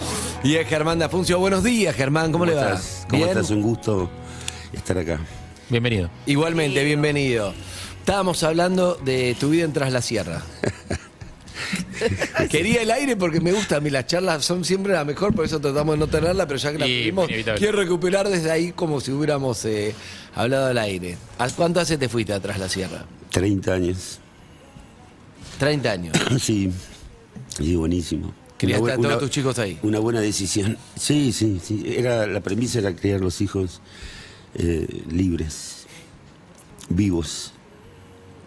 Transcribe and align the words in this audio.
Y 0.43 0.55
es 0.55 0.67
Germán 0.67 0.99
de 0.99 1.05
Afuncio. 1.05 1.39
Buenos 1.39 1.63
días, 1.63 1.95
Germán, 1.95 2.33
¿cómo, 2.33 2.47
le 2.47 2.55
va? 2.55 2.63
estás? 2.63 3.05
¿Cómo 3.07 3.25
¿Bien? 3.25 3.37
estás? 3.37 3.51
Un 3.51 3.61
gusto 3.61 4.11
estar 4.73 4.97
acá. 4.97 5.21
Bienvenido. 5.69 6.09
Igualmente, 6.25 6.83
bienvenido. 6.85 7.53
Estábamos 7.99 8.43
hablando 8.45 8.95
de 8.95 9.37
tu 9.39 9.51
vida 9.51 9.67
en 9.67 9.75
Tras 9.75 9.93
la 9.93 10.01
Sierra. 10.01 10.41
Quería 12.51 12.83
el 12.83 12.91
aire 12.91 13.17
porque 13.17 13.41
me 13.41 13.53
gusta, 13.53 13.77
a 13.77 13.81
mí 13.81 13.91
las 13.91 14.07
charlas 14.07 14.45
son 14.45 14.65
siempre 14.65 14.93
la 14.93 15.05
mejor, 15.05 15.35
por 15.35 15.45
eso 15.45 15.61
tratamos 15.61 15.95
de 15.95 15.99
no 15.99 16.07
tenerla, 16.07 16.47
pero 16.47 16.59
ya 16.59 16.73
que 16.73 16.79
la 16.79 16.87
Y 16.87 17.01
tuvimos, 17.03 17.29
inevitable. 17.29 17.59
quiero 17.61 17.79
recuperar 17.79 18.29
desde 18.29 18.51
ahí 18.51 18.73
como 18.73 19.01
si 19.01 19.11
hubiéramos 19.13 19.65
eh, 19.65 19.95
hablado 20.35 20.67
al 20.69 20.79
aire. 20.79 21.17
¿A 21.39 21.49
cuánto 21.51 21.81
hace 21.81 21.99
te 21.99 22.09
fuiste 22.09 22.33
a 22.33 22.41
Tras 22.41 22.59
la 22.59 22.69
Sierra? 22.69 23.05
30 23.31 23.73
años. 23.73 24.19
30 25.59 25.91
años. 25.91 26.17
Sí, 26.41 26.71
sí, 27.57 27.77
buenísimo. 27.77 28.33
¿Criaste 28.57 28.83
Una 28.85 28.93
a 28.93 28.97
todos 28.97 29.07
una- 29.09 29.19
tus 29.19 29.31
chicos 29.31 29.59
ahí? 29.59 29.79
Una 29.83 29.99
buena 30.01 30.21
decisión. 30.21 30.77
Sí, 30.97 31.33
sí, 31.33 31.61
sí. 31.63 31.83
Era, 31.97 32.27
la 32.27 32.41
premisa 32.41 32.79
era 32.79 32.95
criar 32.95 33.21
los 33.21 33.41
hijos 33.41 33.81
eh, 34.55 34.87
libres, 35.11 35.87
vivos. 36.89 37.53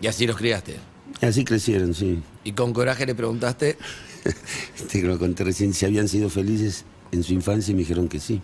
Y 0.01 0.07
así 0.07 0.27
los 0.27 0.37
criaste. 0.37 0.75
Así 1.21 1.43
crecieron, 1.43 1.93
sí. 1.93 2.21
Y 2.43 2.53
con 2.53 2.73
coraje 2.73 3.05
le 3.05 3.15
preguntaste, 3.15 3.77
Te 4.91 5.01
lo 5.01 5.19
conté 5.19 5.43
recién, 5.43 5.73
si 5.73 5.85
habían 5.85 6.07
sido 6.07 6.29
felices 6.29 6.85
en 7.11 7.23
su 7.23 7.33
infancia 7.33 7.71
y 7.71 7.75
me 7.75 7.79
dijeron 7.79 8.07
que 8.07 8.19
sí. 8.19 8.41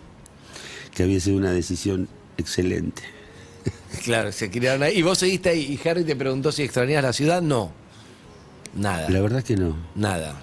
Que 0.94 1.02
había 1.04 1.20
sido 1.20 1.36
una 1.36 1.52
decisión 1.52 2.08
excelente. 2.36 3.02
claro, 4.04 4.32
se 4.32 4.50
criaron 4.50 4.82
ahí. 4.82 4.98
Y 4.98 5.02
vos 5.02 5.18
seguiste 5.18 5.50
ahí 5.50 5.78
y 5.82 5.88
Harry 5.88 6.04
te 6.04 6.16
preguntó 6.16 6.52
si 6.52 6.62
extrañas 6.62 7.02
la 7.02 7.12
ciudad. 7.12 7.42
No. 7.42 7.72
Nada. 8.74 9.08
La 9.10 9.20
verdad 9.20 9.40
es 9.40 9.44
que 9.44 9.56
no. 9.56 9.76
Nada. 9.94 10.40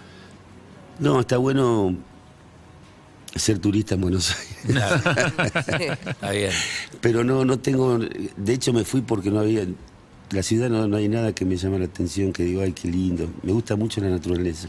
No, 1.00 1.20
está 1.20 1.38
bueno 1.38 1.96
ser 3.36 3.59
turista 3.59 3.96
en 3.96 4.02
Buenos 4.02 4.36
Aires. 4.66 4.84
Está 6.08 6.31
bien. 6.31 6.52
Pero 7.02 7.24
no, 7.24 7.46
no 7.46 7.59
tengo. 7.59 8.00
De 8.00 8.54
hecho, 8.54 8.74
me 8.74 8.84
fui 8.84 9.02
porque 9.02 9.30
no 9.30 9.40
había. 9.40 9.66
La 10.31 10.44
ciudad 10.44 10.70
no, 10.70 10.88
no 10.88 10.97
hay 10.97 11.08
nada 11.08 11.33
que 11.33 11.45
me 11.45 11.56
llame 11.56 11.80
la 11.80 11.86
atención, 11.86 12.33
que 12.33 12.44
digo, 12.44 12.61
ay, 12.61 12.73
qué 12.73 12.88
lindo. 12.88 13.30
Me 13.44 13.52
gusta 13.52 13.75
mucho 13.75 14.02
la 14.02 14.09
naturaleza. 14.09 14.67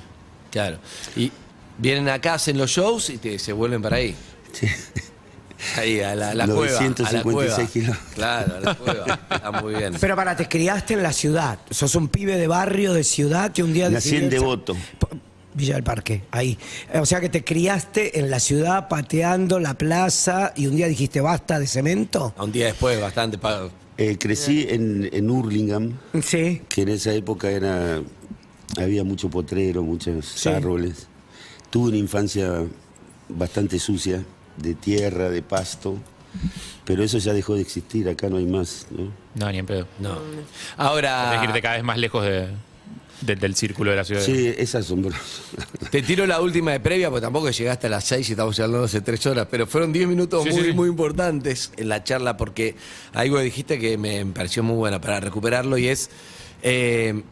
Claro. 0.51 0.79
Y 1.17 1.33
vienen 1.79 2.09
acá, 2.09 2.35
hacen 2.35 2.57
los 2.59 2.71
shows 2.71 3.11
y 3.11 3.19
te, 3.19 3.39
se 3.39 3.53
vuelven 3.53 3.83
para 3.83 3.97
ahí. 3.97 4.15
Sí. 4.53 4.67
Ahí, 5.77 6.01
a 6.01 6.15
la, 6.15 6.31
a 6.31 6.35
la 6.35 6.47
cueva. 6.47 6.79
a 6.79 6.83
la 6.83 7.23
956 7.23 7.23
cueva. 7.23 7.67
kilómetros. 7.67 8.15
Claro, 8.15 8.57
a 8.57 8.61
la 8.61 8.75
cueva. 8.77 9.21
Está 9.31 9.51
muy 9.51 9.75
bien. 9.75 9.95
Pero 10.01 10.15
para, 10.15 10.37
te 10.37 10.49
criaste 10.49 10.95
en 10.95 11.03
la 11.03 11.13
ciudad. 11.13 11.59
Sos 11.71 11.95
un 11.97 12.09
pibe 12.09 12.37
de 12.37 12.47
barrio, 12.47 12.93
de 12.93 13.03
ciudad, 13.03 13.51
que 13.51 13.65
un 13.65 13.73
día... 13.73 13.91
Nací 13.91 14.17
en 14.17 14.31
Devoto. 14.31 14.77
Villa 15.59 15.75
del 15.75 15.83
Parque, 15.85 16.23
ahí. 16.31 16.57
Eh, 16.93 16.99
O 17.01 17.05
sea 17.07 17.21
que 17.21 17.29
te 17.29 17.45
criaste 17.45 18.19
en 18.19 18.31
la 18.31 18.41
ciudad, 18.41 18.89
pateando 18.89 19.59
la 19.61 19.75
plaza, 19.75 20.55
y 20.57 20.67
un 20.67 20.77
día 20.77 20.87
dijiste, 20.89 21.21
basta 21.21 21.59
de 21.59 21.67
cemento. 21.67 22.33
Un 22.39 22.51
día 22.53 22.67
después, 22.67 22.99
bastante. 23.01 23.37
pa- 23.37 23.69
Eh, 23.99 24.17
crecí 24.17 24.65
en, 24.71 25.11
en 25.13 25.29
Hurlingham, 25.29 25.99
Sí. 26.23 26.63
que 26.69 26.83
en 26.83 26.89
esa 26.91 27.13
época 27.13 27.51
era. 27.51 28.01
Había 28.79 29.03
mucho 29.03 29.29
potrero, 29.29 29.83
muchos 29.83 30.25
Sí. 30.27 30.49
árboles. 30.49 31.09
Tuve 31.71 31.89
una 31.89 31.97
infancia 31.99 32.65
bastante 33.29 33.79
sucia, 33.81 34.23
de 34.57 34.75
tierra, 34.75 35.31
de 35.31 35.43
pasto. 35.43 35.97
Pero 36.85 37.03
eso 37.03 37.19
ya 37.19 37.33
dejó 37.33 37.55
de 37.55 37.63
existir, 37.63 38.09
acá 38.09 38.29
no 38.29 38.37
hay 38.37 38.47
más. 38.47 38.87
¿no? 38.91 39.11
No, 39.35 39.51
ni 39.51 39.59
en 39.59 39.67
pedo. 39.67 39.87
No. 39.99 40.19
Ahora, 40.77 41.31
Tienes 41.31 41.41
que 41.41 41.47
irte 41.47 41.63
cada 41.63 41.75
vez 41.77 41.85
más 41.85 41.99
lejos 41.99 42.23
de- 42.25 42.49
de- 43.21 43.37
del 43.37 43.55
círculo 43.55 43.91
de 43.91 43.97
la 43.97 44.05
ciudad. 44.05 44.23
Sí, 44.23 44.53
es 44.57 44.75
asombroso. 44.75 45.19
te 45.91 46.03
tiro 46.03 46.27
la 46.27 46.41
última 46.41 46.73
de 46.73 46.81
previa, 46.81 47.11
porque 47.11 47.23
tampoco 47.23 47.51
llegaste 47.51 47.87
a 47.87 47.91
las 47.91 48.05
6 48.05 48.29
y 48.29 48.33
estamos 48.33 48.59
hablando 48.61 48.85
hace 48.85 49.01
3 49.01 49.27
horas, 49.27 49.49
pero 49.51 49.67
fueron 49.67 49.93
10 49.93 50.07
minutos 50.09 50.45
Sí, 50.45 50.51
muy, 50.51 50.63
sí, 50.65 50.73
muy 50.73 50.89
importantes 50.89 51.73
en 51.77 51.89
la 51.89 52.05
charla, 52.05 52.37
porque 52.37 52.77
algo 53.13 53.39
dijiste 53.41 53.79
que 53.79 53.99
me 53.99 54.25
pareció 54.27 54.63
muy 54.63 54.77
buena 54.77 55.01
para 55.01 55.21
recuperarlo 55.21 55.79
y 55.79 55.89
es 55.89 56.11
eh, 56.63 57.23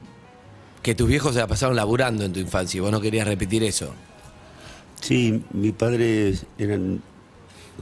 que 0.82 0.94
tus 0.94 1.08
viejos 1.08 1.34
se 1.34 1.40
la 1.40 1.46
pasaron 1.46 1.76
laburando 1.76 2.24
en 2.24 2.32
tu 2.32 2.40
infancia 2.40 2.78
y 2.78 2.80
vos 2.80 2.90
no 2.92 3.00
querías 3.00 3.26
repetir 3.26 3.62
eso. 3.64 3.92
Sí, 5.00 5.42
mis 5.52 5.72
padres 5.72 6.46
eran 6.58 7.02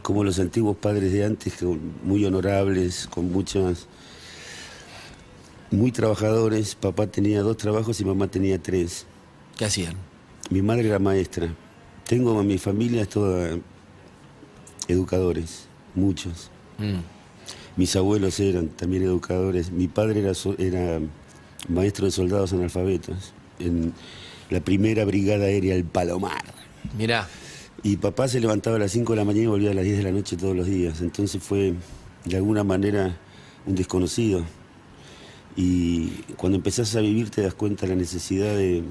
como 0.03 0.25
los 0.25 0.39
antiguos 0.41 0.77
padres 0.77 1.13
de 1.13 1.25
antes, 1.25 1.55
que 1.55 1.65
muy 1.65 2.25
honorables, 2.25 3.07
con 3.09 3.31
muchas. 3.31 3.87
Muy 5.75 5.93
trabajadores. 5.93 6.75
Papá 6.75 7.07
tenía 7.07 7.43
dos 7.43 7.57
trabajos 7.57 8.01
y 8.01 8.05
mamá 8.05 8.29
tenía 8.29 8.59
tres. 8.59 9.07
¿Qué 9.57 9.65
hacían? 9.65 9.95
Mi 10.51 10.63
madre 10.63 10.89
era 10.89 10.99
maestra. 10.99 11.55
Tengo 12.07 12.43
mi 12.43 12.59
familia, 12.59 13.07
toda 13.07 13.59
educadores, 14.89 15.67
muchos. 15.95 16.51
Mm. 16.79 17.01
Mis 17.77 17.97
abuelos 17.97 18.39
eran 18.41 18.69
también 18.69 19.03
educadores. 19.03 19.71
Mi 19.71 19.89
padre 19.89 20.21
era, 20.21 20.33
era 20.59 21.01
maestro 21.69 22.07
de 22.07 22.13
soldados 22.13 22.53
analfabetos 22.53 23.33
en 23.59 23.93
la 24.51 24.61
primera 24.61 25.05
brigada 25.05 25.47
aérea 25.47 25.75
del 25.75 25.85
Palomar. 25.85 26.43
Mirá, 26.97 27.29
Y 27.83 27.97
papá 27.97 28.29
se 28.29 28.41
levantaba 28.41 28.77
a 28.77 28.79
las 28.79 28.93
5 28.93 29.13
de 29.13 29.17
la 29.17 29.25
mañana 29.25 29.45
y 29.45 29.49
volvía 29.49 29.71
a 29.71 29.75
las 29.75 29.85
10 29.85 29.99
de 29.99 30.03
la 30.05 30.13
noche 30.13 30.37
todos 30.37 30.55
los 30.55 30.67
días. 30.67 31.01
Entonces 31.01 31.43
fue, 31.43 31.75
de 32.25 32.37
alguna 32.37 32.65
manera, 32.65 33.17
un 33.67 33.75
desconocido. 33.75 34.45
Y 35.57 36.09
cuando 36.37 36.57
empezás 36.57 36.95
a 36.97 37.01
vivir 37.01 37.31
te 37.31 37.43
das 37.43 37.55
cuenta 37.55 37.83
de 37.87 37.95
la 37.95 37.97
necesidad 37.97 38.55
de, 38.57 38.83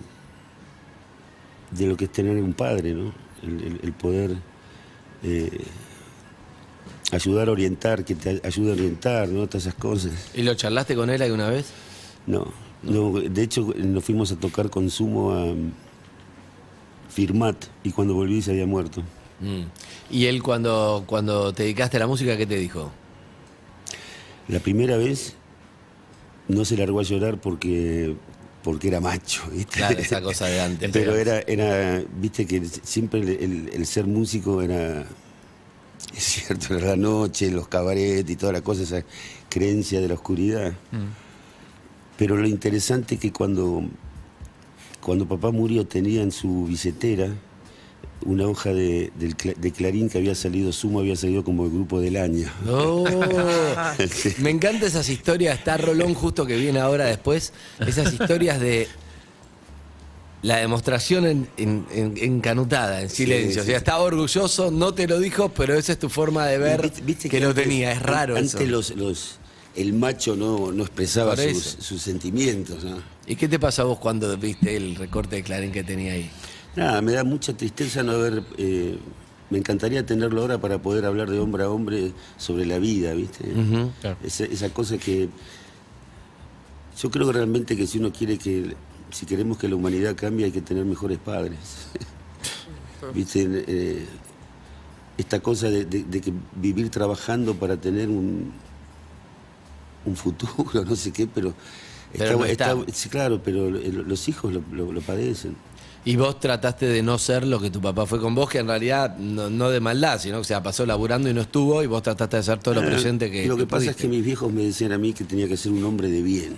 de 1.71 1.87
lo 1.87 1.97
que 1.97 2.05
es 2.05 2.11
tener 2.11 2.37
un 2.41 2.53
padre, 2.53 2.93
¿no? 2.93 3.13
El, 3.41 3.61
el- 3.63 3.79
el 3.83 3.91
poder 3.93 4.37
eh, 5.23 5.65
ayudar 7.11 7.49
a 7.49 7.51
orientar, 7.51 8.05
que 8.05 8.15
te 8.15 8.41
ayude 8.43 8.71
a 8.71 8.73
orientar, 8.73 9.27
¿no? 9.29 9.47
Todas 9.47 9.63
esas 9.67 9.75
cosas. 9.75 10.11
¿y 10.33 10.43
lo 10.43 10.53
charlaste 10.55 10.95
con 10.95 11.09
él 11.09 11.21
alguna 11.21 11.49
vez? 11.49 11.67
No, 12.27 12.47
no, 12.81 13.11
de 13.19 13.41
hecho 13.43 13.73
nos 13.77 14.03
fuimos 14.03 14.31
a 14.31 14.37
tocar 14.37 14.69
con 14.69 14.89
Sumo 14.89 15.33
a 15.33 15.53
Firmat 17.09 17.65
y 17.83 17.91
cuando 17.91 18.13
volví 18.13 18.41
se 18.41 18.51
había 18.51 18.65
muerto. 18.65 19.01
Mm. 19.41 19.63
¿Y 20.09 20.25
él 20.27 20.41
cuando, 20.41 21.03
cuando 21.05 21.53
te 21.53 21.63
dedicaste 21.63 21.97
a 21.97 21.99
la 21.99 22.07
música, 22.07 22.37
qué 22.37 22.45
te 22.45 22.55
dijo? 22.55 22.91
La 24.47 24.59
primera 24.59 24.95
vez 24.97 25.35
no 26.47 26.65
se 26.65 26.77
largó 26.77 26.99
a 26.99 27.03
llorar 27.03 27.39
porque, 27.39 28.15
porque 28.63 28.87
era 28.89 28.99
macho, 28.99 29.43
¿viste? 29.51 29.77
Claro, 29.77 29.97
esa 29.99 30.21
cosa 30.21 30.45
de 30.47 30.61
antes. 30.61 30.91
Pero 30.91 31.15
era, 31.15 31.39
era, 31.41 32.03
viste 32.19 32.45
que 32.45 32.63
siempre 32.65 33.19
el, 33.21 33.29
el- 33.29 33.69
el 33.73 33.85
ser 33.85 34.05
músico 34.07 34.61
era, 34.61 35.01
es 36.15 36.23
cierto, 36.23 36.75
era 36.75 36.87
la 36.89 36.95
noche, 36.97 37.49
los 37.51 37.67
cabarets 37.67 38.29
y 38.29 38.35
toda 38.35 38.53
la 38.53 38.61
cosa, 38.61 38.83
esa 38.83 39.03
creencia 39.49 39.99
de 40.01 40.07
la 40.07 40.13
oscuridad. 40.15 40.73
Pero 42.17 42.37
lo 42.37 42.47
interesante 42.47 43.15
es 43.15 43.21
que 43.21 43.31
cuando, 43.31 43.83
cuando 45.01 45.27
papá 45.27 45.51
murió 45.51 45.85
tenía 45.87 46.21
en 46.21 46.31
su 46.31 46.65
billetera 46.65 47.29
una 48.25 48.47
hoja 48.47 48.73
de, 48.73 49.11
de 49.15 49.71
Clarín 49.71 50.09
que 50.09 50.17
había 50.17 50.35
salido, 50.35 50.71
Sumo 50.71 50.99
había 50.99 51.15
salido 51.15 51.43
como 51.43 51.65
el 51.65 51.71
grupo 51.71 51.99
del 52.01 52.17
año. 52.17 52.47
Oh, 52.69 53.05
me 54.39 54.49
encantan 54.49 54.87
esas 54.87 55.09
historias. 55.09 55.57
Está 55.59 55.77
Rolón 55.77 56.13
justo 56.13 56.45
que 56.45 56.55
viene 56.57 56.79
ahora 56.79 57.05
después. 57.05 57.53
Esas 57.85 58.11
historias 58.13 58.59
de 58.59 58.87
la 60.41 60.57
demostración 60.57 61.25
en, 61.25 61.47
en- 61.57 61.85
en- 61.91 62.17
encanutada, 62.17 63.01
en 63.01 63.09
silencio. 63.09 63.61
O 63.61 63.65
sea, 63.65 63.75
sí. 63.75 63.77
estaba 63.77 64.01
orgulloso, 64.03 64.71
no 64.71 64.93
te 64.93 65.07
lo 65.07 65.19
dijo, 65.19 65.49
pero 65.49 65.73
esa 65.75 65.93
es 65.93 65.99
tu 65.99 66.09
forma 66.09 66.45
de 66.47 66.57
ver 66.57 66.81
Viste- 66.81 67.01
viste 67.01 67.29
que, 67.29 67.39
lo 67.39 67.49
antes- 67.49 67.63
tenía. 67.63 67.91
Es 67.93 68.01
raro 68.01 68.35
Antes 68.35 68.55
eso. 68.55 68.65
los, 68.65 68.89
los, 68.95 69.35
el 69.75 69.93
macho 69.93 70.35
no, 70.35 70.71
no 70.73 70.83
expresaba 70.83 71.37
sus, 71.37 72.01
sentimientos. 72.01 72.83
¿no? 72.83 72.97
¿Y 73.25 73.37
qué 73.37 73.47
te 73.47 73.57
pasó 73.57 73.83
a 73.83 73.85
vos 73.85 73.99
cuando 73.99 74.35
viste 74.37 74.75
el 74.75 74.95
recorte 74.97 75.37
de 75.37 75.43
Clarín 75.43 75.71
que 75.71 75.83
tenía 75.85 76.11
ahí? 76.13 76.29
Nada, 76.75 77.01
me 77.01 77.11
da 77.13 77.23
mucha 77.23 77.55
tristeza 77.55 78.03
no 78.03 78.13
haber... 78.13 78.43
eh, 78.57 78.97
me 79.49 79.59
encantaría 79.59 80.03
tenerlo 80.05 80.41
ahora 80.41 80.57
para 80.59 80.81
poder 80.81 81.05
hablar 81.05 81.29
de 81.29 81.37
hombre 81.39 81.63
a 81.63 81.69
hombre 81.69 82.11
sobre 82.37 82.65
la 82.65 82.79
vida, 82.79 83.13
¿viste? 83.13 83.43
Claro. 84.01 84.17
esa, 84.23 84.45
esa 84.45 84.69
cosa 84.69 84.97
que... 84.97 85.29
Yo 86.99 87.11
creo 87.11 87.31
realmente 87.31 87.75
que 87.75 87.85
si 87.85 87.99
uno 87.99 88.11
quiere 88.11 88.37
que... 88.37 88.75
Si 89.11 89.27
queremos 89.27 89.59
que 89.59 89.67
la 89.67 89.75
humanidad 89.75 90.15
cambie 90.15 90.45
hay 90.45 90.51
que 90.51 90.61
tener 90.61 90.85
mejores 90.85 91.19
padres. 91.19 91.59
¿Viste? 93.13 93.47
Eh, 93.67 94.05
esta 95.19 95.39
cosa 95.39 95.69
de, 95.69 95.85
de- 95.85 96.03
de 96.05 96.21
que 96.21 96.33
vivir 96.55 96.89
trabajando 96.89 97.53
para 97.53 97.77
tener 97.77 98.09
un, 98.09 98.51
un 100.05 100.15
futuro, 100.15 100.83
no 100.85 100.95
sé 100.95 101.11
qué, 101.11 101.27
pero... 101.27 101.53
Pero 102.17 102.37
no 102.39 102.45
está. 102.45 102.75
sí, 102.91 103.09
claro, 103.09 103.41
pero 103.43 103.69
los 103.71 104.27
hijos 104.29 104.53
lo, 104.53 104.63
lo- 104.71 104.91
lo 104.91 105.01
padecen. 105.01 105.55
Y 106.05 106.15
vos 106.17 106.39
trataste 106.39 106.85
de 106.87 107.01
no 107.01 107.17
ser 107.17 107.45
lo 107.47 107.59
que 107.61 107.69
tu 107.69 107.79
papá 107.81 108.05
fue 108.05 108.19
con 108.19 108.35
vos, 108.35 108.49
que 108.49 108.57
en 108.59 108.67
realidad 108.67 109.15
no, 109.17 109.49
no 109.49 109.69
de 109.69 109.79
maldad, 109.79 110.19
sino 110.19 110.39
que 110.39 110.43
se 110.45 110.53
la 110.53 110.61
pasó 110.61 110.85
laburando 110.85 111.29
y 111.29 111.33
no 111.33 111.41
estuvo, 111.41 111.81
y 111.81 111.87
vos 111.87 112.03
trataste 112.03 112.35
de 112.37 112.41
hacer 112.41 112.59
todo 112.59 112.75
lo 112.75 112.81
presente 112.85 113.31
que. 113.31 113.45
Lo 113.47 113.55
que 113.55 113.65
pasa 113.65 113.91
es 113.91 113.95
que 113.95 114.07
mis 114.09 114.23
viejos 114.23 114.51
me 114.51 114.63
decían 114.63 114.91
a 114.91 114.97
mí 114.97 115.13
que 115.13 115.23
tenía 115.23 115.47
que 115.47 115.55
ser 115.57 115.71
un 115.71 115.83
hombre 115.85 116.09
de 116.09 116.21
bien. 116.21 116.57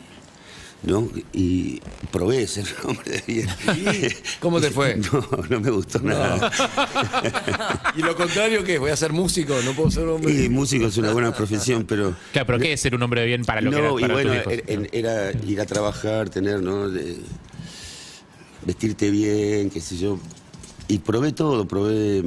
¿No? 0.83 1.09
Y 1.33 1.80
probé 2.12 2.45
ser 2.45 2.65
un 2.83 2.92
hombre 2.92 3.09
de 3.12 3.24
bien. 3.25 3.47
¿Cómo 4.39 4.62
te 4.62 4.69
fue? 4.69 4.95
No, 5.12 5.25
no 5.50 5.59
me 5.59 5.71
gustó 5.71 6.00
nada. 6.00 6.51
¿Y 7.98 8.01
lo 8.03 8.15
contrario 8.15 8.63
qué? 8.63 8.77
¿Voy 8.77 8.91
a 8.91 8.95
ser 8.95 9.12
músico? 9.12 9.56
¿No 9.63 9.74
puedo 9.74 9.89
ser 9.89 10.03
un 10.03 10.15
hombre? 10.15 10.31
Y 10.44 10.50
músico 10.50 10.86
es 10.86 10.98
una 10.98 11.12
buena 11.12 11.33
profesión, 11.33 11.86
pero. 11.86 12.13
Claro, 12.33 12.45
pero 12.45 12.59
¿qué 12.59 12.74
es 12.74 12.81
ser 12.81 12.94
un 12.94 13.01
hombre 13.01 13.21
de 13.21 13.27
bien 13.27 13.45
para 13.45 13.62
lo 13.62 13.71
que 13.71 13.77
era 13.77 13.88
no, 13.88 13.98
y 13.98 14.01
para 14.01 14.13
bueno, 14.13 14.33
er- 14.33 14.63
er- 14.68 14.89
era 14.91 15.31
ir 15.31 15.59
a 15.62 15.65
trabajar, 15.65 16.30
tener, 16.30 16.62
¿no? 16.62 16.88
De- 16.89 17.18
vestirte 18.65 19.09
bien, 19.12 19.69
qué 19.69 19.79
sé 19.81 19.97
yo. 19.97 20.19
Y 20.88 21.00
probé 21.00 21.31
todo, 21.31 21.67
probé. 21.67 22.23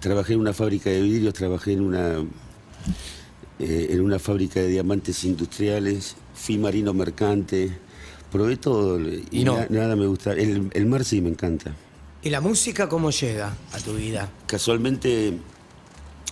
Trabajé 0.00 0.32
en 0.34 0.40
una 0.40 0.52
fábrica 0.52 0.90
de 0.90 1.00
vidrios, 1.00 1.32
trabajé 1.34 1.72
en 1.72 1.80
una. 1.82 2.24
eh, 3.58 3.88
en 3.90 4.00
una 4.00 4.18
fábrica 4.18 4.60
de 4.60 4.68
diamantes 4.68 5.22
industriales, 5.24 6.16
fui 6.34 6.58
marino 6.58 6.92
mercante, 6.92 7.70
probé 8.32 8.56
todo. 8.56 8.98
Y 9.30 9.44
no. 9.44 9.56
na- 9.58 9.66
nada 9.70 9.96
me 9.96 10.06
gusta. 10.06 10.32
El, 10.32 10.70
el 10.72 10.86
mar 10.86 11.04
sí 11.04 11.20
me 11.20 11.28
encanta. 11.30 11.72
¿Y 12.22 12.30
la 12.30 12.40
música 12.40 12.88
cómo 12.88 13.10
llega 13.10 13.54
a 13.72 13.78
tu 13.78 13.94
vida? 13.94 14.30
Casualmente, 14.46 15.34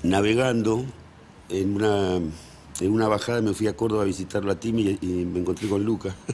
navegando 0.02 0.84
en 1.48 1.74
una, 1.76 2.16
en 2.80 2.92
una 2.92 3.08
bajada, 3.08 3.40
me 3.42 3.54
fui 3.54 3.66
a 3.66 3.76
Córdoba 3.76 4.02
a 4.02 4.06
visitarlo 4.06 4.50
a 4.52 4.58
Timi 4.58 4.82
y, 4.82 4.98
y 5.02 5.24
me 5.24 5.40
encontré 5.40 5.68
con 5.68 5.84
Luca. 5.84 6.14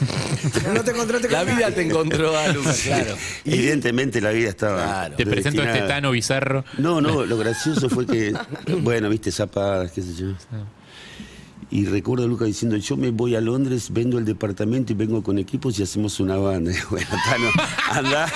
No 0.74 0.82
te 0.82 0.90
encontraste 0.92 1.28
con 1.28 1.36
La 1.36 1.44
vida 1.44 1.60
nadie. 1.60 1.74
te 1.74 1.82
encontró 1.82 2.36
a 2.36 2.48
Lucas, 2.48 2.80
claro. 2.84 3.16
Evidentemente 3.44 4.20
la 4.20 4.30
vida 4.30 4.48
estaba. 4.48 4.82
Claro. 4.82 5.16
Te 5.16 5.26
presento 5.26 5.62
a 5.62 5.66
este 5.66 5.86
Tano 5.86 6.10
Bizarro. 6.10 6.64
No, 6.78 7.00
no, 7.00 7.24
lo 7.24 7.36
gracioso 7.36 7.88
fue 7.90 8.06
que, 8.06 8.32
bueno, 8.80 9.08
viste, 9.08 9.30
zapadas, 9.30 9.92
qué 9.92 10.02
sé 10.02 10.14
yo. 10.14 10.28
Y 11.72 11.84
recuerdo 11.84 12.24
a 12.24 12.26
Luca 12.26 12.44
diciendo, 12.46 12.76
yo 12.76 12.96
me 12.96 13.10
voy 13.10 13.36
a 13.36 13.40
Londres, 13.40 13.90
vendo 13.92 14.18
el 14.18 14.24
departamento 14.24 14.92
y 14.92 14.96
vengo 14.96 15.22
con 15.22 15.38
equipos 15.38 15.78
y 15.78 15.84
hacemos 15.84 16.18
una 16.18 16.36
banda. 16.36 16.72
Y 16.72 16.76
bueno, 16.90 17.06
Tano, 17.24 17.48
anda, 17.90 18.32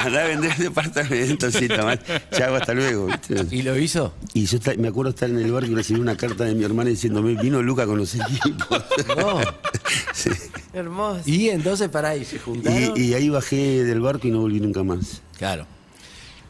anda 0.00 0.24
a 0.24 0.26
vender 0.26 0.52
el 0.56 0.64
departamento, 0.64 1.50
sí, 1.52 1.68
Tomás. 1.68 2.00
Chao, 2.32 2.56
hasta 2.56 2.74
luego. 2.74 3.06
¿viste? 3.06 3.46
¿Y 3.52 3.62
lo 3.62 3.78
hizo? 3.78 4.12
Y 4.34 4.46
yo 4.46 4.58
me 4.78 4.88
acuerdo 4.88 5.10
estar 5.10 5.30
en 5.30 5.38
el 5.38 5.52
barco 5.52 5.70
y 5.70 5.74
recibí 5.76 6.00
una 6.00 6.16
carta 6.16 6.44
de 6.44 6.56
mi 6.56 6.64
hermana 6.64 6.90
diciéndome, 6.90 7.40
vino 7.40 7.62
Luca 7.62 7.86
con 7.86 7.98
los 7.98 8.14
equipos. 8.14 8.84
No. 9.16 9.40
Sí. 10.14 10.30
Hermoso. 10.72 11.22
Y 11.26 11.50
entonces 11.50 11.88
pará, 11.88 12.16
y 12.16 12.24
se 12.24 12.38
juntaron. 12.38 12.96
Y, 12.96 13.02
y 13.02 13.14
ahí 13.14 13.28
bajé 13.28 13.84
del 13.84 14.00
barco 14.00 14.26
y 14.26 14.30
no 14.30 14.40
volví 14.40 14.60
nunca 14.60 14.82
más. 14.82 15.20
Claro. 15.36 15.66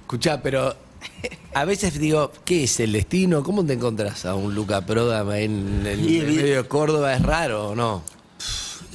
Escuchá, 0.03 0.43
pero 0.43 0.77
a 1.55 1.65
veces 1.65 1.99
digo, 1.99 2.33
¿qué 2.45 2.65
es 2.65 2.81
el 2.81 2.93
destino? 2.93 3.43
¿Cómo 3.43 3.65
te 3.65 3.75
encontrás 3.75 4.25
a 4.27 4.35
un 4.35 4.55
Luca 4.55 4.85
Proda 4.87 5.39
en, 5.39 5.83
Y 5.85 6.19
el 6.19 6.29
evi- 6.29 6.37
medio 6.37 6.63
de 6.63 6.69
Córdoba? 6.69 7.15
¿Es 7.15 7.23
raro 7.23 7.71
o 7.71 7.75
no? 7.75 8.03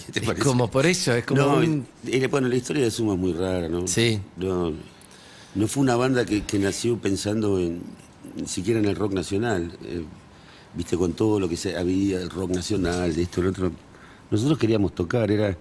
¿Qué 0.07 0.11
te 0.13 0.19
Es 0.21 0.25
parece? 0.25 0.45
como 0.45 0.69
por 0.71 0.85
eso, 0.85 1.13
es 1.13 1.25
como 1.25 1.41
no, 1.41 1.55
un... 1.57 1.85
bueno, 2.29 2.47
la 2.47 2.55
historia 2.55 2.83
de 2.83 2.91
Suma 2.91 3.13
es 3.13 3.19
muy 3.19 3.33
rara, 3.33 3.67
¿no? 3.67 3.87
Sí. 3.87 4.19
No, 4.37 4.71
no 5.55 5.67
fue 5.67 5.83
una 5.83 5.95
banda 5.95 6.25
que, 6.25 6.43
que 6.43 6.59
nació 6.59 6.97
pensando 6.97 7.59
en, 7.59 7.81
ni 8.35 8.47
siquiera 8.47 8.79
en 8.79 8.85
el 8.85 8.95
rock 8.95 9.13
nacional. 9.13 9.71
eh, 9.83 10.03
Viste, 10.73 10.95
con 10.95 11.13
todo 11.13 11.39
lo 11.39 11.49
que 11.49 11.57
se, 11.57 11.75
había, 11.75 12.19
el 12.21 12.29
rock 12.29 12.51
nacional, 12.51 13.15
de 13.15 13.23
esto, 13.23 13.41
lo 13.41 13.49
otro. 13.49 13.71
Nosotros 14.29 14.57
queríamos 14.59 14.93
tocar, 14.93 15.31
era. 15.31 15.57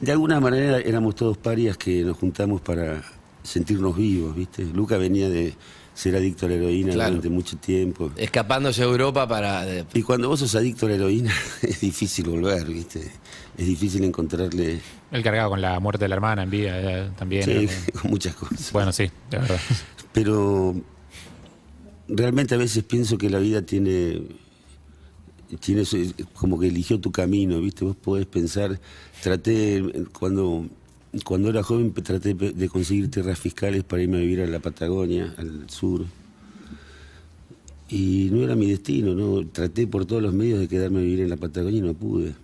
De 0.00 0.10
alguna 0.12 0.40
manera 0.40 0.78
éramos 0.80 1.14
todos 1.14 1.36
parias 1.38 1.76
que 1.76 2.02
nos 2.02 2.16
juntamos 2.16 2.60
para 2.60 3.02
sentirnos 3.46 3.96
vivos, 3.96 4.34
¿viste? 4.36 4.64
Luca 4.64 4.96
venía 4.98 5.28
de 5.28 5.54
ser 5.94 6.14
adicto 6.16 6.44
a 6.46 6.48
la 6.50 6.56
heroína 6.56 6.92
Claro. 6.92 7.10
durante 7.12 7.30
mucho 7.30 7.56
tiempo. 7.56 8.10
Escapándose 8.16 8.82
a 8.82 8.84
Europa 8.84 9.26
para... 9.26 9.64
de- 9.64 9.86
Y 9.94 10.02
cuando 10.02 10.28
vos 10.28 10.40
sos 10.40 10.54
adicto 10.54 10.86
a 10.86 10.90
la 10.90 10.96
heroína, 10.96 11.32
es 11.62 11.80
difícil 11.80 12.28
volver, 12.28 12.66
¿viste? 12.66 13.10
Es 13.56 13.66
difícil 13.66 14.04
encontrarle. 14.04 14.80
Él 15.10 15.22
cargado 15.22 15.48
con 15.50 15.62
la 15.62 15.80
muerte 15.80 16.04
de 16.04 16.08
la 16.10 16.16
hermana 16.16 16.42
en 16.42 16.50
vida 16.50 16.72
eh, 17.06 17.10
también. 17.16 17.44
Sí, 17.44 17.50
eh. 17.50 17.68
con 18.02 18.10
muchas 18.10 18.34
cosas. 18.34 18.70
Bueno, 18.72 18.92
sí, 18.92 19.10
de 19.30 19.38
verdad. 19.38 19.58
Pero 20.12 20.74
realmente 22.08 22.54
a 22.54 22.58
veces 22.58 22.84
pienso 22.84 23.16
que 23.18 23.30
la 23.30 23.38
vida 23.38 23.62
tiene, 23.62 24.22
tiene 25.60 25.84
su- 25.84 26.12
como 26.34 26.58
que 26.58 26.66
eligió 26.68 27.00
tu 27.00 27.10
camino, 27.12 27.60
¿viste? 27.60 27.84
Vos 27.84 27.96
podés 27.96 28.26
pensar, 28.26 28.78
traté, 29.22 29.82
cuando, 30.18 30.66
cuando 31.24 31.50
era 31.50 31.62
joven 31.62 31.92
traté 31.92 32.34
de 32.34 32.68
conseguir 32.68 33.10
tierras 33.10 33.38
fiscales 33.38 33.84
para 33.84 34.02
irme 34.02 34.16
a 34.18 34.20
vivir 34.20 34.40
a 34.42 34.46
la 34.46 34.58
Patagonia, 34.60 35.34
al 35.38 35.68
sur. 35.70 36.04
Y 37.88 38.28
no 38.32 38.42
era 38.42 38.56
mi 38.56 38.68
destino, 38.68 39.14
¿no? 39.14 39.46
Traté 39.46 39.86
por 39.86 40.06
todos 40.06 40.20
los 40.22 40.32
medios 40.34 40.58
de 40.58 40.66
quedarme 40.68 40.98
a 40.98 41.02
vivir 41.02 41.20
en 41.20 41.30
la 41.30 41.36
Patagonia 41.36 41.78
y 41.78 41.82
no 41.82 41.94
pude. 41.94 42.34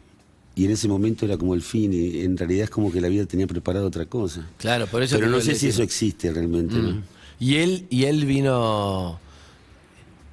Y 0.54 0.66
en 0.66 0.70
ese 0.70 0.86
momento 0.86 1.24
era 1.24 1.36
como 1.36 1.54
el 1.54 1.62
fin, 1.62 1.92
y 1.92 2.20
en 2.20 2.36
realidad 2.36 2.64
es 2.64 2.70
como 2.70 2.92
que 2.92 3.00
la 3.00 3.08
vida 3.08 3.24
tenía 3.26 3.46
preparado 3.46 3.86
otra 3.86 4.04
cosa. 4.06 4.46
Claro, 4.58 4.86
por 4.86 5.02
eso... 5.02 5.16
Pero 5.16 5.28
no 5.28 5.40
sé 5.40 5.54
si 5.54 5.68
eso 5.68 5.82
existe 5.82 6.30
realmente, 6.32 6.76
¿no? 6.76 7.02
Y 7.40 7.56
él, 7.56 7.86
y 7.90 8.04
él 8.04 8.24
vino... 8.26 9.18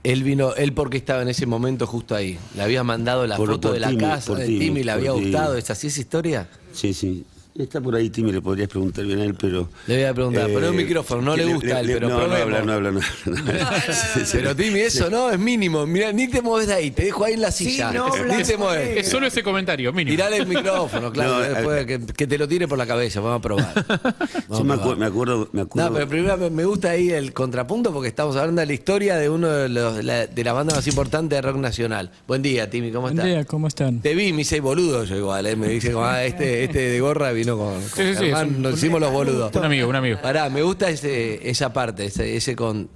Él 0.02 0.24
vino, 0.24 0.54
él 0.56 0.72
porque 0.74 0.96
estaba 0.98 1.22
en 1.24 1.28
ese 1.28 1.46
momento 1.46 1.86
justo 1.86 2.16
ahí. 2.16 2.38
Le 2.56 2.62
había 2.62 2.84
mandado 2.84 3.28
la 3.28 3.36
Por- 3.36 3.50
foto 3.50 3.70
por 3.70 3.74
de 3.74 3.80
la 3.82 3.98
casa 3.98 4.34
de 4.36 4.46
Timi, 4.46 4.60
Timi, 4.60 4.84
le 4.84 4.92
por 4.92 5.00
había 5.00 5.12
gustado. 5.12 5.56
¿Es 5.58 5.70
así 5.70 5.88
esa 5.88 6.00
historia? 6.00 6.50
Sí, 6.72 6.94
sí. 6.94 7.26
Está 7.58 7.82
por 7.82 7.94
ahí, 7.96 8.10
Timmy, 8.10 8.32
le 8.32 8.42
podrías 8.42 8.70
preguntar 8.70 9.04
bien 9.06 9.20
a 9.20 9.24
él, 9.26 9.34
pero... 9.36 9.62
eh, 9.64 9.66
Le 9.88 9.96
voy 9.96 10.04
a 10.06 10.14
preguntar, 10.14 10.50
poné 10.50 10.70
un 10.70 10.76
micrófono, 10.78 11.22
no 11.22 11.36
le 11.36 11.46
gusta 11.46 11.76
a 11.78 11.80
él, 11.82 11.88
pero 11.92 12.08
no, 12.08 12.16
no 12.28 12.34
habla, 12.36 12.62
no 12.62 12.72
habla, 12.74 12.92
no 12.92 13.00
habla. 13.02 13.02
Sí, 14.14 14.20
sí. 14.24 14.38
Pero 14.38 14.56
Timi, 14.56 14.80
eso 14.80 15.10
no, 15.10 15.30
es 15.32 15.40
mínimo. 15.40 15.86
Mirá, 15.86 16.14
ni 16.14 16.30
te 16.30 16.42
mueves 16.42 16.68
de 16.70 16.76
ahí, 16.76 16.92
te 16.92 17.04
dejo 17.06 17.26
ahí 17.26 17.34
en 17.34 17.42
la 17.42 17.52
Sí, 17.52 17.66
silla. 17.66 17.92
no, 17.92 18.08
ni 18.26 18.44
te 18.44 18.56
mueves. 18.56 18.98
Es 19.00 19.10
solo 19.10 19.28
ese 19.28 19.44
comentario, 19.44 19.92
mínimo. 19.92 20.16
Tirale 20.16 20.38
el 20.38 20.48
micrófono, 20.48 21.12
claro. 21.12 21.32
No, 21.32 21.40
después, 21.42 21.84
a- 21.84 21.86
que, 21.86 22.00
que 22.06 22.28
te 22.28 22.38
lo 22.38 22.48
tire 22.48 22.68
por 22.68 22.78
la 22.78 22.86
cabeza, 22.88 23.20
vamos 23.20 23.40
a 23.40 23.42
probar. 23.42 23.74
Vamos 24.48 24.60
Yo 24.60 24.64
me, 24.64 24.74
a 24.74 24.78
acu- 24.78 24.80
probar. 24.82 24.98
me 24.98 25.06
acuerdo, 25.08 25.50
me 25.52 25.62
acuerdo... 25.62 25.90
No, 25.90 25.96
pero 25.96 26.08
primero 26.08 26.38
me- 26.50 26.64
gusta 26.66 26.92
ahí 26.92 27.10
el 27.10 27.34
contrapunto 27.34 27.92
porque 27.92 28.08
estamos 28.08 28.36
hablando 28.38 28.62
de 28.62 28.68
la 28.68 28.74
historia 28.74 29.18
de 29.18 29.30
uno 29.30 29.48
de, 29.50 29.70
los, 29.70 29.96
de 29.98 30.04
la, 30.04 30.28
de 30.28 30.44
la 30.44 30.54
banda 30.54 30.76
más 30.76 30.88
importante 30.88 31.36
de 31.36 31.42
rock 31.42 31.58
nacional. 31.58 32.12
Buen 32.28 32.42
día, 32.42 32.70
Timi, 32.70 32.90
¿cómo 32.92 33.02
Buen 33.04 33.14
estás? 33.14 33.26
día, 33.26 33.46
¿cómo 33.46 33.68
están? 33.68 34.00
Te 34.02 34.16
vi, 34.16 34.32
me 34.34 34.42
hice 34.44 34.60
boludo 34.62 35.04
yo 35.04 35.16
igual, 35.18 35.46
¿eh? 35.46 35.56
me 35.56 35.68
dice 35.68 35.94
ah, 35.98 36.24
este, 36.24 36.64
este 36.64 36.80
de 36.80 37.00
gorra 37.00 37.32
vino 37.40 37.58
con, 37.58 37.74
con 37.74 37.82
Sí, 37.84 38.14
sí, 38.16 38.26
Germán, 38.26 38.48
un- 38.56 38.62
nos 38.62 38.74
hicimos 38.76 39.00
los 39.02 39.12
boludos. 39.12 39.56
Un 39.56 39.66
amigo, 39.66 39.88
un 39.90 39.96
amigo. 39.96 40.20
Pará, 40.22 40.50
me 40.50 40.62
gusta 40.62 40.90
ese, 40.90 41.50
esa 41.50 41.74
parte, 41.74 42.06
ese, 42.06 42.36
ese 42.36 42.56
con... 42.56 42.88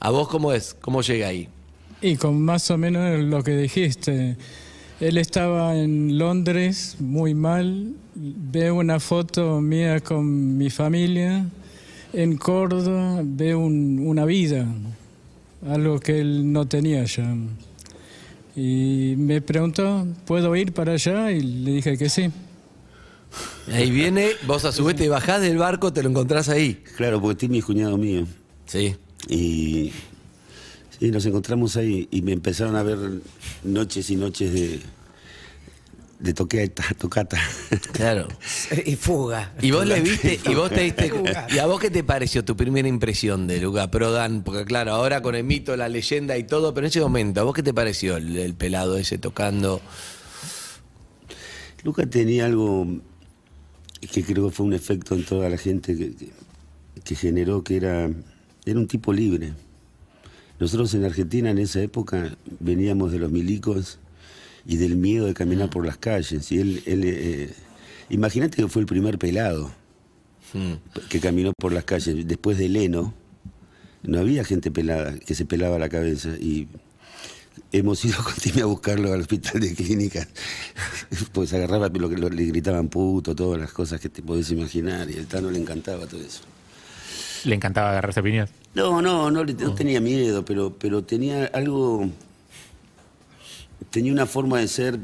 ¿A 0.00 0.10
vos 0.10 0.28
cómo 0.28 0.52
es? 0.52 0.74
¿Cómo 0.80 1.00
llega 1.02 1.28
ahí? 1.28 1.48
Y 2.00 2.16
con 2.16 2.42
más 2.42 2.70
o 2.70 2.76
menos 2.78 3.20
lo 3.20 3.42
que 3.44 3.56
dijiste. 3.56 4.36
Él 5.00 5.16
estaba 5.18 5.76
en 5.76 6.18
Londres 6.18 6.96
muy 7.00 7.34
mal. 7.34 7.92
Veo 8.14 8.74
una 8.76 8.98
foto 9.00 9.60
mía 9.60 10.00
con 10.00 10.58
mi 10.58 10.70
familia. 10.70 11.46
En 12.12 12.36
Córdoba 12.36 13.20
veo 13.24 13.58
un- 13.60 14.00
una 14.04 14.24
vida, 14.24 14.66
algo 15.66 15.98
que 16.00 16.20
él 16.20 16.52
no 16.52 16.66
tenía 16.66 17.04
ya. 17.04 17.34
Y 18.54 19.14
me 19.16 19.40
preguntó, 19.40 20.06
¿puedo 20.26 20.54
ir 20.56 20.72
para 20.72 20.92
allá? 20.92 21.30
Y 21.30 21.40
le 21.40 21.70
dije 21.72 21.96
que 21.96 22.08
sí. 22.10 22.30
Ahí 23.72 23.90
viene, 23.90 24.32
vos 24.46 24.64
a 24.64 24.72
su 24.72 24.84
vez 24.84 24.96
te 24.96 25.08
bajás 25.08 25.40
del 25.40 25.56
barco, 25.56 25.92
te 25.92 26.02
lo 26.02 26.10
encontrás 26.10 26.48
ahí. 26.48 26.82
Claro, 26.96 27.20
porque 27.20 27.36
Timmy 27.36 27.58
es 27.58 27.64
cuñado 27.64 27.96
mío. 27.96 28.26
Sí. 28.66 28.96
Y, 29.28 29.92
sí, 30.98 31.10
nos 31.10 31.24
encontramos 31.26 31.76
ahí 31.76 32.08
y 32.10 32.22
me 32.22 32.32
empezaron 32.32 32.76
a 32.76 32.82
ver 32.82 32.98
noches 33.62 34.10
y 34.10 34.16
noches 34.16 34.52
de, 34.52 34.80
de 36.18 36.34
toqueta, 36.34 36.84
tocata. 36.98 37.38
Claro. 37.92 38.28
Y 38.84 38.96
fuga. 38.96 39.52
Y 39.60 39.70
vos 39.70 39.86
le 39.86 40.00
viste, 40.00 40.40
y 40.44 40.54
vos 40.54 40.70
te 40.70 40.80
diste. 40.80 41.08
Fuga. 41.10 41.46
¿Y 41.50 41.58
a 41.58 41.66
vos 41.66 41.80
qué 41.80 41.90
te 41.90 42.02
pareció 42.02 42.44
tu 42.44 42.56
primera 42.56 42.88
impresión 42.88 43.46
de 43.46 43.60
Luca 43.60 43.90
Prodan? 43.90 44.42
Porque 44.42 44.64
claro, 44.64 44.92
ahora 44.92 45.22
con 45.22 45.34
el 45.34 45.44
mito, 45.44 45.76
la 45.76 45.88
leyenda 45.88 46.36
y 46.36 46.44
todo, 46.44 46.74
pero 46.74 46.86
en 46.86 46.90
ese 46.90 47.00
momento, 47.00 47.40
¿a 47.40 47.44
vos 47.44 47.54
qué 47.54 47.62
te 47.62 47.74
pareció 47.74 48.16
el, 48.16 48.36
el 48.38 48.54
pelado 48.54 48.96
ese 48.96 49.18
tocando? 49.18 49.80
Luca 51.84 52.06
tenía 52.06 52.46
algo 52.46 52.86
que 54.10 54.22
creo 54.24 54.48
que 54.48 54.54
fue 54.54 54.66
un 54.66 54.72
efecto 54.74 55.14
en 55.14 55.24
toda 55.24 55.48
la 55.48 55.56
gente 55.56 55.96
que, 55.96 56.14
que- 56.14 56.30
que 57.04 57.14
generó, 57.14 57.64
que 57.64 57.76
era, 57.76 58.10
era 58.64 58.78
un 58.78 58.86
tipo 58.86 59.12
libre. 59.12 59.52
Nosotros 60.60 60.94
en 60.94 61.04
Argentina 61.04 61.50
en 61.50 61.58
esa 61.58 61.80
época 61.80 62.36
veníamos 62.60 63.10
de 63.12 63.18
los 63.18 63.32
milicos 63.32 63.98
y 64.66 64.76
del 64.76 64.96
miedo 64.96 65.26
de 65.26 65.34
caminar 65.34 65.70
por 65.70 65.84
las 65.84 65.96
calles. 65.96 66.52
Y 66.52 66.58
él, 66.60 66.82
él 66.86 67.02
eh, 67.04 67.50
imagínate 68.10 68.56
que 68.56 68.68
fue 68.68 68.80
el 68.82 68.86
primer 68.86 69.18
pelado 69.18 69.72
Hmm. 70.54 70.74
que 71.08 71.18
caminó 71.18 71.52
por 71.58 71.72
las 71.72 71.84
calles. 71.84 72.26
Después 72.28 72.58
de 72.58 72.68
Leno, 72.68 73.14
no 74.02 74.18
había 74.18 74.44
gente 74.44 74.70
pelada 74.70 75.18
que 75.18 75.34
se 75.34 75.46
pelaba 75.46 75.78
la 75.78 75.88
cabeza. 75.88 76.28
Y 76.38 76.68
hemos 77.72 78.04
ido 78.04 78.22
con 78.22 78.34
Timmy 78.34 78.60
a 78.62 78.66
buscarlo 78.66 79.12
al 79.12 79.20
hospital 79.20 79.60
de 79.60 79.74
clínicas. 79.74 80.28
Pues 81.32 81.52
agarraba 81.52 81.88
lo 81.88 82.08
que 82.08 82.16
lo- 82.16 82.28
le 82.28 82.44
gritaban 82.46 82.88
puto, 82.88 83.34
todas 83.34 83.60
las 83.60 83.72
cosas 83.72 84.00
que 84.00 84.08
te 84.08 84.22
podés 84.22 84.50
imaginar. 84.50 85.10
Y 85.10 85.18
al 85.18 85.26
Tano 85.26 85.50
le 85.50 85.58
encantaba 85.58 86.06
todo 86.06 86.20
eso. 86.20 86.40
Le 87.44 87.54
encantaba 87.54 87.90
agarrarse 87.90 88.22
piñas. 88.22 88.50
No, 88.74 89.02
no, 89.02 89.30
no, 89.30 89.44
le- 89.44 89.54
no 89.54 89.74
tenía 89.74 90.00
miedo, 90.00 90.44
pero, 90.44 90.72
pero 90.78 91.02
tenía 91.04 91.46
algo. 91.46 92.08
Tenía 93.90 94.12
una 94.12 94.26
forma 94.26 94.60
de 94.60 94.68
ser 94.68 94.98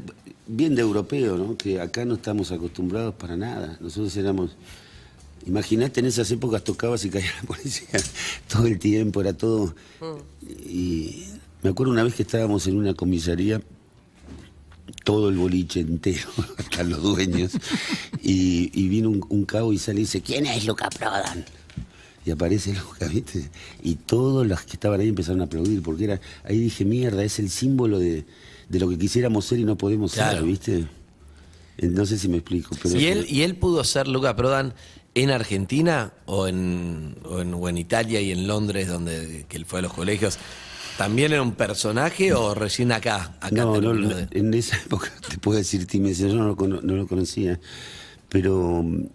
bien 0.47 0.73
de 0.73 0.81
europeo, 0.81 1.37
¿no? 1.37 1.57
Que 1.57 1.79
acá 1.81 2.05
no 2.05 2.15
estamos 2.15 2.51
acostumbrados 2.51 3.13
para 3.15 3.35
nada. 3.37 3.77
Nosotros 3.81 4.15
éramos. 4.17 4.51
Imagínate 5.45 5.99
en 5.99 6.05
esas 6.07 6.29
épocas 6.31 6.63
tocabas 6.63 7.03
y 7.05 7.09
caía 7.09 7.31
la 7.41 7.47
policía 7.47 7.87
todo 8.47 8.67
el 8.67 8.79
tiempo, 8.79 9.21
era 9.21 9.33
todo. 9.33 9.75
Y 10.65 11.25
me 11.63 11.69
acuerdo 11.69 11.91
una 11.93 12.03
vez 12.03 12.15
que 12.15 12.23
estábamos 12.23 12.67
en 12.67 12.77
una 12.77 12.93
comisaría, 12.93 13.61
todo 15.03 15.29
el 15.29 15.37
boliche 15.37 15.81
entero, 15.81 16.29
hasta 16.57 16.83
los 16.83 17.01
dueños, 17.01 17.51
y, 18.21 18.69
y 18.73 18.87
vino 18.89 19.09
un, 19.09 19.25
un 19.29 19.45
cabo 19.45 19.73
y 19.73 19.77
sale 19.77 19.99
y 19.99 20.03
dice: 20.03 20.21
¿Quién 20.21 20.45
es 20.45 20.65
Luca 20.65 20.89
Prodan? 20.89 21.45
Y 22.25 22.31
aparece 22.31 22.73
Luca, 22.73 23.07
¿viste? 23.07 23.49
Y 23.81 23.95
todos 23.95 24.45
los 24.45 24.61
que 24.61 24.73
estaban 24.73 24.99
ahí 24.99 25.07
empezaron 25.09 25.41
a 25.41 25.45
aplaudir, 25.45 25.81
porque 25.81 26.03
era, 26.03 26.21
ahí 26.43 26.59
dije, 26.59 26.85
mierda, 26.85 27.23
es 27.23 27.39
el 27.39 27.49
símbolo 27.49 27.97
de, 27.97 28.25
de 28.67 28.79
lo 28.79 28.89
que 28.89 28.97
quisiéramos 28.97 29.45
ser 29.45 29.59
y 29.59 29.63
no 29.63 29.77
podemos 29.77 30.13
Claro. 30.13 30.37
ser, 30.39 30.45
¿viste? 30.45 30.85
No 31.81 32.05
sé 32.05 32.17
si 32.19 32.27
me 32.27 32.37
explico. 32.37 32.75
Pero 32.83 32.99
¿Y 32.99 33.05
él, 33.05 33.25
¿Y 33.29 33.43
él 33.43 33.55
pudo 33.55 33.83
ser 33.85 34.07
Luca 34.09 34.35
Prodan 34.35 34.73
en 35.15 35.31
Argentina 35.31 36.11
o 36.25 36.45
en, 36.47 37.15
o 37.23 37.39
en, 37.39 37.53
o 37.53 37.69
en 37.69 37.77
Italia 37.77 38.19
y 38.19 38.31
en 38.31 38.47
Londres, 38.47 38.89
donde 38.89 39.45
que 39.47 39.55
él 39.57 39.65
fue 39.65 39.79
a 39.79 39.83
los 39.83 39.93
colegios? 39.93 40.37
¿También 40.99 41.31
era 41.31 41.41
un 41.41 41.53
personaje 41.53 42.33
o 42.33 42.53
recién 42.53 42.91
acá? 42.91 43.37
acá 43.39 43.63
no, 43.63 43.79
no, 43.79 43.93
de- 44.09 44.27
en 44.31 44.53
esa 44.53 44.75
época 44.75 45.09
te 45.29 45.37
puedo 45.37 45.57
decir, 45.57 45.85
Timmy, 45.87 46.13
yo 46.13 46.27
no 46.35 46.45
lo, 46.45 46.57
cono- 46.57 46.81
no 46.83 46.93
lo 46.97 47.07
conocía, 47.07 47.57
pero 48.27 48.83
mm, 48.83 49.05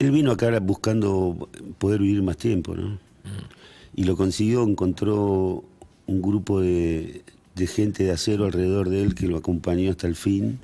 él 0.00 0.10
vino 0.10 0.30
acá 0.32 0.58
buscando 0.60 1.48
poder 1.78 2.02
vivir 2.02 2.22
más 2.22 2.36
tiempo, 2.36 2.74
¿no? 2.74 2.98
Y 3.96 4.04
lo 4.04 4.14
consiguió, 4.14 4.62
encontró 4.62 5.64
un 6.06 6.20
grupo 6.20 6.60
de, 6.60 7.22
de 7.54 7.66
gente 7.66 8.04
de 8.04 8.10
acero 8.12 8.44
alrededor 8.44 8.90
de 8.90 9.02
él 9.02 9.14
que 9.14 9.26
lo 9.26 9.38
acompañó 9.38 9.90
hasta 9.90 10.06
el 10.06 10.16
fin 10.16 10.58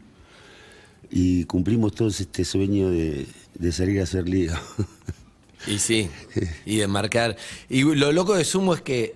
y 1.10 1.44
cumplimos 1.44 1.94
todos 1.94 2.20
este 2.20 2.44
sueño 2.44 2.90
de, 2.90 3.26
de 3.58 3.72
salir 3.72 4.00
a 4.00 4.02
hacer 4.04 4.28
lío. 4.28 4.52
Y 5.66 5.78
sí, 5.78 6.10
y 6.66 6.76
de 6.76 6.86
marcar. 6.86 7.36
Y 7.68 7.82
lo 7.82 8.12
loco 8.12 8.34
de 8.34 8.44
Sumo 8.44 8.74
es 8.74 8.82
que 8.82 9.14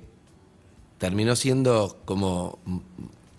terminó 0.99 1.37
siendo 1.37 1.99
como 2.05 2.59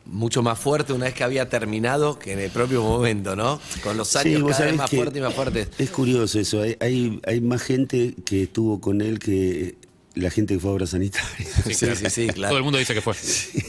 mucho 0.05 0.41
más 0.41 0.57
fuerte 0.57 0.93
una 0.93 1.05
vez 1.05 1.13
que 1.13 1.23
había 1.23 1.49
terminado 1.49 2.17
que 2.17 2.33
en 2.33 2.39
el 2.39 2.49
propio 2.49 2.81
momento, 2.81 3.35
¿no? 3.35 3.59
Con 3.83 3.97
los 3.97 4.15
años 4.15 4.35
Sí, 4.37 4.41
vos 4.41 4.51
cada 4.53 4.65
vez 4.65 4.75
más 4.75 4.89
fuerte 4.89 5.19
y 5.19 5.21
más 5.21 5.33
fuerte. 5.33 5.67
Es 5.77 5.89
curioso 5.91 6.39
eso, 6.39 6.61
hay, 6.61 6.75
hay, 6.79 7.19
hay 7.25 7.41
más 7.41 7.61
gente 7.61 8.15
que 8.25 8.43
estuvo 8.43 8.81
con 8.81 9.01
él 9.01 9.19
que 9.19 9.75
la 10.15 10.29
gente 10.29 10.55
que 10.55 10.59
fue 10.59 10.71
a 10.71 10.73
obra 10.73 10.87
sanitaria. 10.87 11.47
Sí, 11.65 11.73
sí, 11.73 12.09
sí, 12.09 12.27
claro. 12.27 12.49
Todo 12.49 12.57
el 12.57 12.63
mundo 12.63 12.79
dice 12.79 12.93
que 12.93 13.01
fue. 13.01 13.13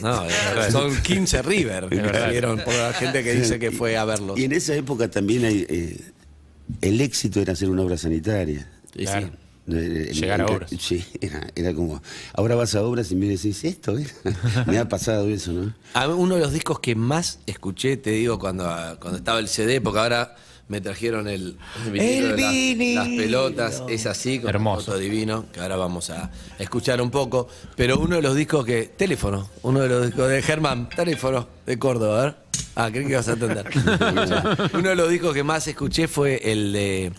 No, 0.01 0.25
son 0.71 1.01
15 1.01 1.41
River, 1.43 1.87
que 1.89 2.29
vieron 2.29 2.59
por 2.59 2.73
la 2.73 2.93
gente 2.93 3.23
que 3.23 3.33
dice 3.33 3.59
que 3.59 3.71
fue 3.71 3.97
a 3.97 4.05
verlos. 4.05 4.39
Y 4.39 4.45
en 4.45 4.51
esa 4.51 4.75
época 4.75 5.09
también 5.09 5.45
hay, 5.45 5.65
eh, 5.69 5.97
el 6.81 7.01
éxito 7.01 7.39
era 7.39 7.53
hacer 7.53 7.69
una 7.69 7.83
obra 7.83 7.97
sanitaria. 7.97 8.67
Claro. 8.93 9.27
sí. 9.27 9.33
Llegar 9.67 10.41
a 10.41 10.45
obras. 10.47 10.71
Sí, 10.79 11.05
era, 11.21 11.47
era 11.55 11.73
como, 11.73 12.01
ahora 12.33 12.55
vas 12.55 12.75
a 12.75 12.81
obras 12.83 13.11
y 13.11 13.15
me 13.15 13.27
decís 13.27 13.63
esto, 13.63 13.97
¿eh? 13.97 14.05
me 14.67 14.77
ha 14.79 14.89
pasado 14.89 15.29
eso, 15.29 15.51
¿no? 15.53 15.73
A 15.93 16.07
uno 16.07 16.35
de 16.35 16.41
los 16.41 16.51
discos 16.51 16.79
que 16.79 16.95
más 16.95 17.39
escuché, 17.45 17.95
te 17.97 18.09
digo, 18.11 18.37
cuando, 18.39 18.65
cuando 18.99 19.17
estaba 19.19 19.39
el 19.39 19.47
CD, 19.47 19.79
porque 19.79 19.99
ahora 19.99 20.35
me 20.67 20.79
trajeron 20.81 21.27
el, 21.27 21.57
el 21.85 21.91
vinilo 21.91 22.29
El 22.31 22.35
de 22.77 22.93
las- 22.95 23.07
pelotas, 23.07 23.83
es 23.89 24.05
así, 24.07 24.39
con 24.39 24.49
Hermoso. 24.49 24.97
divino, 24.97 25.45
que 25.53 25.59
ahora 25.59 25.75
vamos 25.75 26.09
a 26.09 26.31
escuchar 26.59 27.01
un 27.01 27.11
poco. 27.11 27.47
Pero 27.75 27.99
uno 27.99 28.15
de 28.15 28.21
los 28.21 28.35
discos 28.35 28.65
que. 28.65 28.83
Teléfono, 28.95 29.49
uno 29.63 29.81
de 29.81 29.89
los 29.89 30.05
discos 30.05 30.29
de 30.29 30.41
Germán, 30.41 30.87
teléfono, 30.89 31.47
de 31.65 31.77
Córdoba, 31.77 32.19
a 32.19 32.23
ver. 32.23 32.35
Ah, 32.75 32.89
creí 32.89 33.03
que 33.05 33.11
ibas 33.11 33.27
a 33.27 33.33
atender. 33.33 33.65
uno 34.73 34.89
de 34.89 34.95
los 34.95 35.09
discos 35.09 35.33
que 35.33 35.43
más 35.43 35.67
escuché 35.67 36.07
fue 36.07 36.39
el 36.51 36.71
de. 36.71 37.11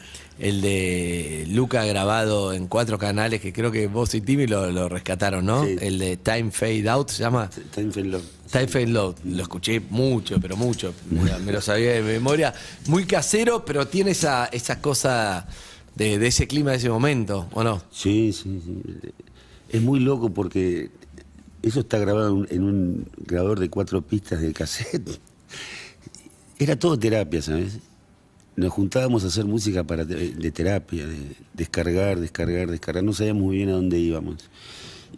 El 0.43 0.61
de 0.61 1.47
Luca 1.51 1.85
grabado 1.85 2.53
en 2.53 2.67
cuatro 2.67 2.99
canales, 2.99 3.41
que 3.41 3.53
creo 3.53 3.71
que 3.71 3.87
vos 3.87 4.13
y 4.17 4.21
Timmy 4.21 4.49
lo, 4.49 4.73
lo 4.73 4.89
rescataron, 4.89 5.47
¿no? 5.47 5.65
Sí. 5.65 5.77
El 5.81 6.01
de 6.01 6.17
Time 6.17 6.51
Fade 6.51 6.89
Out 6.89 7.11
se 7.11 7.23
llama. 7.23 7.49
Time 7.73 7.93
Fell 7.93 8.11
Love. 8.11 8.25
Time 8.51 8.67
Fade 8.67 8.87
Load, 8.89 9.15
lo 9.25 9.41
escuché 9.43 9.79
mucho, 9.89 10.41
pero 10.41 10.57
mucho. 10.57 10.93
Me, 11.11 11.53
lo 11.53 11.61
sabía 11.61 11.93
de 11.93 12.03
memoria. 12.03 12.53
Muy 12.89 13.05
casero, 13.07 13.65
pero 13.65 13.87
tiene 13.87 14.11
esa, 14.11 14.47
esa 14.47 14.81
cosa 14.83 15.47
de, 15.95 16.19
de 16.19 16.27
ese 16.27 16.49
clima 16.49 16.73
de 16.73 16.79
ese 16.79 16.89
momento, 16.91 17.49
¿o 17.53 17.63
no? 17.63 17.81
Sí, 17.93 18.33
sí, 18.33 18.61
sí. 18.65 19.11
Es 19.69 19.81
muy 19.81 20.01
loco 20.01 20.31
porque 20.31 20.91
eso 21.63 21.81
está 21.81 21.99
grabado 21.99 22.29
en 22.31 22.35
un- 22.35 22.47
en 22.51 22.63
un 22.65 23.09
grabador 23.27 23.61
de 23.61 23.71
cuatro 23.71 24.03
pistas 24.03 24.41
de 24.41 24.53
cassette. 24.53 25.09
Era 26.59 26.77
todo 26.77 26.99
terapia, 26.99 27.41
¿sabes? 27.43 27.79
Nos 28.55 28.73
juntábamos 28.73 29.25
a 29.25 29.29
hacer 29.29 29.45
música 29.45 29.85
para 29.85 30.05
de 30.05 30.51
terapia, 30.51 31.07
de 31.07 31.37
descargar, 31.55 32.21
descargar, 32.21 32.71
descargar. 32.71 33.03
No 33.03 33.13
sabíamos 33.13 33.43
muy 33.43 33.57
bien 33.57 33.71
a 33.71 33.73
dónde 33.73 33.99
íbamos. 33.99 34.51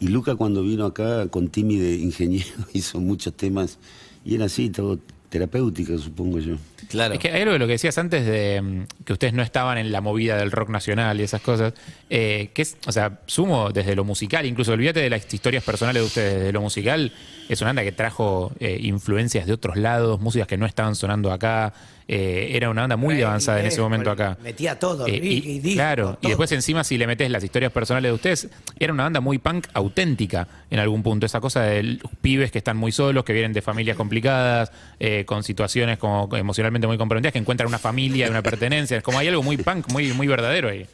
Y 0.01 0.09
Luca 0.09 0.35
cuando 0.37 0.63
vino 0.63 0.87
acá 0.87 1.29
con 1.29 1.49
Timmy 1.49 1.79
de 1.79 1.97
ingeniero 1.97 2.51
hizo 2.73 3.01
muchos 3.01 3.35
temas 3.35 3.79
y 4.25 4.35
era 4.35 4.47
así, 4.47 4.71
todo 4.71 4.99
terapéutico, 5.29 5.99
supongo 5.99 6.39
yo. 6.39 6.57
Claro. 6.89 7.15
Es 7.15 7.21
que 7.21 7.29
hay 7.29 7.43
algo 7.43 7.55
de 7.55 7.59
lo 7.59 7.67
que 7.67 7.73
decías 7.73 7.99
antes 7.99 8.25
de 8.25 8.63
mm, 8.63 9.05
que 9.05 9.13
ustedes 9.13 9.35
no 9.35 9.43
estaban 9.43 9.79
en 9.79 9.91
la 9.91 10.01
movida 10.01 10.37
del 10.37 10.53
rock 10.53 10.69
nacional 10.69 11.21
y 11.21 11.25
esas 11.25 11.41
cosas, 11.41 11.75
eh, 12.09 12.51
que 12.55 12.63
es, 12.63 12.77
o 12.87 12.93
sea, 12.93 13.21
sumo 13.27 13.71
desde 13.71 13.97
lo 13.97 14.05
musical, 14.05 14.47
incluso 14.47 14.73
olvídate 14.73 15.01
de 15.01 15.11
las 15.11 15.33
historias 15.35 15.65
personales 15.65 16.03
de 16.03 16.07
ustedes, 16.07 16.35
desde 16.39 16.53
lo 16.53 16.61
musical, 16.61 17.13
es 17.49 17.61
una 17.61 17.71
banda 17.71 17.83
que 17.83 17.91
trajo 17.91 18.53
eh, 18.61 18.79
influencias 18.81 19.47
de 19.47 19.53
otros 19.53 19.77
lados, 19.77 20.21
músicas 20.21 20.47
que 20.47 20.57
no 20.57 20.67
estaban 20.67 20.95
sonando 20.95 21.33
acá, 21.33 21.75
eh, 22.07 22.51
era 22.53 22.69
una 22.69 22.83
banda 22.83 22.97
muy 22.97 23.15
Rey, 23.15 23.23
avanzada 23.23 23.61
en 23.61 23.67
ese 23.67 23.81
momento 23.81 24.11
acá. 24.11 24.37
metía 24.43 24.79
todo, 24.79 25.07
Eh, 25.07 25.21
y, 25.23 25.59
disco, 25.61 25.77
claro, 25.77 26.19
y 26.21 26.29
después 26.29 26.53
encima 26.53 26.85
si 26.85 26.99
le 26.99 27.07
metes 27.07 27.31
las 27.31 27.43
historias 27.43 27.73
personales 27.73 28.11
de 28.11 28.15
ustedes, 28.15 28.49
era 28.79 28.93
una 28.93 29.05
banda 29.05 29.21
muy 29.21 29.39
punk 29.39 29.67
auténtica 29.73 30.47
en 30.71 30.79
algún 30.81 31.03
punto, 31.03 31.25
esa 31.25 31.41
cosa 31.41 31.63
de 31.63 31.83
los 31.83 32.11
pibes 32.21 32.51
que 32.51 32.59
están 32.59 32.77
muy 32.77 32.93
solos, 32.93 33.25
que 33.25 33.33
vienen 33.33 33.53
de 33.53 33.63
familias 33.63 33.97
complicadas, 33.97 34.71
eh, 35.01 35.25
con 35.27 35.43
situaciones 35.43 35.99
como 35.99 36.29
emocionalmente 36.37 36.87
muy 36.87 36.99
comprometidas, 36.99 37.33
que 37.33 37.39
encuentran 37.39 37.69
una 37.69 37.79
familia, 37.79 38.29
una 38.29 38.43
pertenencia, 38.43 38.99
es 38.99 39.03
como 39.03 39.19
hay 39.19 39.29
algo 39.29 39.43
muy 39.43 39.57
punk, 39.57 39.91
muy, 39.91 40.13
muy 40.13 40.27
verdadero 40.27 40.69
ahí. 40.69 40.87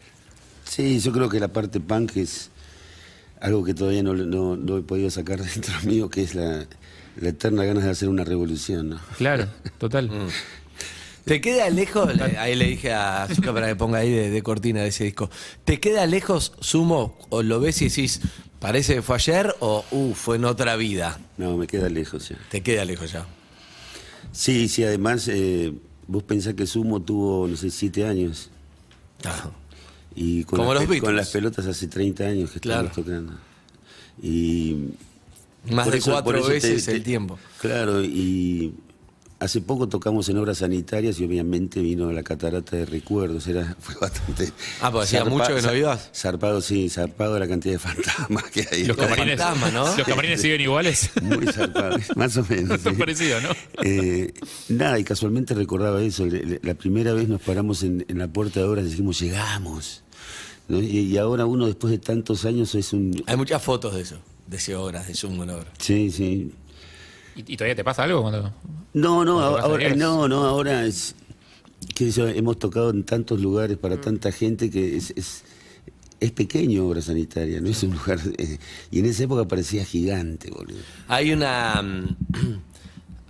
Sí, 0.65 1.01
yo 1.01 1.11
creo 1.11 1.29
que 1.29 1.41
la 1.41 1.49
parte 1.49 1.81
punk 1.81 2.17
es 2.19 2.51
algo 3.41 3.65
que 3.65 3.75
todavía 3.75 4.03
no, 4.03 4.15
no, 4.15 4.57
no 4.57 4.79
he 4.79 4.83
podido 4.83 5.11
sacar 5.11 5.41
dentro 5.43 5.75
mío, 5.83 6.09
que 6.09 6.23
es 6.23 6.35
la, 6.37 6.67
la 7.17 7.29
eterna 7.31 7.65
ganas 7.65 7.83
de 7.85 7.91
hacer 7.91 8.09
una 8.09 8.23
revolución. 8.23 8.91
¿no? 8.91 9.01
Claro, 9.19 9.47
total. 9.79 10.11
¿Te 11.25 11.41
queda 11.41 11.69
lejos? 11.71 12.15
le- 12.17 12.39
Ahí 12.39 12.55
le 12.57 12.67
dije 12.67 12.93
a 12.93 13.29
Zucca 13.33 13.53
para 13.53 13.69
que 13.69 13.77
ponga 13.77 13.99
ahí 13.99 14.11
de, 14.11 14.31
de 14.31 14.43
cortina 14.43 14.83
de 14.83 14.89
ese 14.89 15.05
disco. 15.05 15.31
¿Te 15.65 15.79
queda 15.81 16.07
lejos, 16.07 16.53
Sumo, 16.61 17.17
o 17.29 17.43
lo 17.43 17.61
ves 17.61 17.81
y 17.83 17.89
decís, 17.89 18.21
parece 18.59 18.95
que 18.97 19.03
fue 19.03 19.17
ayer 19.17 19.55
o 19.61 19.85
uh, 19.91 20.15
fue 20.15 20.37
en 20.37 20.45
otra 20.47 20.77
vida? 20.77 21.19
No, 21.37 21.57
me 21.57 21.67
queda 21.67 21.89
lejos 21.89 22.29
ya. 22.31 22.39
Te 22.51 22.63
queda 22.63 22.85
lejos 22.85 23.13
ya. 23.13 23.27
Sí, 24.33 24.69
sí, 24.69 24.85
además, 24.85 25.29
eh, 25.29 25.73
vos 26.07 26.23
pensás 26.23 26.55
que 26.55 26.67
Sumo 26.67 27.01
tuvo, 27.03 27.47
no 27.49 27.57
sé, 27.57 27.71
siete 27.71 28.07
años. 28.07 28.51
Ah. 29.25 29.51
Y 30.15 30.45
con, 30.45 30.59
Como 30.59 30.75
las, 30.75 30.89
los 30.89 30.99
con 31.01 31.15
las 31.17 31.29
pelotas 31.31 31.67
hace 31.67 31.87
30 31.87 32.25
años 32.25 32.51
que 32.51 32.61
Claro. 32.61 32.89
estamos 32.89 33.07
tocando. 33.07 33.33
Y 34.23 34.89
Más 35.71 35.91
de 35.91 35.99
eso- 35.99 36.11
cuatro 36.13 36.43
te- 36.43 36.53
veces 36.55 36.85
te- 36.87 36.93
el 36.93 37.03
tiempo. 37.03 37.39
Claro, 37.61 38.03
y 38.03 38.75
hace 39.41 39.63
poco 39.63 39.89
tocamos 39.89 40.29
en 40.29 40.37
obras 40.37 40.59
sanitarias 40.59 41.19
y 41.19 41.25
obviamente 41.25 41.81
vino 41.81 42.13
la 42.13 42.23
catarata 42.23 42.77
de 42.77 42.85
recuerdos. 42.87 43.47
Era, 43.49 43.77
fue 43.81 43.95
bastante. 44.01 44.53
Ah, 44.81 44.93
pues 44.93 45.07
hacía 45.09 45.25
mucho 45.25 45.55
que 45.55 45.63
no 45.63 45.75
ibas. 45.75 46.11
Zarpado, 46.15 46.61
sí, 46.61 46.89
zarpado 46.89 47.39
la 47.39 47.49
cantidad 47.49 47.75
de 47.75 47.79
fantasmas 47.79 48.45
que 48.51 48.69
hay. 48.71 48.85
Los 48.85 48.97
Los 48.97 49.07
camarines, 49.09 49.41
fantasmas, 49.41 49.73
¿no? 49.73 49.97
los 49.97 50.07
camarines 50.07 50.41
siguen 50.41 50.61
iguales. 50.61 51.11
Muy 51.23 51.47
zarpado, 51.47 51.97
más 52.17 52.37
o 52.37 52.47
menos. 52.49 52.81
Son 52.83 52.93
sí. 52.95 52.99
parecidos, 52.99 53.43
¿no? 53.43 53.49
Eh, 53.83 54.33
nada, 54.69 54.99
y 54.99 55.05
casualmente 55.05 55.55
recordaba 55.55 56.03
eso. 56.03 56.27
La 56.63 56.75
primera 56.75 57.15
vez 57.15 57.29
nos 57.29 57.41
paramos 57.41 57.83
en, 57.83 58.05
en 58.09 58.19
la 58.19 58.29
puerta 58.29 58.61
de 58.61 58.67
obras 58.67 58.85
y 58.87 58.91
dijimos, 58.91 59.19
llegamos. 59.19 60.05
¿no? 60.69 60.81
Y, 60.81 60.99
y 60.99 61.17
ahora 61.17 61.47
uno, 61.47 61.67
después 61.67 61.91
de 61.91 61.99
tantos 61.99 62.45
años, 62.45 62.75
es 62.75 62.93
un. 62.93 63.23
Hay 63.27 63.37
muchas 63.37 63.63
fotos 63.63 63.95
de 63.95 64.03
eso, 64.03 64.19
de 64.47 64.59
ese 64.59 64.77
obras, 64.77 65.09
de 65.09 65.15
Sumo 65.15 65.45
en 65.45 65.51
obra. 65.51 65.73
Sí, 65.79 66.11
sí. 66.11 66.53
¿Y, 67.37 67.53
y 67.55 67.57
todavía 67.57 67.75
te 67.77 67.85
pasa 67.85 68.03
algo 68.05 68.23
cuando.? 68.23 68.53
No, 68.93 69.25
no, 69.25 69.35
Cuando 69.37 69.59
ahora, 69.59 69.95
no, 69.95 70.27
no, 70.29 70.45
ahora 70.45 70.85
es. 70.85 71.15
Que 71.95 72.11
yo, 72.11 72.27
hemos 72.29 72.59
tocado 72.59 72.91
en 72.91 73.05
tantos 73.05 73.41
lugares 73.41 73.77
para 73.79 74.01
tanta 74.01 74.33
gente 74.33 74.71
que 74.71 74.97
es, 74.97 75.13
es, 75.17 75.43
es 76.19 76.31
pequeño 76.33 76.87
obra 76.87 77.01
sanitaria, 77.01 77.61
no 77.61 77.69
es 77.69 77.83
un 77.83 77.93
lugar... 77.93 78.19
eh, 78.39 78.59
y 78.91 78.99
en 78.99 79.07
esa 79.07 79.25
época 79.25 79.47
parecía 79.49 79.85
gigante, 79.85 80.51
boludo. 80.51 80.79
Hay 81.09 81.33
una. 81.33 81.81
mm, 81.83 82.17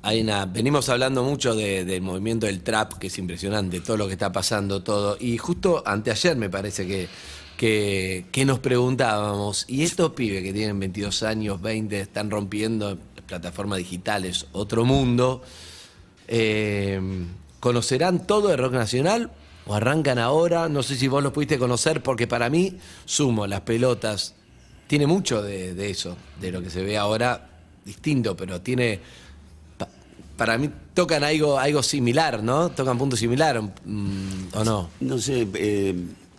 Hay 0.03 0.23
una. 0.23 0.47
Venimos 0.47 0.89
hablando 0.89 1.23
mucho 1.23 1.55
de- 1.55 1.85
del 1.85 2.01
movimiento 2.01 2.47
del 2.47 2.63
trap, 2.63 2.95
que 2.95 3.09
es 3.09 3.19
impresionante, 3.19 3.81
todo 3.81 3.97
lo 3.99 4.07
que 4.07 4.15
está 4.15 4.33
pasando, 4.33 4.83
todo. 4.83 5.17
Y 5.21 5.37
justo 5.37 5.83
anteayer 5.87 6.37
me 6.37 6.49
parece 6.49 6.87
que, 6.87 7.07
que, 7.59 8.25
que 8.33 8.45
nos 8.47 8.61
preguntábamos, 8.61 9.67
¿y 9.69 9.83
estos 9.83 10.13
pibes 10.13 10.43
que 10.43 10.53
tienen 10.55 10.79
22 10.81 11.23
años, 11.23 11.61
20, 11.61 12.01
están 12.01 12.31
rompiendo 12.31 12.99
plataformas 13.35 13.79
digitales, 13.79 14.47
otro 14.53 14.85
mundo? 14.85 15.43
eh, 16.27 17.01
¿Conocerán 17.61 18.27
todo 18.27 18.49
de 18.49 18.57
rock 18.57 18.73
nacional? 18.73 19.31
¿O 19.67 19.75
arrancan 19.75 20.19
ahora? 20.19 20.69
No 20.69 20.83
sé 20.83 20.97
si 20.97 21.07
vos 21.09 21.23
los 21.23 21.33
pudiste 21.33 21.59
conocer, 21.59 22.03
porque 22.03 22.27
para 22.27 22.49
mí, 22.51 22.77
sumo, 23.05 23.47
las 23.47 23.61
pelotas, 23.61 24.35
tiene 24.89 25.07
mucho 25.07 25.43
de, 25.43 25.91
eso, 25.91 26.17
de 26.41 26.51
lo 26.51 26.63
que 26.63 26.71
se 26.71 26.83
ve 26.83 26.97
ahora, 26.99 27.49
distinto, 27.85 28.35
pero 28.37 28.61
tiene. 28.63 28.99
pa- 29.79 29.89
para 30.37 30.57
mí 30.59 30.71
tocan 30.95 31.23
algo, 31.23 31.59
algo 31.59 31.83
similar, 31.83 32.43
¿no? 32.43 32.71
Tocan 32.71 32.97
punto 32.99 33.15
similar, 33.17 33.59
¿o 33.59 34.65
no? 34.65 34.91
No 35.01 35.19
sé, 35.19 35.47
eh, 35.55 35.95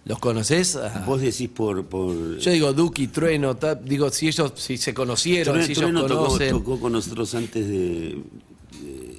¿Los 0.05 0.17
conoces? 0.19 0.75
Ah. 0.75 1.03
vos 1.05 1.21
decís 1.21 1.47
por... 1.49 1.85
por 1.85 2.37
Yo 2.39 2.51
digo 2.51 2.73
Duki, 2.73 3.07
Trueno, 3.07 3.55
ta- 3.55 3.75
digo, 3.75 4.09
si 4.09 4.27
ellos 4.27 4.51
si 4.55 4.77
se 4.77 4.93
conocieron, 4.93 5.55
Trueno- 5.55 5.65
si 5.65 5.71
ellos 5.73 5.81
Trueno 5.83 6.05
tocó, 6.07 6.25
conocen. 6.25 6.49
tocó 6.51 6.79
con 6.79 6.91
nosotros 6.93 7.35
antes 7.35 7.67
de, 7.67 8.17
de- 8.81 9.17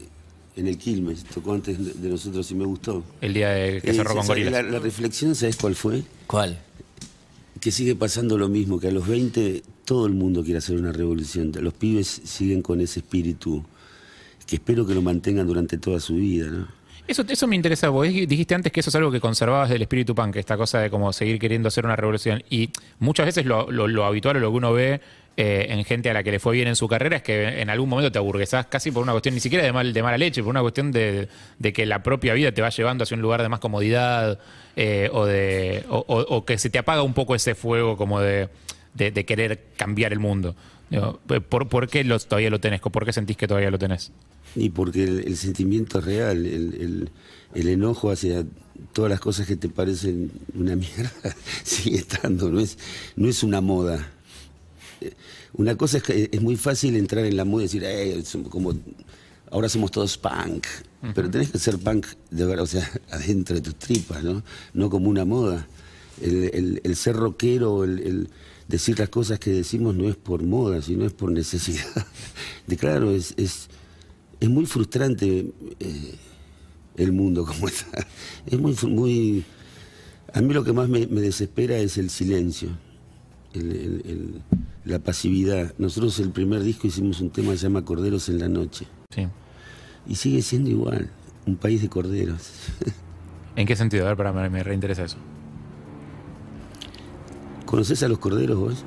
en 0.57 0.67
el 0.67 0.77
Quilmes, 0.77 1.25
tocó 1.25 1.53
antes 1.55 1.79
de, 1.83 1.93
de 1.95 2.09
nosotros 2.09 2.51
y 2.51 2.55
me 2.57 2.65
gustó. 2.65 3.05
El 3.21 3.33
día 3.33 3.51
de 3.51 3.81
que 3.81 3.91
Eh, 3.91 3.95
cerró 3.95 4.15
con 4.17 4.27
¿sabes? 4.27 4.45
Gorilas. 4.45 4.53
La, 4.65 4.71
la 4.73 4.79
reflexión, 4.81 5.35
¿sabes 5.37 5.57
cuál 5.57 5.77
fue? 5.77 6.03
¿Cuál? 6.27 6.59
Que 7.61 7.71
sigue 7.71 7.95
pasando 7.95 8.37
lo 8.37 8.49
mismo, 8.49 8.81
que 8.81 8.89
a 8.89 8.91
los 8.91 9.07
20 9.07 9.62
todo 9.85 10.07
el 10.07 10.15
mundo 10.15 10.43
quiere 10.43 10.59
hacer 10.59 10.77
una 10.77 10.91
revolución. 10.93 11.53
Los 11.61 11.75
pibes 11.75 12.23
siguen 12.25 12.61
con 12.61 12.81
ese 12.81 13.01
espíritu 13.01 13.65
que 14.47 14.57
espero 14.57 14.85
que 14.85 14.95
lo 14.95 15.01
mantengan 15.03 15.47
durante 15.47 15.79
toda 15.79 16.01
su 16.01 16.17
vida, 16.17 16.49
¿no? 16.49 16.69
Eso, 17.12 17.25
eso 17.28 17.47
me 17.47 17.57
interesa. 17.57 17.88
Vos 17.90 18.07
dij- 18.09 18.26
dijiste 18.26 18.54
antes 18.54 18.73
que 18.73 18.81
eso 18.81 18.88
es 18.88 18.97
algo 18.97 19.11
que 19.12 19.21
conservabas 19.21 19.69
del 19.69 19.83
espíritu 19.83 20.14
punk, 20.14 20.37
esta 20.37 20.57
cosa 20.57 20.78
de 20.81 20.88
como 20.90 21.12
seguir 21.12 21.38
queriendo 21.38 21.69
hacer 21.69 21.85
una 21.85 21.95
revolución. 21.95 22.42
Y 22.49 22.71
muchas 23.00 23.26
veces 23.26 23.45
lo, 23.45 23.71
lo- 23.71 24.04
habitual 24.07 24.37
o 24.37 24.40
lo 24.40 24.50
que 24.50 24.57
uno 24.57 24.73
ve 24.73 25.00
eh, 25.37 25.66
en 25.69 25.85
gente 25.85 26.09
a 26.11 26.14
la 26.14 26.23
que 26.23 26.31
le 26.31 26.38
fue 26.40 26.54
bien 26.54 26.69
en 26.69 26.76
su 26.76 26.88
carrera 26.88 27.16
es 27.16 27.23
que 27.23 27.61
en 27.61 27.69
algún 27.71 27.88
momento 27.90 28.11
te 28.11 28.19
aburguesás 28.19 28.66
casi 28.66 28.90
por 28.90 29.02
una 29.02 29.12
cuestión 29.12 29.35
ni 29.35 29.40
siquiera 29.40 29.64
de, 29.64 29.73
mal, 29.73 29.92
de 29.92 30.02
mala 30.02 30.16
leche, 30.19 30.42
por 30.42 30.50
una 30.50 30.61
cuestión 30.62 30.90
de, 30.90 31.28
de 31.59 31.73
que 31.73 31.85
la 31.87 32.02
propia 32.02 32.33
vida 32.35 32.52
te 32.52 32.62
va 32.62 32.71
llevando 32.71 33.04
hacia 33.04 33.14
un 33.14 33.21
lugar 33.23 33.42
de 33.42 33.49
más 33.50 33.61
comodidad 33.61 34.38
eh, 34.76 35.11
o, 35.12 35.26
de, 35.26 35.85
o, 35.90 35.99
o- 36.09 36.37
o 36.37 36.45
que 36.47 36.57
se 36.59 36.71
te 36.71 36.78
apaga 36.78 37.02
un 37.02 37.12
poco 37.14 37.35
ese 37.35 37.54
fuego 37.54 37.97
como 37.99 38.21
de- 38.21 38.49
de 38.95 39.25
querer 39.25 39.61
cambiar 39.76 40.12
el 40.12 40.19
mundo. 40.19 40.54
Digo, 40.93 41.21
¿por, 41.49 41.69
por 41.69 41.89
qué 41.89 42.05
todavía 42.29 42.51
lo 42.51 42.61
tenés? 42.61 42.81
¿Por 42.81 43.05
qué 43.05 43.13
sentís 43.13 43.37
que 43.37 43.49
todavía 43.49 43.71
lo 43.71 43.79
tenés? 43.79 44.13
Y 44.55 44.71
porque 44.71 45.05
el, 45.05 45.21
el 45.27 45.37
sentimiento 45.37 45.99
es 45.99 46.05
real, 46.05 46.45
el, 46.47 46.75
el- 46.75 47.11
el 47.55 47.69
enojo 47.69 48.11
hacia 48.11 48.47
todas 48.95 49.11
las 49.11 49.21
cosas 49.21 49.47
que 49.47 49.57
te 49.57 49.69
parecen 49.69 50.31
una 50.55 50.75
mierda 50.75 51.13
sigue 51.65 51.99
estando, 51.99 52.49
no 52.51 52.61
es, 52.61 52.79
no 53.17 53.29
es 53.29 53.43
una 53.43 53.61
moda. 53.61 54.09
Eh, 55.03 55.13
Una 55.55 55.77
cosa 55.77 55.99
es 55.99 56.03
que 56.03 56.31
es 56.33 56.41
muy 56.41 56.57
fácil 56.57 56.97
entrar 56.97 57.25
en 57.27 57.37
la 57.37 57.45
moda 57.45 57.65
y 57.65 57.67
decir, 57.67 57.85
"Eh, 57.85 58.23
somos 58.25 58.49
como 58.49 58.73
ahora 59.51 59.69
somos 59.69 59.91
todos 59.91 60.17
punk, 60.17 60.67
pero 61.15 61.29
tenés 61.31 61.51
que 61.51 61.59
ser 61.59 61.77
punk 61.79 62.07
de 62.31 62.47
verdad, 62.47 62.65
o 62.65 62.67
sea, 62.67 62.91
adentro 63.11 63.55
de 63.55 63.61
tus 63.61 63.75
tripas, 63.77 64.23
¿no? 64.25 64.43
No 64.73 64.89
como 64.89 65.11
una 65.11 65.25
moda. 65.27 65.67
El, 66.23 66.81
ser 66.97 67.17
rockero, 67.17 67.85
el 67.85 68.29
decir 68.69 68.99
las 68.99 69.09
cosas 69.09 69.38
que 69.38 69.50
decimos 69.50 69.95
no 69.95 70.09
es 70.09 70.16
por 70.16 70.42
moda, 70.42 70.81
sino 70.83 71.04
es 71.04 71.12
por 71.12 71.31
necesidad. 71.31 71.85
De 72.66 72.76
claro, 72.76 73.11
es, 73.11 73.35
es, 73.37 73.69
es 74.40 74.49
muy 74.49 74.66
frustrante 74.66 75.52
eh, 75.81 76.14
el 76.97 77.12
mundo 77.12 77.45
como 77.47 77.69
está. 77.69 78.07
Es 78.47 78.59
muy, 78.59 78.76
muy. 78.88 79.45
A 80.33 80.40
mí 80.40 80.54
lo 80.54 80.64
que 80.64 80.73
más 80.73 80.88
me, 80.88 81.07
me 81.07 81.21
desespera 81.21 81.76
es 81.76 81.99
el 81.99 82.09
silencio, 82.11 82.71
el- 83.52 83.73
el- 83.73 84.02
el- 84.07 84.42
la 84.85 84.99
pasividad. 84.99 85.75
Nosotros 85.78 86.19
el 86.21 86.31
primer 86.31 86.62
disco 86.62 86.87
hicimos 86.87 87.21
un 87.21 87.30
tema 87.30 87.52
que 87.52 87.58
se 87.58 87.65
llama 87.65 87.84
Corderos 87.84 88.28
en 88.28 88.39
la 88.39 88.49
Noche. 88.49 88.87
Sí. 89.15 89.26
Y 90.08 90.15
sigue 90.17 90.43
siendo 90.43 90.71
igual, 90.71 91.10
un 91.47 91.56
país 91.56 91.82
de 91.82 91.89
corderos. 91.89 92.50
¿En 93.54 93.67
qué 93.67 93.76
sentido? 93.76 94.04
A 94.06 94.08
ver, 94.08 94.17
para, 94.17 94.32
me, 94.32 94.49
me 94.50 94.63
reinteresa 94.65 95.04
eso. 95.04 95.19
¿Conoces 97.73 98.02
a 98.02 98.08
los 98.08 98.19
corderos 98.19 98.58
vos? 98.58 98.85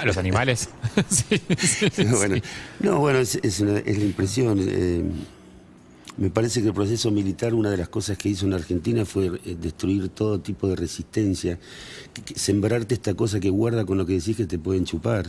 ¿A 0.00 0.04
los 0.06 0.16
animales? 0.18 0.68
sí, 1.10 1.40
sí, 1.58 1.88
sí. 1.92 2.04
bueno, 2.04 2.36
no, 2.78 3.00
bueno, 3.00 3.18
es, 3.18 3.40
es 3.42 3.58
una- 3.58 3.78
es 3.78 3.98
la 3.98 4.04
impresión. 4.04 4.58
eh, 4.60 5.02
me 6.16 6.30
parece 6.30 6.62
que 6.62 6.68
el 6.68 6.74
proceso 6.74 7.10
militar, 7.10 7.54
una 7.54 7.70
de 7.70 7.76
las 7.76 7.88
cosas 7.88 8.16
que 8.16 8.28
hizo 8.28 8.46
en 8.46 8.52
Argentina 8.52 9.04
fue 9.04 9.32
eh, 9.44 9.56
destruir 9.60 10.10
todo 10.10 10.38
tipo 10.38 10.68
de 10.68 10.76
resistencia, 10.76 11.58
sembrarte 12.36 12.94
esta 12.94 13.14
cosa 13.14 13.40
que 13.40 13.50
guarda 13.50 13.84
con 13.84 13.98
lo 13.98 14.06
que 14.06 14.12
decís 14.12 14.36
que 14.36 14.46
te 14.46 14.60
pueden 14.60 14.84
chupar. 14.84 15.26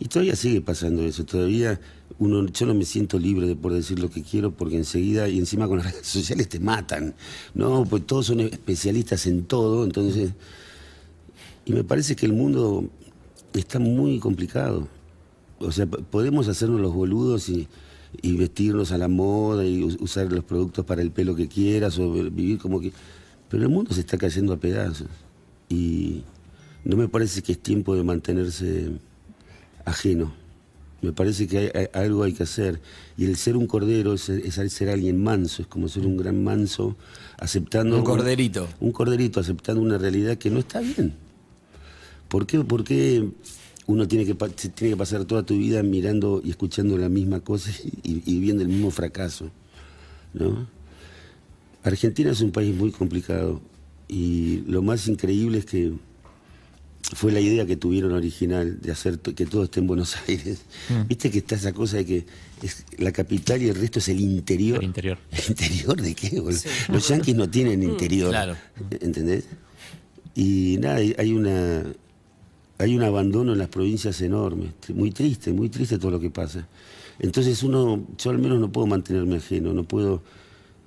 Y 0.00 0.06
todavía 0.06 0.34
sigue 0.34 0.60
pasando 0.62 1.04
eso, 1.04 1.24
todavía 1.24 1.80
uno, 2.18 2.44
yo 2.48 2.66
no 2.66 2.74
me 2.74 2.84
siento 2.86 3.20
libre 3.20 3.46
de 3.46 3.54
por 3.54 3.72
decir 3.72 4.00
lo 4.00 4.10
que 4.10 4.24
quiero 4.24 4.50
porque 4.50 4.76
enseguida 4.76 5.28
y 5.28 5.38
encima 5.38 5.68
con 5.68 5.78
las 5.78 5.92
redes 5.92 6.08
sociales 6.08 6.48
te 6.48 6.58
matan, 6.58 7.14
¿no? 7.54 7.84
Pues 7.84 8.04
todos 8.04 8.26
son 8.26 8.40
especialistas 8.40 9.26
en 9.28 9.44
todo, 9.44 9.84
entonces... 9.84 10.30
Y 11.70 11.74
me 11.74 11.84
parece 11.84 12.16
que 12.16 12.26
el 12.26 12.32
mundo 12.32 12.88
está 13.52 13.78
muy 13.78 14.18
complicado. 14.18 14.88
O 15.58 15.70
sea, 15.72 15.86
podemos 15.86 16.48
hacernos 16.48 16.80
los 16.80 16.92
boludos 16.92 17.48
y, 17.48 17.68
y 18.22 18.36
vestirnos 18.36 18.92
a 18.92 18.98
la 18.98 19.08
moda 19.08 19.64
y 19.64 19.82
us- 19.84 19.98
usar 20.00 20.32
los 20.32 20.42
productos 20.44 20.84
para 20.84 21.02
el 21.02 21.10
pelo 21.10 21.36
que 21.36 21.48
quieras 21.48 21.98
o 21.98 22.12
vi- 22.12 22.28
vivir 22.30 22.58
como 22.58 22.80
que... 22.80 22.92
Pero 23.48 23.62
el 23.64 23.68
mundo 23.68 23.92
se 23.92 24.00
está 24.00 24.16
cayendo 24.18 24.52
a 24.52 24.56
pedazos. 24.56 25.08
Y 25.68 26.22
no 26.84 26.96
me 26.96 27.08
parece 27.08 27.42
que 27.42 27.52
es 27.52 27.58
tiempo 27.58 27.94
de 27.94 28.02
mantenerse 28.04 28.90
ajeno. 29.84 30.32
Me 31.02 31.12
parece 31.12 31.46
que 31.46 31.58
hay- 31.58 31.70
hay- 31.74 31.88
algo 32.02 32.22
hay 32.24 32.32
que 32.32 32.42
hacer. 32.42 32.80
Y 33.16 33.24
el 33.26 33.36
ser 33.36 33.56
un 33.56 33.66
cordero 33.66 34.14
es, 34.14 34.28
es 34.28 34.54
ser 34.72 34.88
alguien 34.88 35.22
manso, 35.22 35.62
es 35.62 35.68
como 35.68 35.88
ser 35.88 36.06
un 36.06 36.16
gran 36.16 36.42
manso 36.42 36.96
aceptando... 37.38 37.96
Un 37.98 38.04
corderito. 38.04 38.66
Un 38.80 38.92
corderito 38.92 39.40
aceptando 39.40 39.80
una 39.82 39.98
realidad 39.98 40.36
que 40.38 40.50
no 40.50 40.58
está 40.60 40.80
bien. 40.80 41.14
¿Por 42.30 42.46
qué, 42.46 42.60
por 42.60 42.84
qué 42.84 43.28
uno 43.86 44.08
tiene 44.08 44.24
que, 44.24 44.34
tiene 44.34 44.94
que 44.94 44.96
pasar 44.96 45.24
toda 45.24 45.42
tu 45.42 45.58
vida 45.58 45.82
mirando 45.82 46.40
y 46.42 46.50
escuchando 46.50 46.96
la 46.96 47.08
misma 47.08 47.40
cosa 47.40 47.70
y, 48.02 48.22
y 48.24 48.38
viendo 48.40 48.62
el 48.62 48.68
mismo 48.68 48.90
fracaso? 48.90 49.50
¿no? 50.32 50.68
Argentina 51.82 52.30
es 52.30 52.40
un 52.40 52.52
país 52.52 52.74
muy 52.74 52.92
complicado 52.92 53.60
y 54.08 54.62
lo 54.66 54.82
más 54.82 55.08
increíble 55.08 55.58
es 55.58 55.66
que 55.66 55.92
fue 57.14 57.32
la 57.32 57.40
idea 57.40 57.66
que 57.66 57.76
tuvieron 57.76 58.12
original 58.12 58.80
de 58.80 58.92
hacer 58.92 59.18
que 59.18 59.46
todo 59.46 59.64
esté 59.64 59.80
en 59.80 59.86
Buenos 59.86 60.16
Aires. 60.28 60.62
Viste 61.08 61.30
que 61.30 61.38
está 61.38 61.56
esa 61.56 61.72
cosa 61.72 61.96
de 61.96 62.06
que 62.06 62.26
es 62.62 62.84
la 62.98 63.10
capital 63.12 63.62
y 63.62 63.68
el 63.68 63.74
resto 63.74 63.98
es 63.98 64.08
el 64.08 64.20
interior. 64.20 64.78
El 64.78 64.84
interior. 64.84 65.18
¿El 65.30 65.44
interior 65.48 66.00
de 66.00 66.14
qué? 66.14 66.42
Los 66.88 67.08
yanquis 67.08 67.34
no 67.34 67.48
tienen 67.48 67.82
interior. 67.82 68.30
claro. 68.30 68.56
¿Entendés? 69.00 69.46
Y 70.34 70.76
nada, 70.80 70.96
hay 70.96 71.32
una 71.32 71.84
hay 72.80 72.96
un 72.96 73.02
abandono 73.02 73.52
en 73.52 73.58
las 73.58 73.68
provincias 73.68 74.20
enorme, 74.22 74.72
muy 74.94 75.10
triste, 75.10 75.52
muy 75.52 75.68
triste 75.68 75.98
todo 75.98 76.10
lo 76.12 76.20
que 76.20 76.30
pasa. 76.30 76.66
Entonces 77.18 77.62
uno, 77.62 78.02
yo 78.18 78.30
al 78.30 78.38
menos 78.38 78.58
no 78.58 78.72
puedo 78.72 78.86
mantenerme 78.86 79.36
ajeno, 79.36 79.72
no 79.74 79.84
puedo. 79.84 80.22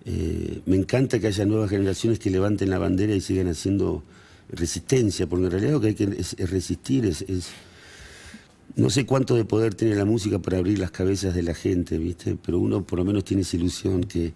eh, 0.05 0.61
me 0.65 0.75
encanta 0.75 1.19
que 1.19 1.27
haya 1.27 1.45
nuevas 1.45 1.69
generaciones 1.69 2.19
que 2.19 2.29
levanten 2.31 2.69
la 2.69 2.79
bandera 2.79 3.13
y 3.15 3.21
sigan 3.21 3.47
haciendo 3.47 4.03
resistencia, 4.49 5.27
porque 5.27 5.45
en 5.45 5.51
realidad 5.51 5.71
lo 5.73 5.81
que 5.81 5.87
hay 5.87 5.93
que 5.95 6.03
es, 6.17 6.35
es 6.37 6.49
resistir, 6.49 7.05
es, 7.05 7.21
es- 7.23 7.49
no 8.75 8.89
sé 8.89 9.05
cuánto 9.05 9.35
de 9.35 9.45
poder 9.45 9.75
tiene 9.75 9.95
la 9.95 10.05
música 10.05 10.39
para 10.39 10.57
abrir 10.57 10.79
las 10.79 10.89
cabezas 10.91 11.35
de 11.35 11.43
la 11.43 11.53
gente, 11.53 11.97
¿viste? 11.99 12.35
Pero 12.43 12.57
uno 12.59 12.83
por 12.83 12.97
lo 12.99 13.05
menos 13.05 13.23
tiene 13.23 13.43
esa 13.43 13.55
ilusión 13.57 14.03
que 14.03 14.33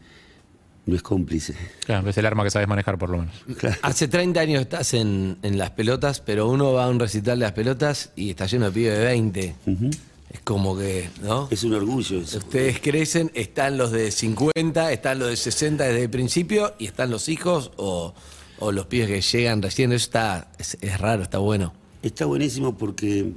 no 0.88 0.96
es 0.96 1.04
cómplice. 1.04 1.54
Claro, 1.86 2.10
es 2.10 2.18
el 2.18 2.26
arma 2.26 2.44
que 2.44 2.50
sabes 2.50 2.68
manejar 2.68 2.98
por 2.98 3.10
lo 3.10 3.20
menos. 3.20 3.36
Hace 3.82 4.08
30 4.08 4.40
años 4.40 4.62
estás 4.62 4.94
en, 4.94 5.38
en 5.44 5.58
las 5.58 5.72
pelotas, 5.72 6.22
pero 6.22 6.48
uno 6.48 6.72
va 6.74 6.86
a 6.86 6.90
un 6.90 7.00
recital 7.00 7.38
de 7.38 7.46
las 7.46 7.52
pelotas 7.52 8.12
y 8.16 8.30
está 8.32 8.46
lleno 8.46 8.66
de 8.68 8.72
pibes 8.72 8.98
de 8.98 9.04
20. 9.04 9.56
Ujú. 9.68 9.90
Es 10.30 10.40
como 10.42 10.78
que, 10.78 11.10
¿no? 11.22 11.48
Es 11.52 11.64
un 11.64 11.74
orgullo 11.74 12.22
eso. 12.22 12.38
Ustedes 12.38 12.80
crecen, 12.80 13.32
están 13.34 13.78
los 13.78 13.92
de 13.92 14.12
50, 14.12 14.92
están 14.92 15.20
los 15.20 15.30
de 15.30 15.36
60 15.36 15.84
desde 15.84 16.04
el 16.04 16.10
principio 16.10 16.74
y 16.80 16.86
están 16.86 17.12
los 17.12 17.28
hijos 17.28 17.72
o, 17.76 18.14
o 18.60 18.72
los 18.72 18.86
pibes 18.86 19.08
que 19.08 19.22
llegan 19.22 19.62
recién. 19.62 19.92
Eso 19.92 20.06
está, 20.06 20.52
es, 20.58 20.78
es 20.80 21.00
raro, 21.00 21.24
está 21.24 21.38
bueno. 21.38 21.74
Está 22.02 22.26
buenísimo 22.26 22.78
porque 22.78 23.32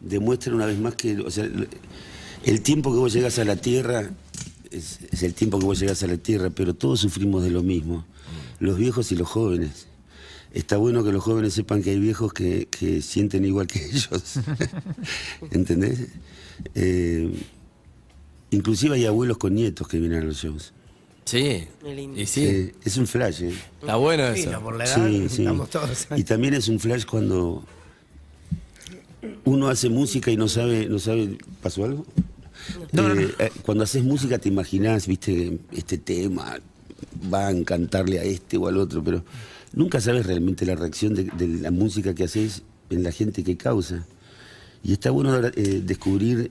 demuestra 0.00 0.54
una 0.54 0.64
vez 0.64 0.78
más 0.78 0.94
que, 0.94 1.18
o 1.20 1.30
sea, 1.30 1.46
el 2.44 2.60
tiempo 2.62 2.90
que 2.92 2.98
vos 2.98 3.12
llegas 3.12 3.38
a 3.38 3.44
la 3.44 3.56
Tierra 3.56 4.10
es, 4.70 4.98
es 5.10 5.22
el 5.22 5.34
tiempo 5.34 5.58
que 5.58 5.66
vos 5.66 5.78
llegas 5.80 6.02
a 6.02 6.06
la 6.06 6.16
Tierra, 6.16 6.50
pero 6.50 6.74
todos 6.74 7.00
sufrimos 7.00 7.42
de 7.42 7.50
lo 7.50 7.62
mismo, 7.62 8.04
los 8.58 8.76
viejos 8.78 9.10
y 9.12 9.16
los 9.16 9.28
jóvenes. 9.28 9.86
está 10.52 10.76
bueno 10.76 11.04
que 11.04 11.12
los 11.12 11.22
jóvenes 11.22 11.54
sepan 11.54 11.82
que 11.82 11.90
hay 11.90 11.98
viejos 11.98 12.32
que, 12.32 12.66
que 12.70 13.02
sienten 13.02 13.44
igual 13.44 13.66
que 13.66 13.84
ellos. 13.86 14.34
¿Entendés? 15.50 16.08
Eh, 16.74 17.32
inclusive 18.50 18.94
hay 18.96 19.06
abuelos 19.06 19.38
con 19.38 19.54
nietos 19.54 19.86
que 19.88 19.98
vienen 19.98 20.20
a 20.22 20.24
los 20.24 20.36
shows. 20.36 20.72
Sí. 21.24 21.64
Y 22.16 22.26
sí. 22.26 22.44
Eh, 22.44 22.74
es 22.84 22.96
un 22.96 23.06
flash, 23.06 23.42
¿eh? 23.42 23.54
Está 23.80 23.96
bueno 23.96 24.34
Sí, 24.34 24.40
eso. 24.42 24.50
no, 24.52 24.62
por 24.62 24.76
la 24.76 24.84
edad 24.84 25.08
Sí, 25.08 25.28
sí. 25.28 25.44
todos. 25.70 26.08
Y 26.16 26.24
también 26.24 26.54
es 26.54 26.66
un 26.68 26.80
flash 26.80 27.04
cuando 27.04 27.64
uno 29.44 29.68
hace 29.68 29.88
música 29.88 30.30
y 30.30 30.36
no 30.36 30.48
sabe, 30.48 30.86
no 30.88 30.98
sabe, 30.98 31.38
¿pasó 31.62 31.84
algo? 31.84 32.04
Eh, 32.92 33.34
eh, 33.38 33.50
Cuando 33.62 33.84
haces 33.84 34.02
música 34.04 34.38
te 34.38 34.48
imaginás, 34.48 35.06
viste, 35.06 35.58
este 35.72 35.98
tema 35.98 36.58
va 37.32 37.48
a 37.48 37.50
encantarle 37.50 38.18
a 38.18 38.24
este 38.24 38.56
o 38.56 38.66
al 38.68 38.76
otro, 38.76 39.02
pero 39.02 39.24
nunca 39.72 40.00
sabes 40.00 40.26
realmente 40.26 40.66
la 40.66 40.74
reacción 40.74 41.14
de, 41.14 41.30
la 41.60 41.70
música 41.70 42.14
que 42.14 42.24
haces 42.24 42.62
en 42.90 43.02
la 43.02 43.12
gente 43.12 43.42
que 43.44 43.56
causa. 43.56 44.04
Y 44.82 44.92
está 44.92 45.10
bueno 45.10 45.36
eh, 45.36 45.82
descubrir 45.84 46.50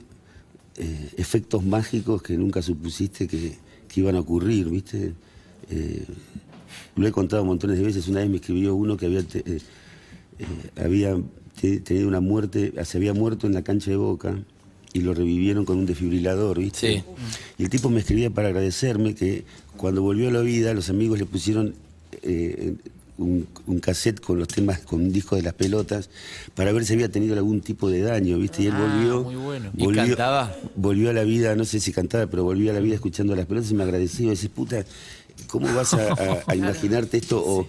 efectos 1.17 1.65
mágicos 1.65 2.21
que 2.21 2.37
nunca 2.37 2.61
supusiste 2.61 3.27
que, 3.27 3.57
iban 3.95 4.15
a 4.15 4.21
ocurrir, 4.21 4.69
¿viste? 4.69 5.13
Lo 6.95 7.05
he 7.05 7.11
contado 7.11 7.43
montones 7.43 7.77
de 7.77 7.83
veces. 7.83 8.07
Una 8.07 8.21
vez 8.21 8.29
me 8.29 8.37
escribió 8.37 8.75
uno 8.75 8.95
que 8.95 9.07
había, 9.07 9.23
te- 9.23 9.59
había 10.81 11.17
te- 11.59 11.81
tenido 11.81 12.07
una 12.07 12.21
muerte, 12.21 12.73
se 12.85 12.97
había 12.97 13.13
muerto 13.13 13.45
en 13.45 13.53
la 13.53 13.61
cancha 13.61 13.91
de 13.91 13.97
Boca 13.97 14.39
y 14.93 15.01
lo 15.01 15.13
revivieron 15.13 15.65
con 15.65 15.77
un 15.77 15.85
desfibrilador, 15.85 16.59
¿viste? 16.59 16.97
Sí. 16.97 17.03
Y 17.57 17.63
el 17.63 17.69
tipo 17.69 17.89
me 17.89 17.99
escribía 17.99 18.29
para 18.29 18.47
agradecerme 18.49 19.13
que 19.15 19.43
cuando 19.77 20.01
volvió 20.01 20.29
a 20.29 20.31
la 20.31 20.41
vida 20.41 20.73
los 20.73 20.89
amigos 20.89 21.19
le 21.19 21.25
pusieron 21.25 21.75
eh, 22.23 22.73
un, 23.17 23.47
un 23.67 23.79
cassette 23.79 24.19
con 24.19 24.39
los 24.39 24.47
temas, 24.47 24.79
con 24.79 25.01
un 25.01 25.11
disco 25.11 25.35
de 25.35 25.41
las 25.43 25.53
pelotas, 25.53 26.09
para 26.55 26.71
ver 26.71 26.85
si 26.85 26.93
había 26.93 27.09
tenido 27.09 27.35
algún 27.35 27.61
tipo 27.61 27.89
de 27.89 28.01
daño, 28.01 28.37
¿viste? 28.39 28.63
Y 28.63 28.67
él 28.67 28.73
Ah, 28.75 28.79
volvió. 28.95 29.23
muy 29.23 29.35
bueno. 29.35 29.71
¿Y 29.77 29.83
volvió- 29.83 30.05
cantaba? 30.07 30.55
Volvió 30.75 31.09
a 31.09 31.13
la 31.13 31.23
vida, 31.23 31.55
no 31.55 31.65
sé 31.65 31.79
si 31.79 31.91
cantaba, 31.91 32.27
pero 32.27 32.43
volvió 32.43 32.71
a 32.71 32.73
la 32.73 32.79
vida 32.79 32.95
escuchando 32.95 33.35
las 33.35 33.45
pelotas 33.45 33.69
y 33.71 33.73
me 33.75 33.83
agradeció. 33.83 34.27
Y 34.27 34.29
dices, 34.31 34.49
puta, 34.49 34.83
¿cómo 35.47 35.71
vas 35.75 35.93
a, 35.93 36.13
a- 36.13 36.43
a 36.47 36.55
imaginarte 36.55 37.17
esto? 37.17 37.43
O 37.45 37.67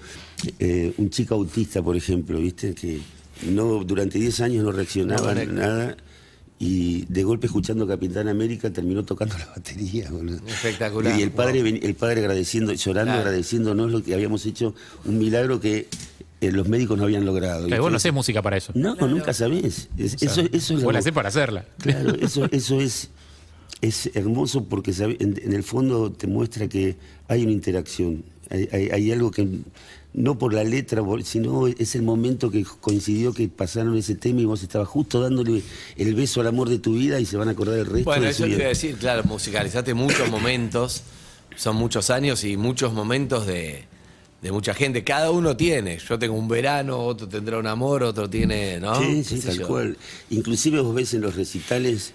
eh, 0.58 0.94
un 0.96 1.10
chico 1.10 1.34
autista, 1.34 1.82
por 1.82 1.96
ejemplo, 1.96 2.38
¿viste? 2.40 2.72
Que 2.74 3.00
no 3.50 3.82
durante 3.84 4.18
10 4.18 4.40
años 4.40 4.64
no 4.64 4.70
reaccionaba 4.72 5.34
No 5.34 5.52
nada. 5.52 5.96
Y 6.62 7.06
de 7.08 7.24
golpe 7.24 7.46
escuchando 7.46 7.86
Capitán 7.88 8.28
América 8.28 8.70
terminó 8.70 9.02
tocando 9.02 9.36
la 9.38 9.46
batería. 9.46 10.10
boludo. 10.10 10.40
Espectacular. 10.46 11.18
Y 11.18 11.22
el 11.22 11.30
padre, 11.30 11.60
el 11.60 11.94
padre 11.94 12.20
agradeciendo, 12.20 12.74
llorando, 12.74 13.12
Claro. 13.12 13.20
agradeciéndonos 13.28 13.90
lo 13.90 14.02
que 14.04 14.12
habíamos 14.12 14.44
hecho, 14.44 14.74
un 15.06 15.18
milagro 15.18 15.58
que 15.58 15.88
eh, 16.42 16.52
los 16.52 16.68
médicos 16.68 16.98
no 16.98 17.04
habían 17.04 17.24
logrado. 17.24 17.66
Pero 17.66 17.80
vos 17.82 17.90
no 17.90 17.96
haces 17.96 18.12
música 18.12 18.42
para 18.42 18.58
eso. 18.58 18.72
No, 18.76 18.94
nunca 18.94 19.32
sabés. 19.32 19.88
Es- 19.96 20.14
O 20.14 20.18
sea, 20.18 20.30
eso, 20.30 20.40
eso 20.52 20.74
es 20.76 20.82
vos 20.84 20.92
la 20.92 20.98
hacés 20.98 21.12
para 21.12 21.28
hacerla. 21.30 21.64
Claro, 21.78 22.14
eso, 22.20 22.46
eso 22.52 22.78
es, 22.80 23.08
es 23.80 24.10
hermoso 24.14 24.64
porque 24.66 24.92
en, 24.98 25.40
en 25.42 25.52
el 25.54 25.62
fondo 25.62 26.12
te 26.12 26.26
muestra 26.26 26.68
que 26.68 26.96
hay 27.28 27.42
una 27.42 27.52
interacción. 27.52 28.22
Hay, 28.50 28.68
hay- 28.70 28.88
hay 28.90 29.12
algo 29.12 29.30
que, 29.30 29.48
no 30.12 30.38
por 30.38 30.52
la 30.52 30.64
letra, 30.64 31.02
sino 31.24 31.68
es 31.68 31.94
el 31.94 32.02
momento 32.02 32.50
que 32.50 32.64
coincidió 32.80 33.32
que 33.32 33.48
pasaron 33.48 33.96
ese 33.96 34.16
tema 34.16 34.40
y 34.40 34.44
vos 34.44 34.62
estabas 34.62 34.88
justo 34.88 35.20
dándole 35.20 35.62
el 35.96 36.14
beso 36.14 36.40
al 36.40 36.48
amor 36.48 36.68
de 36.68 36.78
tu 36.78 36.94
vida 36.94 37.20
y 37.20 37.26
se 37.26 37.36
van 37.36 37.48
a 37.48 37.52
acordar 37.52 37.78
el 37.78 37.86
resto 37.86 38.04
Bueno, 38.10 38.24
de 38.24 38.30
eso 38.30 38.44
te 38.44 38.50
iba 38.50 38.64
a 38.64 38.68
decir, 38.68 38.96
claro, 38.96 39.22
musicalizaste 39.24 39.94
muchos 39.94 40.28
momentos, 40.30 41.02
son 41.56 41.76
muchos 41.76 42.10
años 42.10 42.42
y 42.44 42.56
muchos 42.56 42.92
momentos 42.92 43.46
de, 43.46 43.84
de 44.42 44.52
mucha 44.52 44.74
gente. 44.74 45.04
Cada 45.04 45.30
uno 45.30 45.56
tiene. 45.56 45.98
Yo 45.98 46.18
tengo 46.18 46.34
un 46.34 46.48
verano, 46.48 46.98
otro 46.98 47.28
tendrá 47.28 47.58
un 47.58 47.66
amor, 47.66 48.02
otro 48.02 48.28
tiene, 48.28 48.80
¿no? 48.80 48.96
Sí, 49.00 49.24
¿Qué 49.28 49.36
sí, 49.36 49.40
tal 49.40 49.58
yo? 49.58 49.68
cual. 49.68 49.96
Inclusive 50.30 50.80
vos 50.80 50.94
ves 50.94 51.14
en 51.14 51.20
los 51.20 51.36
recitales 51.36 52.14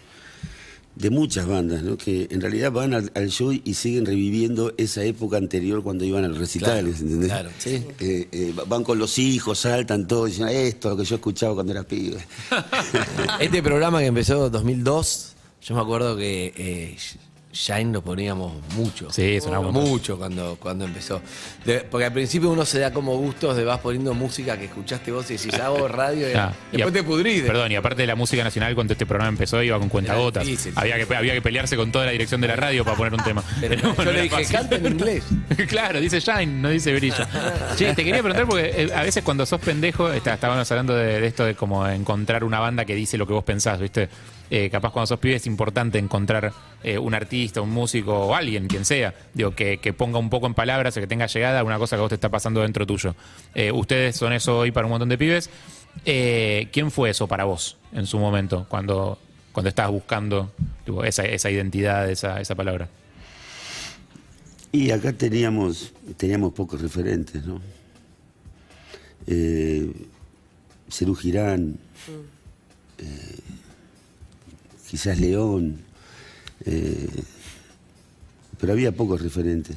de 0.96 1.10
muchas 1.10 1.46
bandas, 1.46 1.84
¿no? 1.84 1.98
Que 1.98 2.28
en 2.32 2.40
realidad 2.40 2.72
van 2.72 2.94
al, 2.94 3.12
al 3.16 3.30
show 3.30 3.52
y 3.52 3.74
siguen 3.74 4.06
reviviendo 4.06 4.74
esa 4.78 5.04
época 5.04 5.36
anterior 5.38 5.84
cuando 5.84 6.06
iban 6.06 6.24
a 6.24 6.28
los 6.30 6.38
recitales, 6.38 6.96
Claro, 6.96 7.06
¿entendés? 7.06 7.30
claro, 7.30 7.50
sí. 7.58 7.84
Eh, 8.00 8.28
eh, 8.32 8.54
van 8.68 8.84
con 8.84 8.98
los 8.98 9.18
hijos, 9.20 9.60
saltan 9.60 10.08
todos, 10.08 10.28
dicen, 10.30 10.48
esto 10.48 10.88
es 10.90 10.92
lo 10.94 10.98
que 10.98 11.06
yo 11.06 11.16
escuchaba 11.16 11.54
cuando 11.54 11.74
era 11.74 11.84
pibe. 11.84 12.18
Este 13.40 13.62
programa 13.62 14.00
que 14.00 14.06
empezó 14.06 14.46
en 14.46 14.52
2002, 14.54 15.34
yo 15.64 15.76
me 15.76 15.82
acuerdo 15.82 16.16
que 16.16 16.54
eh, 16.56 16.98
Shine 17.56 17.94
lo 17.94 18.02
poníamos 18.04 18.52
mucho. 18.76 19.10
Sí, 19.12 19.40
sonaba. 19.40 19.72
Mucho 19.72 20.18
cuando, 20.18 20.58
cuando 20.60 20.84
empezó. 20.84 21.22
De- 21.64 21.80
porque 21.90 22.04
al 22.06 22.12
principio 22.12 22.50
uno 22.52 22.66
se 22.66 22.80
da 22.80 22.92
como 22.92 23.16
gustos 23.18 23.56
de 23.56 23.64
vas 23.64 23.80
poniendo 23.80 24.14
música 24.14 24.58
que 24.58 24.66
escuchaste 24.66 25.10
vos 25.14 25.32
y 25.32 25.38
decís, 25.38 25.54
hago 25.56 25.88
radio 25.88 26.30
y 26.30 26.34
Ah, 26.34 26.52
y 26.74 26.78
después 26.78 26.94
a- 26.94 26.98
te 26.98 27.04
pudrís. 27.04 27.44
Perdón, 27.44 27.72
y 27.72 27.76
aparte 27.78 28.02
de 28.02 28.08
la 28.08 28.16
música 28.16 28.44
nacional, 28.44 28.76
cuando 28.76 28.92
este 28.92 29.06
programa 29.06 29.30
empezó, 29.30 29.64
iba 29.64 29.80
con 29.80 29.88
cuentagotas. 29.88 30.46
Difícil. 30.46 30.74
Había 30.76 30.98
que, 31.06 31.16
había 31.16 31.34
que 31.34 31.42
pelearse 31.42 31.78
con 31.78 31.92
toda 31.94 32.06
la 32.06 32.12
dirección 32.12 32.42
de 32.42 32.48
la 32.50 32.58
radio 32.58 32.84
para 32.84 32.98
poner 32.98 33.14
un 33.14 33.24
tema. 33.24 33.42
Pero 33.62 33.82
bueno, 33.96 34.04
yo 34.04 34.12
le 34.12 34.26
era 34.26 34.38
dije, 34.38 34.54
canta 34.54 34.76
en 34.76 34.86
inglés. 34.88 35.24
claro, 35.70 36.02
dice 36.02 36.20
Shine, 36.20 36.48
no 36.62 36.70
dice 36.70 36.94
brillo. 36.94 37.26
Che, 37.78 37.94
te 37.94 38.04
quería 38.04 38.22
preguntar 38.22 38.46
porque 38.48 38.74
eh, 38.76 38.90
a 38.94 39.02
veces 39.04 39.24
cuando 39.24 39.46
sos 39.46 39.62
pendejo, 39.62 40.12
está- 40.12 40.34
estábamos 40.34 40.70
hablando 40.70 40.94
de, 40.94 41.22
de 41.22 41.28
esto 41.28 41.46
de 41.46 41.56
como 41.56 41.88
encontrar 41.88 42.44
una 42.44 42.60
banda 42.60 42.84
que 42.84 42.96
dice 42.96 43.18
lo 43.18 43.26
que 43.26 43.32
vos 43.34 43.46
pensás, 43.46 43.80
¿viste? 43.80 44.10
Eh, 44.48 44.70
capaz 44.70 44.92
cuando 44.92 45.08
sos 45.08 45.20
pibe 45.20 45.36
es 45.36 45.48
importante 45.48 45.98
encontrar 45.98 46.52
eh, 46.84 47.00
un 47.00 47.16
artista, 47.16 47.45
un 47.56 47.70
músico 47.70 48.14
o 48.14 48.36
alguien, 48.36 48.68
quien 48.68 48.86
sea, 48.86 49.14
digo, 49.34 49.52
que, 49.52 49.78
que 49.78 49.94
ponga 49.94 50.20
un 50.20 50.30
poco 50.30 50.48
en 50.48 50.54
palabras 50.54 50.96
o 50.98 51.00
que 51.00 51.08
tenga 51.08 51.28
llegada 51.28 51.60
a 51.60 51.64
una 51.64 51.78
cosa 51.78 51.96
que 51.96 52.00
a 52.00 52.02
vos 52.02 52.10
te 52.10 52.16
está 52.16 52.30
pasando 52.30 52.62
dentro 52.62 52.86
tuyo. 52.86 53.16
Eh, 53.54 53.72
ustedes 53.72 54.16
son 54.16 54.34
eso 54.34 54.60
hoy 54.60 54.72
para 54.72 54.88
un 54.88 54.92
montón 54.92 55.10
de 55.10 55.18
pibes. 55.18 55.50
Eh, 56.06 56.68
¿Quién 56.72 56.92
fue 56.92 57.10
eso 57.10 57.28
para 57.28 57.46
vos 57.46 57.78
en 57.94 58.06
su 58.06 58.20
momento, 58.20 58.66
cuando, 58.68 59.18
cuando 59.52 59.70
estabas 59.70 59.92
buscando 59.92 60.52
tipo, 60.84 61.04
esa, 61.04 61.24
esa 61.24 61.50
identidad, 61.50 62.10
esa, 62.10 62.42
esa 62.42 62.56
palabra? 62.56 62.90
Y 64.72 64.92
acá 64.92 65.14
teníamos, 65.14 65.94
teníamos 66.18 66.54
pocos 66.54 66.82
referentes, 66.82 67.46
¿no? 67.46 67.62
Eh, 69.28 69.90
Cerú 70.90 71.16
Girán, 71.16 71.78
eh, 72.98 73.40
quizás 74.90 75.20
León, 75.20 75.82
eh, 76.66 77.08
pero 78.66 78.74
había 78.74 78.92
pocos 78.92 79.22
referentes 79.22 79.76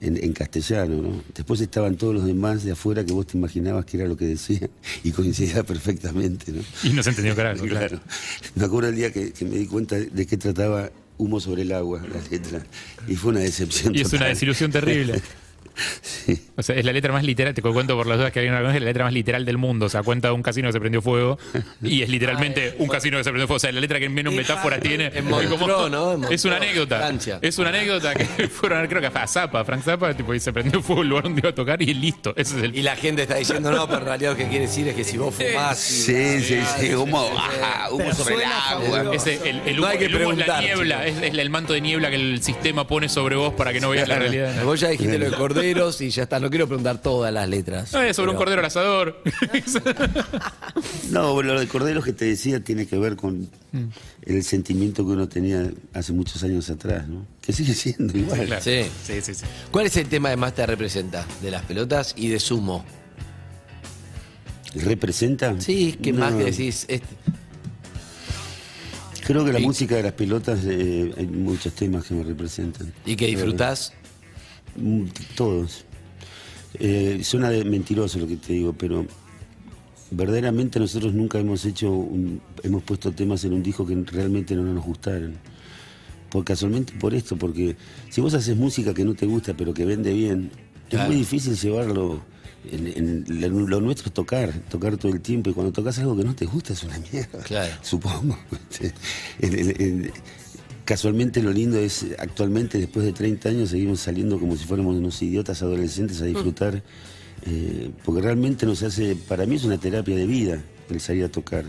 en, 0.00 0.16
en 0.22 0.32
castellano, 0.32 1.02
¿no? 1.02 1.24
Después 1.34 1.60
estaban 1.60 1.96
todos 1.96 2.14
los 2.14 2.24
demás 2.24 2.62
de 2.62 2.70
afuera 2.70 3.04
que 3.04 3.12
vos 3.12 3.26
te 3.26 3.36
imaginabas 3.36 3.84
que 3.84 3.96
era 3.96 4.06
lo 4.06 4.16
que 4.16 4.26
decían 4.26 4.70
y 5.02 5.10
coincidía 5.10 5.64
perfectamente, 5.64 6.52
¿no? 6.52 6.62
Y 6.84 6.90
no 6.90 7.02
se 7.02 7.10
entendió 7.10 7.34
carajo, 7.34 7.64
claro. 7.66 7.88
Claro. 7.88 8.00
Me 8.54 8.64
acuerdo 8.64 8.90
el 8.90 8.94
día 8.94 9.12
que, 9.12 9.32
que 9.32 9.44
me 9.44 9.56
di 9.56 9.66
cuenta 9.66 9.96
de 9.96 10.24
qué 10.24 10.36
trataba 10.36 10.92
Humo 11.18 11.40
sobre 11.40 11.62
el 11.62 11.72
agua, 11.72 12.00
la 12.00 12.20
letra. 12.30 12.64
Y 13.08 13.16
fue 13.16 13.32
una 13.32 13.40
decepción. 13.40 13.92
Y 13.92 14.02
es 14.02 14.12
una 14.12 14.26
desilusión 14.26 14.70
terrible. 14.70 15.20
Sí. 16.02 16.40
O 16.56 16.62
sea, 16.62 16.74
es 16.76 16.84
la 16.84 16.92
letra 16.92 17.12
más 17.12 17.22
literal, 17.24 17.52
te 17.54 17.62
cuento 17.62 17.96
por 17.96 18.06
las 18.06 18.16
dudas 18.18 18.32
que 18.32 18.38
había 18.40 18.50
una 18.50 18.74
es 18.74 18.80
la 18.80 18.86
letra 18.86 19.04
más 19.04 19.12
literal 19.12 19.44
del 19.44 19.58
mundo. 19.58 19.86
O 19.86 19.88
sea, 19.88 20.02
cuenta 20.02 20.28
de 20.28 20.34
un 20.34 20.42
casino 20.42 20.68
que 20.68 20.72
se 20.72 20.80
prendió 20.80 21.02
fuego 21.02 21.38
y 21.82 22.02
es 22.02 22.08
literalmente 22.08 22.74
un 22.78 22.88
casino 22.88 23.18
que 23.18 23.24
se 23.24 23.30
prendió 23.30 23.46
fuego. 23.46 23.56
O 23.56 23.60
sea, 23.60 23.72
la 23.72 23.80
letra 23.80 23.98
que 24.00 24.08
menos 24.08 24.32
metáfora 24.34 24.78
tiene. 24.80 25.10
En 25.14 25.26
Montreux, 25.28 25.90
¿no? 25.90 26.14
En 26.14 26.32
es 26.32 26.44
una 26.44 26.56
anécdota. 26.56 26.98
Francia. 26.98 27.38
Es 27.42 27.58
una 27.58 27.68
anécdota 27.70 28.14
que 28.14 28.24
fueron, 28.48 28.86
creo 28.86 29.00
que 29.00 29.06
a 29.18 29.26
Zappa, 29.26 29.64
Frank 29.64 29.82
Zappa, 29.82 30.14
tipo, 30.14 30.34
y 30.34 30.40
se 30.40 30.52
prendió 30.52 30.82
fuego 30.82 31.02
el 31.02 31.08
lugar 31.08 31.24
donde 31.24 31.40
iba 31.40 31.50
a 31.50 31.54
tocar 31.54 31.80
y 31.82 31.92
listo. 31.94 32.32
Ese 32.36 32.56
es 32.58 32.62
el. 32.64 32.76
Y 32.76 32.82
la 32.82 32.96
gente 32.96 33.22
está 33.22 33.36
diciendo, 33.36 33.70
no, 33.70 33.86
pero 33.86 34.00
en 34.00 34.04
realidad 34.06 34.30
lo 34.32 34.36
que 34.36 34.48
quiere 34.48 34.66
decir 34.66 34.88
es 34.88 34.94
que 34.94 35.04
si 35.04 35.16
vos 35.18 35.34
fumás. 35.34 35.78
Sí, 35.78 36.40
sí, 36.40 36.58
sí, 36.78 36.94
humo, 36.94 37.28
ah, 37.36 37.88
humo 37.90 37.98
Pero 37.98 38.14
sobre 38.14 38.34
el 38.36 38.42
agua. 38.44 39.14
Ese- 39.14 39.40
el, 39.48 39.60
el 39.66 39.76
No 39.76 39.82
humo, 39.82 39.86
hay 39.90 39.98
que 39.98 40.04
el 40.06 40.16
humo 40.16 40.32
es 40.32 40.38
la 40.38 40.44
preguntar, 40.44 40.62
niebla, 40.62 41.06
es, 41.06 41.22
es 41.22 41.34
el 41.38 41.50
manto 41.50 41.72
de 41.72 41.80
niebla 41.80 42.10
que 42.10 42.16
el 42.16 42.42
sistema 42.42 42.86
pone 42.86 43.08
sobre 43.08 43.36
vos 43.36 43.52
para 43.54 43.72
que 43.72 43.80
no 43.80 43.90
veas 43.90 44.08
la 44.08 44.18
realidad. 44.18 44.62
Vos 44.64 44.80
ya 44.80 44.88
dijiste 44.88 45.18
lo 45.18 45.30
de 45.30 45.36
corderos 45.74 46.00
y 46.00 46.10
ya 46.10 46.24
está. 46.24 46.38
No 46.40 46.48
quiero 46.50 46.66
preguntar 46.66 47.00
todas 47.02 47.32
las 47.32 47.48
letras. 47.48 47.92
No, 47.92 48.02
es 48.02 48.14
sobre 48.16 48.30
un 48.32 48.36
cordero 48.36 48.60
al 48.60 48.66
asador. 48.66 49.22
No, 51.10 51.42
lo 51.42 51.58
de 51.60 51.66
Corderos 51.68 52.04
que 52.04 52.12
te 52.12 52.24
decía 52.26 52.62
tiene 52.62 52.86
que 52.86 52.98
ver 52.98 53.16
con 53.16 53.48
el 54.22 54.42
sentimiento 54.44 55.04
que 55.04 55.12
uno 55.12 55.28
tenía 55.28 55.70
hace 55.92 56.12
muchos 56.12 56.42
años 56.42 56.68
atrás, 56.70 57.06
¿no? 57.08 57.26
Que 57.40 57.52
sigue 57.52 57.74
siendo 57.74 58.16
igual. 58.18 58.46
Claro. 58.46 58.62
Sí. 58.62 58.82
sí, 59.04 59.20
sí, 59.22 59.34
sí. 59.34 59.44
¿Cuál 59.70 59.86
es 59.86 59.96
el 59.96 60.08
tema 60.08 60.30
que 60.30 60.36
más 60.36 60.54
te 60.54 60.66
representa? 60.66 61.26
De 61.42 61.50
las 61.50 61.62
pelotas 61.62 62.14
y 62.16 62.28
de 62.28 62.40
sumo. 62.40 62.84
¿Representa? 64.74 65.58
Sí, 65.60 65.92
que 66.02 66.12
No, 66.12 66.20
más 66.20 66.34
que 66.34 66.44
decís. 66.44 66.84
este- 66.88 67.06
Creo 69.26 69.44
que 69.44 69.52
la 69.52 69.58
Y- 69.58 69.64
música 69.66 69.96
de 69.96 70.04
las 70.04 70.12
pelotas, 70.12 70.60
eh, 70.64 71.12
hay 71.16 71.26
muchos 71.26 71.72
temas 71.74 72.04
que 72.04 72.14
me 72.14 72.22
representan. 72.22 72.92
y 73.04 73.16
que 73.16 73.26
disfrutás. 73.26 73.92
Todos. 75.36 75.84
Eh, 76.78 77.20
suena 77.22 77.50
de 77.50 77.64
mentiroso 77.64 78.18
lo 78.18 78.26
que 78.26 78.36
te 78.36 78.52
digo, 78.52 78.72
pero 78.74 79.06
verdaderamente 80.10 80.78
nosotros 80.78 81.14
nunca 81.14 81.38
hemos 81.38 81.64
hecho, 81.64 81.90
un- 81.90 82.40
hemos 82.62 82.82
puesto 82.82 83.12
temas 83.12 83.44
en 83.44 83.52
un 83.54 83.62
disco 83.62 83.86
que 83.86 83.94
realmente 84.12 84.54
no 84.54 84.62
nos 84.62 84.84
gustaron. 84.84 85.34
Por 86.30 86.44
casualmente 86.44 86.92
por 86.94 87.14
esto, 87.14 87.36
porque 87.36 87.76
si 88.10 88.20
vos 88.20 88.34
haces 88.34 88.56
música 88.56 88.92
que 88.92 89.04
no 89.04 89.14
te 89.14 89.26
gusta 89.26 89.54
pero 89.56 89.72
que 89.72 89.84
vende 89.84 90.12
bien, 90.12 90.50
Claro. 90.90 91.04
es 91.04 91.08
muy 91.10 91.16
difícil 91.18 91.56
llevarlo 91.56 92.20
en- 92.70 93.24
en- 93.24 93.40
lo, 93.70 93.80
nuestro 93.80 94.08
es 94.08 94.12
tocar, 94.12 94.52
tocar 94.68 94.96
todo 94.96 95.12
el 95.12 95.20
tiempo. 95.20 95.50
Y 95.50 95.52
cuando 95.54 95.72
tocas 95.72 95.98
algo 96.00 96.16
que 96.16 96.24
no 96.24 96.34
te 96.34 96.44
gusta 96.46 96.72
es 96.72 96.82
una 96.82 96.98
mierda. 97.10 97.38
Claro. 97.44 97.72
Supongo. 97.82 98.36
En- 99.40 100.12
casualmente 100.86 101.42
lo 101.42 101.50
lindo 101.52 101.78
es, 101.78 102.06
actualmente, 102.18 102.78
después 102.78 103.04
de 103.04 103.12
30 103.12 103.50
años, 103.50 103.68
seguimos 103.70 104.00
saliendo 104.00 104.38
como 104.40 104.56
si 104.56 104.64
fuéramos 104.64 104.96
unos 104.96 105.20
idiotas 105.20 105.60
adolescentes 105.62 106.22
a 106.22 106.24
disfrutar. 106.24 106.82
eh, 107.44 107.90
porque 108.04 108.22
realmente 108.22 108.64
nos 108.64 108.82
hace, 108.82 109.14
para 109.14 109.44
mí 109.44 109.56
es 109.56 109.64
una 109.64 109.76
terapia 109.78 110.16
de 110.16 110.26
vida 110.26 110.62
el 110.88 111.00
salir 111.00 111.24
a 111.24 111.28
tocar. 111.28 111.64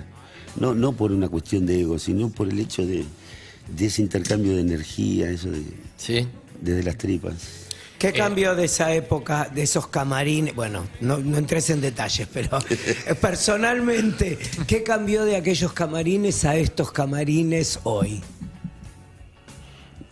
No, 0.55 0.73
no 0.73 0.93
por 0.93 1.11
una 1.11 1.27
cuestión 1.27 1.65
de 1.65 1.81
ego, 1.81 1.99
sino 1.99 2.29
por 2.29 2.47
el 2.47 2.57
hecho 2.59 2.85
de, 2.85 3.03
de 3.75 3.85
ese 3.85 4.01
intercambio 4.01 4.55
de 4.55 4.61
energía, 4.61 5.29
eso 5.29 5.51
de, 5.51 5.63
Sí. 5.97 6.25
desde 6.61 6.83
las 6.83 6.97
tripas. 6.97 7.33
¿Qué 7.99 8.13
cambió 8.13 8.55
de 8.55 8.65
esa 8.65 8.93
época, 8.93 9.51
de 9.53 9.63
esos 9.63 9.87
camarines? 9.87 10.55
Bueno, 10.55 10.85
no, 11.01 11.17
no 11.17 11.37
entres 11.37 11.69
en 11.71 11.81
detalles, 11.81 12.27
pero 12.31 12.59
eh, 12.69 13.15
personalmente, 13.21 14.37
¿qué 14.67 14.83
cambió 14.83 15.25
de 15.25 15.35
aquellos 15.35 15.73
camarines 15.73 16.45
a 16.45 16.55
estos 16.55 16.91
camarines 16.91 17.79
hoy? 17.83 18.21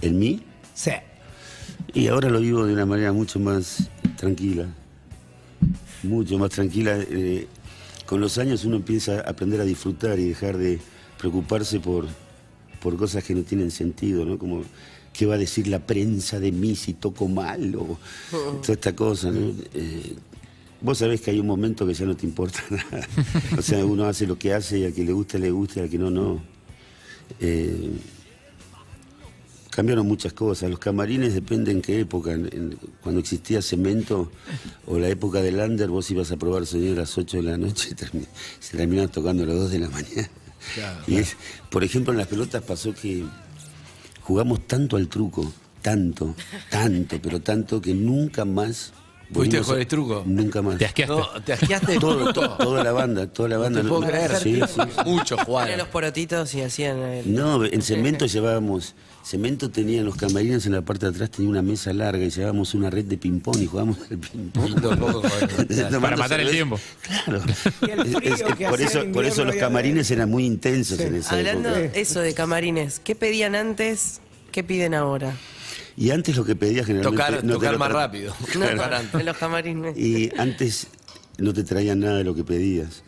En 0.06 0.20
mí, 0.20 0.42
Sí. 0.74 0.92
Y 1.94 2.08
ahora 2.08 2.30
lo 2.30 2.42
vivo 2.42 2.66
de 2.66 2.74
una 2.74 2.86
manera 2.86 3.14
mucho 3.14 3.40
más 3.40 3.90
tranquila. 4.18 4.68
Mucho 6.04 6.38
más 6.38 6.50
tranquila. 6.52 6.98
eh, 7.00 7.48
con 8.06 8.20
los 8.22 8.38
años 8.38 8.66
uno 8.66 8.76
empieza 8.76 9.18
a 9.22 9.30
aprender 9.32 9.60
a 9.62 9.64
disfrutar 9.66 10.20
y 10.20 10.26
dejar 10.30 10.58
de 10.58 10.80
preocuparse 11.18 11.80
por, 11.80 12.06
por 12.82 12.98
cosas 12.98 13.24
que 13.24 13.34
no 13.34 13.42
tienen 13.44 13.72
sentido, 13.72 14.26
¿no? 14.26 14.38
Como 14.38 14.64
qué 15.14 15.26
va 15.26 15.36
a 15.36 15.38
decir 15.38 15.68
la 15.68 15.80
prensa 15.80 16.40
de 16.40 16.52
mí 16.52 16.76
si 16.76 16.94
toco 16.94 17.28
mal 17.28 17.74
o 17.76 17.98
toda 18.62 18.74
esta 18.74 18.94
cosa, 18.96 19.32
¿no? 19.32 19.54
Eh, 19.74 20.14
vos 20.82 20.98
sabés 20.98 21.22
que 21.22 21.32
hay 21.32 21.40
un 21.40 21.48
momento 21.48 21.88
que 21.88 21.94
ya 21.94 22.06
no 22.06 22.16
te 22.16 22.26
importa 22.28 22.60
nada. 22.70 23.08
O 23.58 23.62
sea, 23.62 23.84
uno 23.86 24.06
hace 24.06 24.28
lo 24.28 24.38
que 24.38 24.54
hace 24.54 24.80
y 24.80 24.86
al 24.86 24.94
que 24.94 25.04
le 25.04 25.14
gusta, 25.14 25.38
le 25.40 25.50
gusta 25.52 25.80
y 25.80 25.84
al 25.84 25.90
que 25.90 25.98
no, 25.98 26.12
no. 26.12 26.42
Eh, 27.40 27.92
Cambiaron 29.76 30.08
muchas 30.08 30.32
cosas. 30.34 30.70
Los 30.70 30.80
camarines 30.80 31.34
depende 31.34 31.72
en 31.72 31.82
qué 31.82 32.00
época. 32.00 32.32
En- 32.32 32.46
en- 32.54 32.78
cuando 33.02 33.20
existía 33.20 33.62
cemento 33.62 34.32
o 34.86 34.98
la 34.98 35.10
época 35.10 35.42
del 35.42 35.60
under, 35.60 35.90
vos 35.90 36.10
ibas 36.12 36.32
a 36.32 36.38
probar 36.38 36.66
sonido 36.66 36.94
a 36.94 36.98
las 37.00 37.18
8 37.18 37.38
de 37.38 37.44
la 37.44 37.58
noche 37.58 37.90
y 37.92 37.94
termi- 37.94 38.26
se 38.60 38.78
terminaban 38.78 39.12
tocando 39.12 39.44
a 39.44 39.48
las 39.48 39.56
2 39.58 39.72
de 39.72 39.80
la 39.80 39.90
mañana. 39.90 40.30
y 41.08 41.16
es- 41.18 41.36
por 41.70 41.84
ejemplo, 41.84 42.12
en 42.14 42.18
las 42.20 42.28
pelotas 42.28 42.64
pasó 42.64 42.94
que 42.94 43.24
jugamos 44.22 44.66
tanto 44.66 44.96
al 44.98 45.08
truco, 45.10 45.52
tanto, 45.82 46.34
tanto, 46.72 47.20
pero 47.22 47.42
tanto 47.42 47.82
que 47.82 47.94
nunca 47.94 48.46
más. 48.46 48.94
¿Pudiste 49.34 49.58
volvimos 49.58 49.66
jugar 49.66 49.78
a- 49.78 49.82
el 49.82 49.88
truco? 49.88 50.24
Nunca 50.26 50.62
más. 50.62 50.78
Te 50.78 50.86
asqueaste. 50.86 51.16
No, 51.16 51.28
te 51.44 51.54
asqueaste 51.54 51.96
Todo- 52.00 52.32
todo. 52.34 52.58
toda 52.58 52.84
la 52.84 52.92
banda, 52.92 53.28
toda 53.28 53.50
la 53.50 53.58
banda. 53.58 53.82
te 53.82 53.88
puedo 53.88 54.02
creer. 54.02 54.36
Sí, 54.38 54.62
sí. 54.68 54.82
Mucho 55.06 55.36
Ponían 55.36 55.46
jugar. 55.46 55.78
los 55.78 55.88
porotitos 55.88 56.54
y 56.54 56.62
hacían 56.62 57.00
el... 57.00 57.34
No, 57.34 57.66
en 57.66 57.82
cemento 57.82 58.26
llevábamos, 58.28 58.94
cemento 59.24 59.70
tenía 59.72 60.00
en 60.00 60.06
los 60.06 60.16
camarines 60.16 60.66
en 60.68 60.74
la 60.74 60.82
parte 60.84 61.08
de 61.08 61.12
atrás 61.12 61.32
tenía 61.32 61.50
una 61.50 61.62
mesa 61.64 61.92
larga 61.94 62.24
y 62.24 62.30
llevábamos 62.30 62.74
una 62.76 62.90
red 62.90 63.06
de 63.06 63.18
ping 63.18 63.40
pong 63.40 63.58
y 63.62 63.66
jugábamos 63.66 63.98
al 64.12 64.18
ping 64.20 64.50
pong. 64.54 64.74
Un 64.76 64.82
poco 64.82 65.22
con- 65.22 65.68
Tomando 65.68 66.02
Para 66.02 66.18
matar 66.18 66.40
el 66.40 66.50
tiempo. 66.52 66.80
Claro. 67.02 67.42
Es- 67.82 68.42
es- 68.42 68.44
por 68.70 68.82
eso, 68.82 69.04
por 69.12 69.26
eso 69.26 69.44
los 69.44 69.56
camarines 69.56 70.10
eran 70.12 70.30
muy 70.30 70.46
intensos 70.46 71.00
en 71.00 71.16
esa 71.16 71.36
Hablando 71.36 71.70
época. 71.76 72.00
eso 72.00 72.20
de 72.20 72.34
camarines, 72.34 73.00
¿qué 73.04 73.16
pedían 73.16 73.56
antes? 73.56 74.22
¿Qué 74.52 74.64
piden 74.64 74.94
ahora? 74.94 75.36
Y 75.98 76.12
antes 76.12 76.36
lo 76.36 76.44
que 76.44 76.56
pedía 76.56 76.84
generalmente 76.84 77.24
Tocar, 77.24 77.44
no 77.74 77.80
más 77.80 77.92
rápido. 77.92 78.34
No, 78.60 79.20
en 79.20 79.26
los 79.26 79.38
camarines. 79.38 79.98
Y 79.98 80.30
antes 80.38 80.88
no 81.38 81.54
te 81.54 81.64
traían 81.64 82.00
nada 82.00 82.18
de 82.18 82.24
lo 82.24 82.36
que 82.36 82.44
pedías. 82.44 83.04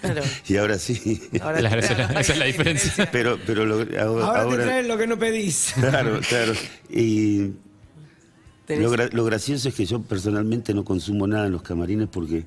Claro. 0.00 0.22
y 0.48 0.56
ahora 0.56 0.78
sí. 0.78 1.22
Ahora 1.40 1.58
Claro, 1.58 1.80
esa, 1.80 1.92
es 1.92 1.98
la- 1.98 2.20
esa 2.20 2.32
es 2.32 2.38
la 2.38 2.44
diferencia. 2.46 3.08
Pero, 3.12 3.38
pero 3.46 3.64
lo- 3.64 3.76
ahora, 4.00 4.26
Ahora, 4.26 4.48
te 4.56 4.62
traen 4.62 4.88
lo 4.88 4.98
que 4.98 5.06
no 5.06 5.18
pedís. 5.18 5.72
Claro, 5.78 6.20
claro. 6.28 6.52
Y 6.90 7.52
tenés- 8.66 8.82
Lo, 8.82 8.92
gra- 8.92 9.12
lo 9.12 9.24
gracioso 9.24 9.68
es 9.68 9.74
que 9.74 9.86
yo 9.86 10.02
personalmente 10.02 10.74
no 10.74 10.84
consumo 10.84 11.26
nada 11.26 11.46
en 11.46 11.52
los 11.52 11.62
camarines 11.62 12.08
porque 12.10 12.44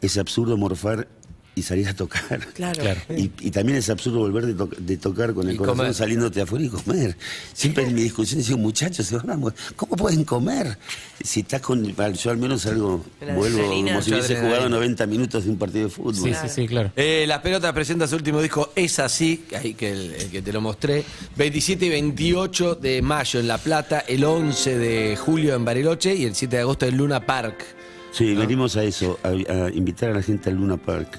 es 0.00 0.18
absurdo 0.18 0.56
morfar 0.56 1.06
y 1.54 1.62
salir 1.62 1.88
a 1.88 1.94
tocar. 1.94 2.38
Claro. 2.54 2.80
Claro. 2.80 3.00
Y, 3.10 3.30
y 3.40 3.50
también 3.50 3.76
es 3.78 3.90
absurdo 3.90 4.20
volver 4.20 4.46
de, 4.46 4.54
to- 4.54 4.70
de 4.78 4.96
tocar 4.96 5.34
con 5.34 5.48
el 5.48 5.54
Y 5.54 5.58
corazón 5.58 5.78
comer. 5.78 5.94
saliéndote 5.94 6.40
afuera 6.40 6.64
y 6.64 6.68
comer. 6.68 7.16
Siempre 7.52 7.84
en 7.84 7.94
mi 7.94 8.02
discusión 8.02 8.40
digo, 8.42 8.56
muchachos, 8.58 9.10
vamos, 9.24 9.52
¿cómo 9.76 9.96
pueden 9.96 10.24
comer? 10.24 10.78
Si 11.22 11.40
estás 11.40 11.60
con. 11.60 11.84
Yo 12.14 12.30
al 12.30 12.36
menos 12.38 12.64
algo 12.66 13.04
La 13.20 13.34
vuelvo 13.34 13.58
adrenalina. 13.58 13.90
como 13.92 14.02
si 14.02 14.12
hubiese 14.12 14.36
jugado 14.36 14.68
90 14.68 15.06
minutos 15.06 15.44
de 15.44 15.50
un 15.50 15.58
partido 15.58 15.84
de 15.84 15.90
fútbol. 15.90 16.14
Sí, 16.14 16.32
sí, 16.40 16.48
sí, 16.48 16.68
claro. 16.68 16.92
Eh, 16.96 17.24
Las 17.26 17.40
Pelotas 17.40 17.72
presenta 17.72 18.06
su 18.06 18.16
último 18.16 18.40
disco, 18.40 18.72
Es 18.76 18.98
Así, 19.00 19.44
ahí 19.58 19.74
que 19.74 19.90
el, 19.92 20.14
el 20.14 20.30
que 20.30 20.42
te 20.42 20.52
lo 20.52 20.60
mostré, 20.60 21.04
27 21.36 21.84
y 21.86 21.88
28 21.90 22.74
de 22.76 23.02
mayo 23.02 23.40
en 23.40 23.48
La 23.48 23.58
Plata, 23.58 24.00
el 24.06 24.24
11 24.24 24.78
de 24.78 25.16
julio 25.16 25.54
en 25.56 25.64
Bariloche 25.64 26.14
y 26.14 26.24
el 26.24 26.34
7 26.34 26.56
de 26.56 26.62
agosto 26.62 26.86
en 26.86 26.96
Luna 26.96 27.26
Park. 27.26 27.64
Sí, 28.12 28.34
venimos 28.34 28.76
a 28.76 28.82
eso, 28.84 29.18
a, 29.22 29.28
a 29.28 29.70
invitar 29.70 30.10
a 30.10 30.14
la 30.14 30.22
gente 30.22 30.50
al 30.50 30.56
Luna 30.56 30.76
Park. 30.76 31.18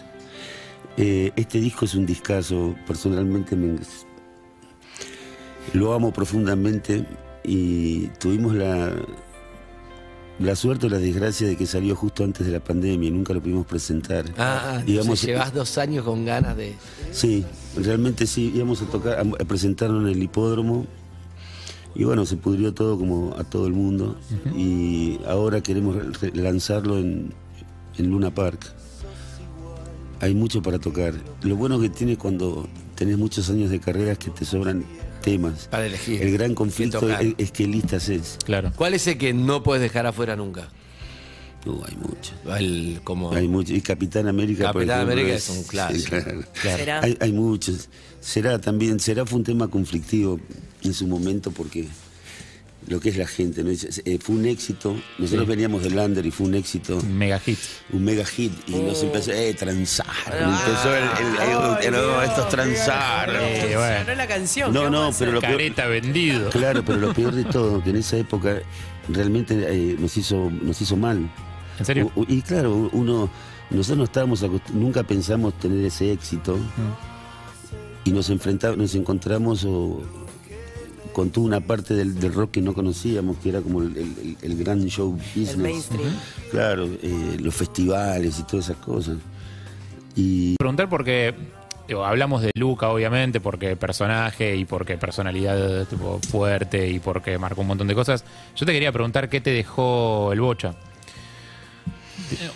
Eh, 0.97 1.31
este 1.35 1.59
disco 1.59 1.85
es 1.85 1.95
un 1.95 2.05
discazo, 2.05 2.75
personalmente 2.85 3.55
me- 3.55 3.79
lo 5.73 5.93
amo 5.93 6.11
profundamente 6.11 7.05
y 7.43 8.07
tuvimos 8.19 8.53
la, 8.55 8.91
la 10.39 10.55
suerte 10.55 10.87
o 10.87 10.89
la 10.89 10.97
desgracia 10.97 11.47
de 11.47 11.55
que 11.55 11.65
salió 11.65 11.95
justo 11.95 12.23
antes 12.23 12.45
de 12.45 12.51
la 12.53 12.59
pandemia 12.59 13.07
y 13.07 13.11
nunca 13.11 13.33
lo 13.33 13.41
pudimos 13.41 13.65
presentar. 13.65 14.25
Ah, 14.37 14.81
Digamos, 14.85 14.85
digamos, 14.85 15.21
llevas 15.21 15.53
dos 15.53 15.77
años 15.77 16.03
con 16.03 16.25
ganas 16.25 16.57
de... 16.57 16.75
Sí, 17.11 17.45
realmente 17.77 18.27
sí, 18.27 18.51
íbamos 18.53 18.81
a 18.81 18.85
tocar, 18.85 19.19
a, 19.19 19.21
a 19.21 19.45
presentarlo 19.45 20.01
en 20.01 20.07
el 20.07 20.21
hipódromo. 20.21 20.85
Y 21.93 22.05
bueno, 22.05 22.25
se 22.25 22.37
pudrió 22.37 22.73
todo 22.73 22.97
como 22.97 23.35
a 23.37 23.43
todo 23.43 23.67
el 23.67 23.73
mundo. 23.73 24.17
Y 24.55 25.19
ahora 25.27 25.61
queremos 25.61 25.95
re- 26.21 26.31
lanzarlo 26.33 26.97
en, 26.97 27.33
en 27.97 28.09
Luna 28.09 28.33
Park. 28.33 28.73
Hay 30.21 30.35
mucho 30.35 30.61
para 30.61 30.79
tocar. 30.79 31.15
Lo 31.41 31.55
bueno 31.55 31.79
que 31.79 31.89
tiene 31.89 32.15
cuando 32.15 32.67
tenés 32.95 33.17
muchos 33.17 33.49
años 33.49 33.71
de 33.71 33.79
carrera 33.79 34.11
es 34.11 34.19
que 34.19 34.29
te 34.29 34.45
sobran 34.45 34.85
temas. 35.21 35.67
Para 35.67 35.87
elegir. 35.87 36.21
El 36.21 36.31
gran 36.33 36.49
¿Qué 36.49 36.55
conflicto 36.55 37.09
es, 37.09 37.33
es 37.37 37.51
qué 37.51 37.67
listas 37.67 38.07
es. 38.07 38.37
Claro. 38.45 38.71
¿Cuál 38.75 38.93
es 38.93 39.07
el 39.07 39.17
que 39.17 39.33
no 39.33 39.63
puedes 39.63 39.81
dejar 39.81 40.05
afuera 40.05 40.35
nunca? 40.35 40.69
Uh, 41.65 41.81
hay 41.85 41.95
mucho. 41.95 42.33
El, 42.57 43.01
como... 43.03 43.33
Hay 43.33 43.47
mucho. 43.47 43.73
Y 43.73 43.81
Capitán 43.81 44.27
América, 44.27 44.71
por 44.71 44.81
Capitán 44.81 45.01
ejemplo, 45.01 45.13
América 45.13 45.35
es 45.35 45.49
un 45.49 45.63
clásico. 45.67 46.17
claro. 46.17 46.43
Será. 46.53 47.01
Hay, 47.01 47.17
hay 47.19 47.31
muchos. 47.31 47.89
Será 48.19 48.61
también, 48.61 48.99
será 48.99 49.25
fue 49.25 49.39
un 49.39 49.43
tema 49.43 49.67
conflictivo 49.67 50.39
en 50.83 50.93
su 50.93 51.07
momento 51.07 51.51
porque 51.51 51.87
lo 52.87 52.99
que 52.99 53.09
es 53.09 53.17
la 53.17 53.27
gente, 53.27 53.63
¿no? 53.63 53.69
Es- 53.69 54.01
eh, 54.05 54.17
fue 54.21 54.35
un 54.35 54.45
éxito. 54.45 54.95
Nosotros 55.19 55.47
veníamos 55.47 55.83
del 55.83 55.97
Under 55.97 56.25
y 56.25 56.31
fue 56.31 56.47
un 56.47 56.55
éxito, 56.55 56.99
Mega 57.03 57.39
hit. 57.39 57.57
un 57.93 58.03
mega 58.03 58.25
hit. 58.25 58.51
Y 58.67 58.71
nos 58.75 59.01
empezó, 59.03 59.31
eh, 59.31 59.53
transaron. 59.53 60.13
Ah. 60.29 60.63
empezó 60.65 60.95
el, 60.95 61.03
el- 61.03 61.49
el- 61.49 61.85
el- 61.85 61.91
no, 61.93 62.21
estos 62.21 62.49
transaron. 62.49 63.35
Eh, 63.39 63.73
bueno. 63.75 63.99
Sonó 64.05 64.15
la 64.15 64.27
canción. 64.27 64.73
No, 64.73 64.83
¿qué 64.85 64.89
no, 64.89 65.11
pero 65.17 65.31
lo 65.33 65.41
peor- 65.41 65.51
Careta 65.51 65.85
vendido. 65.87 66.49
Claro, 66.49 66.83
pero 66.83 66.97
lo 66.99 67.13
peor 67.13 67.33
de 67.35 67.43
todo, 67.45 67.83
que 67.83 67.91
en 67.91 67.97
esa 67.97 68.17
época 68.17 68.59
realmente 69.09 69.55
eh, 69.69 69.95
nos 69.99 70.17
hizo 70.17 70.49
nos 70.61 70.81
hizo 70.81 70.95
mal. 70.97 71.29
¿En 71.79 71.85
serio? 71.85 72.11
U- 72.15 72.25
Y 72.27 72.41
claro, 72.41 72.89
uno, 72.93 73.29
nosotros 73.69 73.97
no 73.97 74.03
estábamos 74.05 74.43
nunca 74.73 75.03
pensamos 75.03 75.53
tener 75.59 75.85
ese 75.85 76.11
éxito 76.11 76.57
y 78.03 78.11
nos 78.11 78.29
enfrentamos, 78.29 78.77
nos 78.77 78.95
encontramos 78.95 79.63
o, 79.65 80.01
con 81.13 81.29
toda 81.29 81.47
una 81.47 81.59
parte 81.61 81.93
del, 81.93 82.19
del 82.19 82.33
rock 82.33 82.51
que 82.51 82.61
no 82.61 82.73
conocíamos, 82.73 83.37
que 83.37 83.49
era 83.49 83.61
como 83.61 83.81
el, 83.81 83.97
el- 83.97 84.37
el 84.41 84.57
gran 84.57 84.85
show 84.87 85.11
business. 85.35 85.57
mainstream. 85.57 86.09
Claro, 86.51 86.85
eh, 87.01 87.37
los 87.39 87.53
festivales 87.55 88.39
y 88.39 88.43
todas 88.43 88.69
esas 88.69 88.77
cosas. 88.77 89.17
Y 90.15 90.55
Preguntar 90.57 90.89
porque 90.89 91.33
digo, 91.87 92.05
hablamos 92.05 92.41
de 92.41 92.51
Luca, 92.55 92.89
obviamente, 92.89 93.39
porque 93.41 93.75
personaje 93.75 94.55
y 94.55 94.65
porque 94.65 94.97
personalidad 94.97 95.85
tipo, 95.87 96.19
fuerte 96.29 96.89
y 96.89 96.99
porque 96.99 97.37
marcó 97.37 97.61
un 97.61 97.67
montón 97.67 97.87
de 97.87 97.95
cosas. 97.95 98.23
Yo 98.55 98.65
te 98.65 98.71
quería 98.71 98.91
preguntar 98.91 99.29
qué 99.29 99.41
te 99.41 99.51
dejó 99.51 100.31
el 100.31 100.39
Bocha. 100.41 100.75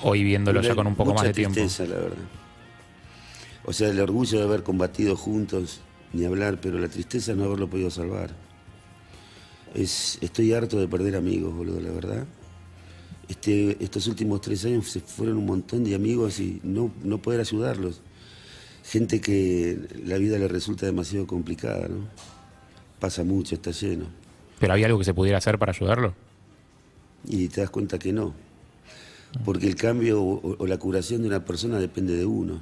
Hoy 0.04 0.24
viéndolo 0.24 0.62
ya 0.62 0.76
con 0.76 0.88
un 0.88 0.96
poco 0.96 1.14
más 1.14 1.24
de 1.24 1.34
tiempo. 1.34 1.56
tristeza, 1.56 1.84
la 1.86 2.00
verdad. 2.00 2.18
O 3.66 3.74
sea, 3.74 3.90
el 3.90 4.00
orgullo 4.00 4.38
de 4.40 4.46
haber 4.46 4.64
combatido 4.64 5.16
juntos, 5.18 5.82
ni 6.14 6.24
hablar, 6.24 6.60
pero 6.62 6.78
la 6.80 6.88
tristeza 6.88 7.32
de 7.34 7.38
no 7.40 7.46
haberlo 7.46 7.68
podido 7.70 7.90
salvar. 7.90 8.30
Es, 9.76 10.18
estoy 10.22 10.54
harto 10.54 10.80
de 10.80 10.88
perder 10.88 11.16
amigos, 11.16 11.54
boludo, 11.54 11.80
la 11.80 11.92
verdad. 11.92 12.26
Este, 13.28 13.78
estos 13.84 14.08
últimos 14.08 14.42
tres 14.42 14.66
años 14.66 14.90
se 14.90 15.00
fueron 15.00 15.38
un 15.38 15.46
montón 15.46 15.84
de 15.84 15.96
amigos 15.96 16.40
y 16.40 16.60
no, 16.64 16.92
no 17.04 17.22
poder 17.22 17.42
ayudarlos. 17.42 18.02
Gente 18.84 19.20
que 19.20 19.80
la 20.06 20.18
vida 20.18 20.38
le 20.38 20.48
resulta 20.48 20.86
demasiado 20.86 21.28
complicada, 21.28 21.88
¿no? 21.88 22.08
Pasa 23.00 23.24
mucho, 23.24 23.56
está 23.56 23.72
lleno. 23.72 24.06
¿Pero 24.60 24.74
había 24.74 24.86
algo 24.86 25.00
que 25.00 25.06
se 25.06 25.14
pudiera 25.14 25.38
hacer 25.38 25.60
para 25.60 25.72
ayudarlo? 25.72 26.14
y 27.28 27.48
te 27.48 27.62
das 27.62 27.70
cuenta 27.70 28.00
que 28.00 28.14
no. 28.14 28.34
porque 29.44 29.68
el 29.68 29.76
cambio 29.76 30.22
o, 30.22 30.56
o 30.58 30.68
la 30.68 30.78
curación 30.78 31.22
de 31.22 31.28
una 31.28 31.44
persona 31.44 31.80
depende 31.80 32.16
de 32.16 32.26
uno. 32.26 32.62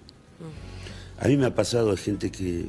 A 1.20 1.28
mí 1.28 1.38
me 1.38 1.46
ha 1.46 1.56
pasado 1.56 1.92
de 1.92 1.98
gente 1.98 2.32
que 2.32 2.66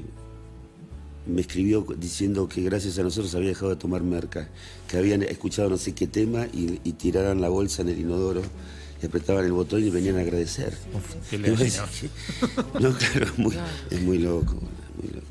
me 1.27 1.41
escribió 1.41 1.87
diciendo 1.97 2.49
que 2.49 2.61
gracias 2.63 2.99
a 2.99 3.03
nosotros 3.03 3.35
había 3.35 3.49
dejado 3.49 3.71
de 3.71 3.77
tomar 3.77 4.03
merca, 4.03 4.49
que 4.89 4.99
habían 4.99 5.23
escuchado 5.23 5.71
no 5.71 5.79
sé 5.79 5.95
qué 5.95 6.07
tema 6.07 6.47
y, 6.53 6.81
y 6.85 6.93
tiraran 6.93 7.41
la 7.41 7.49
bolsa 7.49 7.83
en 7.83 7.89
el 7.89 7.99
inodoro 8.01 8.43
y 9.03 9.07
apretaban 9.07 9.45
el 9.45 9.53
botón 9.53 9.83
y 9.85 9.91
venían 9.91 10.17
a 10.19 10.21
agradecer. 10.21 10.77
qué 11.31 11.39
lechino. 11.39 11.57
decís, 11.59 11.81
No, 12.81 12.93
claro, 12.97 13.27
es 13.27 13.39
muy, 13.39 13.57
es 13.91 14.03
muy 14.03 14.19
loco, 14.19 14.55
muy 15.01 15.13
loco. 15.15 15.27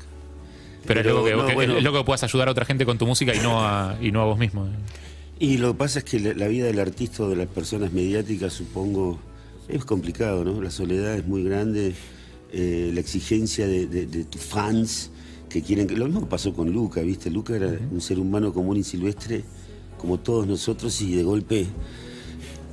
Pero, 0.86 1.00
es 1.00 1.06
loco 1.06 1.24
que, 1.24 1.32
no, 1.32 1.46
que- 1.46 1.54
bueno. 1.54 1.76
es 1.78 1.82
loco 1.84 1.98
que 1.98 2.04
puedas 2.04 2.22
ayudar 2.24 2.48
a 2.48 2.50
otra 2.50 2.64
gente 2.64 2.84
con 2.84 2.98
tu 2.98 3.06
música 3.06 3.34
y 3.34 3.38
no 3.38 3.64
a, 3.64 3.96
y 4.02 4.10
no 4.10 4.20
a 4.20 4.24
vos 4.24 4.38
mismo. 4.38 4.68
Y 5.38 5.56
lo 5.58 5.72
que 5.72 5.78
pasa 5.78 6.00
es 6.00 6.04
que 6.04 6.20
la, 6.20 6.34
la 6.34 6.46
vida 6.48 6.66
del 6.66 6.78
artista 6.78 7.22
o 7.24 7.28
de 7.30 7.36
las 7.36 7.46
personas 7.48 7.92
mediáticas, 7.92 8.52
supongo, 8.52 9.18
es 9.68 9.84
complicado, 9.84 10.44
¿no? 10.44 10.60
La 10.60 10.70
soledad 10.70 11.14
es 11.14 11.26
muy 11.26 11.42
grande, 11.42 11.94
eh, 12.52 12.90
la 12.92 13.00
exigencia 13.00 13.66
de, 13.66 13.86
de- 13.86 14.06
de 14.06 14.24
tus 14.24 14.42
fans 14.42 15.10
que 15.54 15.62
quieren 15.62 15.86
que... 15.86 15.96
Lo 15.96 16.06
mismo 16.06 16.28
pasó 16.28 16.52
con 16.52 16.72
Luca, 16.72 17.00
¿viste? 17.02 17.30
Luca 17.30 17.54
era 17.54 17.72
un 17.92 18.00
ser 18.00 18.18
humano 18.18 18.52
común 18.52 18.76
y 18.76 18.82
silvestre, 18.82 19.44
como 19.96 20.18
todos 20.18 20.48
nosotros, 20.48 21.00
y 21.00 21.14
de 21.14 21.22
golpe 21.22 21.66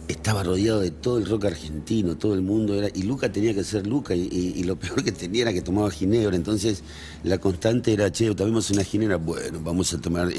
estaba 0.07 0.41
rodeado 0.41 0.79
de 0.81 0.89
todo 0.89 1.19
el 1.19 1.27
rock 1.27 1.45
argentino, 1.45 2.17
todo 2.17 2.33
el 2.33 2.41
mundo 2.41 2.73
era... 2.73 2.87
Y 2.93 3.03
Luca 3.03 3.31
tenía 3.31 3.53
que 3.53 3.63
ser 3.63 3.85
Luca, 3.85 4.15
y, 4.15 4.21
y- 4.31 4.53
y 4.59 4.63
lo 4.63 4.75
peor 4.77 5.03
que 5.03 5.11
tenía 5.11 5.43
era 5.43 5.53
que 5.53 5.61
tomaba 5.61 5.91
ginebra, 5.91 6.35
entonces 6.35 6.81
la 7.23 7.37
constante 7.37 7.93
era, 7.93 8.11
che, 8.11 8.33
tomemos 8.33 8.71
una 8.71 8.83
ginebra, 8.83 9.17
bueno, 9.17 9.59
vamos 9.63 9.93
a 9.93 10.01
tomar... 10.01 10.29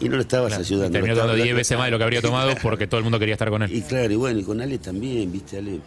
Y, 0.00 0.08
no 0.10 0.16
lo 0.16 0.20
estabas 0.22 0.52
ayudando. 0.58 0.92
Terminó 0.92 1.14
tomando 1.14 1.32
estabas- 1.36 1.42
10 1.44 1.56
veces 1.56 1.76
más 1.78 1.86
de 1.86 1.90
lo 1.92 1.96
que 1.98 2.04
habría 2.04 2.20
tomado 2.22 2.52
porque 2.62 2.86
todo 2.86 2.98
el 2.98 3.04
mundo 3.04 3.18
quería 3.18 3.34
estar 3.34 3.48
con 3.50 3.62
él. 3.62 3.74
y 3.74 3.80
claro, 3.80 4.12
y 4.12 4.16
bueno, 4.16 4.38
y 4.38 4.42
con 4.44 4.60
Ale 4.60 4.76
también, 4.78 5.32
viste, 5.32 5.56
Ale. 5.56 5.80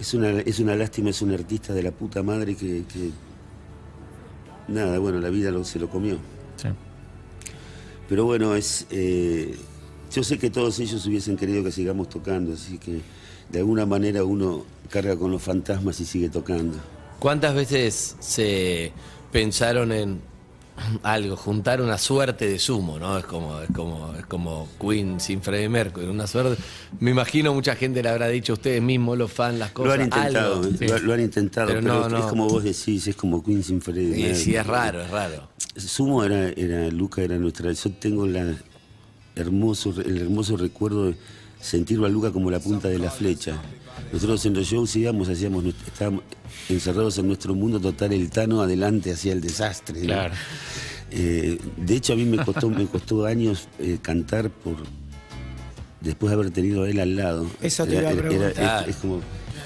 Es 0.00 0.14
una, 0.14 0.40
es 0.40 0.58
una 0.58 0.74
lástima, 0.74 1.10
es 1.10 1.22
un 1.22 1.32
artista 1.32 1.72
de 1.74 1.82
la 1.84 1.92
puta 1.92 2.22
madre 2.24 2.56
que. 2.56 2.82
que- 2.92 3.29
nada, 4.70 4.98
bueno, 4.98 5.18
la 5.20 5.28
vida 5.28 5.50
lo- 5.50 5.64
se 5.64 5.78
lo 5.78 5.88
comió. 5.90 6.14
Sí. 6.56 6.68
Pero 8.08 8.24
bueno, 8.24 8.54
es. 8.56 8.86
eh, 8.90 9.54
yo 10.12 10.24
sé 10.24 10.38
que 10.38 10.50
todos 10.50 10.78
ellos 10.80 11.06
hubiesen 11.06 11.36
querido 11.36 11.62
que 11.62 11.70
sigamos 11.70 12.08
tocando, 12.08 12.54
así 12.54 12.78
que 12.78 13.00
de 13.50 13.58
alguna 13.60 13.86
manera 13.86 14.24
uno 14.24 14.64
carga 14.88 15.16
con 15.16 15.30
los 15.30 15.40
fantasmas 15.42 16.00
y 16.00 16.04
sigue 16.04 16.28
tocando. 16.28 16.78
¿Cuántas 17.20 17.54
veces 17.54 18.16
se 18.18 18.92
pensaron 19.30 19.92
en 19.92 20.20
algo, 21.02 21.36
juntar 21.36 21.80
una 21.80 21.98
suerte 21.98 22.46
de 22.48 22.58
sumo, 22.58 22.98
¿no? 22.98 23.18
Es 23.18 23.24
como, 23.24 23.60
es 23.60 23.70
como, 23.72 24.14
es 24.18 24.26
como 24.26 24.68
Queen 24.80 25.20
sin 25.20 25.42
Freddie 25.42 25.68
Mercury, 25.68 26.06
una 26.06 26.26
suerte. 26.26 26.60
Me 27.00 27.10
imagino 27.10 27.52
mucha 27.54 27.76
gente 27.76 28.02
le 28.02 28.08
habrá 28.08 28.28
dicho 28.28 28.52
a 28.52 28.54
ustedes 28.54 28.82
mismos, 28.82 29.16
los 29.18 29.32
fans, 29.32 29.58
las 29.58 29.68
Lo 29.70 29.74
cosas. 29.74 29.94
han 29.94 30.00
intentado, 30.02 30.54
algo. 30.62 30.70
lo, 30.80 30.98
lo 30.98 31.12
han 31.12 31.20
intentado, 31.20 31.66
Pero 31.68 31.80
pero, 31.80 32.08
no, 32.08 32.16
es 32.18 32.24
no. 32.24 32.28
como 32.28 32.48
vos 32.48 32.64
decís, 32.64 33.06
es 33.06 33.16
como 33.16 33.42
Queen 33.44 33.62
sin 33.62 33.80
Freddie. 33.80 34.10
Mercury. 34.10 34.34
sí, 34.36 34.54
es 34.56 34.66
raro, 34.66 35.02
es 35.02 35.10
raro. 35.10 35.48
Sumo 35.76 36.24
era, 36.24 36.48
era 36.50 36.88
Luca, 36.88 37.22
era 37.22 37.36
nuestra. 37.38 37.72
Yo 37.72 37.90
tengo 37.92 38.26
la 38.26 38.54
hermoso, 39.36 39.94
el 40.04 40.18
hermoso 40.18 40.56
recuerdo 40.56 41.06
de 41.06 41.16
sentirlo 41.60 42.06
a 42.06 42.08
Luca 42.08 42.30
como 42.32 42.50
la 42.50 42.58
punta 42.60 42.88
de 42.88 42.98
la 42.98 43.10
flecha. 43.10 43.60
Nosotros 44.12 44.44
en 44.46 44.54
los 44.54 44.66
shows 44.66 44.94
íbamos, 44.96 45.28
hacíamos, 45.28 45.64
estábamos 45.64 46.22
encerrados 46.68 47.18
en 47.18 47.26
nuestro 47.26 47.54
mundo 47.54 47.80
total, 47.80 48.12
el 48.12 48.30
Tano 48.30 48.60
adelante 48.62 49.12
hacia 49.12 49.32
el 49.32 49.40
desastre. 49.40 50.00
¿no? 50.00 50.06
Claro. 50.06 50.34
Eh, 51.12 51.58
de 51.76 51.94
hecho, 51.96 52.12
a 52.12 52.16
mí 52.16 52.24
me 52.24 52.44
costó, 52.44 52.68
me 52.70 52.86
costó 52.86 53.24
años 53.26 53.68
eh, 53.78 53.98
cantar 54.00 54.50
por 54.50 54.76
después 56.00 56.30
de 56.30 56.34
haber 56.34 56.50
tenido 56.50 56.84
a 56.84 56.88
él 56.88 57.00
al 57.00 57.16
lado. 57.16 57.46
Eso 57.60 57.84
te 57.86 57.96
iba 57.96 58.10
a 58.10 58.14
preguntar. 58.14 58.82
es, 58.88 58.94
es 58.94 58.96
como 58.96 59.20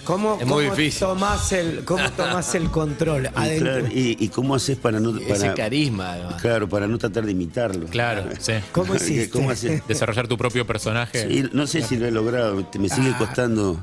¿Cómo, 0.05 0.35
Es 0.39 0.47
muy 0.47 0.65
cómo 0.67 0.77
difícil. 0.77 1.01
Tomás 1.01 1.53
el, 1.53 1.83
¿Cómo 1.85 2.11
tomás 2.13 2.55
el 2.55 2.69
control 2.71 3.25
y, 3.25 3.27
adentro? 3.39 3.73
claro, 3.73 3.87
y- 3.95 4.17
y 4.21 4.29
cómo 4.29 4.55
haces 4.55 4.77
para 4.77 5.01
no 5.01 5.17
Ese 5.19 5.55
carisma, 5.55 6.13
además. 6.13 6.43
claro 6.43 6.69
para 6.69 6.87
no 6.87 6.99
tratar 6.99 7.25
de 7.25 7.33
imitarlo. 7.33 7.87
Claro, 7.87 8.25
sí. 8.39 8.53
¿Cómo 8.73 8.95
hiciste? 8.97 9.31
¿Cómo 9.31 9.49
haces? 9.51 9.81
Desarrollar 9.89 10.29
tu 10.29 10.37
propio 10.37 10.67
personaje. 10.67 11.27
Sí, 11.27 11.45
no 11.55 11.67
sé 11.67 11.81
si 11.81 11.97
lo 11.97 12.05
he 12.07 12.11
logrado, 12.11 12.67
me 12.79 12.89
sigue 12.91 13.13
Ah. 13.15 13.19
costando. 13.19 13.83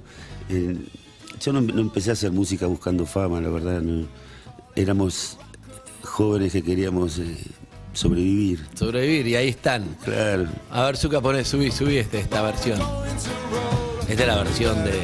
Eh, 0.51 0.75
yo 1.39 1.53
no, 1.53 1.61
no 1.61 1.81
empecé 1.81 2.09
a 2.11 2.13
hacer 2.13 2.31
música 2.31 2.67
buscando 2.67 3.05
fama, 3.05 3.41
la 3.41 3.49
verdad. 3.49 3.81
no. 3.81 4.07
Éramos 4.75 5.37
jóvenes 6.03 6.53
que 6.53 6.61
queríamos 6.63 7.19
eh, 7.19 7.35
sobrevivir. 7.93 8.65
Sobrevivir, 8.73 9.27
y 9.27 9.35
ahí 9.35 9.49
están. 9.49 9.83
Claro. 10.03 10.47
A 10.69 10.83
ver, 10.85 10.97
Zuka, 10.97 11.19
poné, 11.21 11.43
subí, 11.43 11.71
subí 11.71 11.97
este, 11.97 12.19
esta 12.19 12.41
versión. 12.41 12.79
Esta 14.07 14.21
es 14.23 14.27
la 14.27 14.37
versión 14.43 14.83
de. 14.85 14.99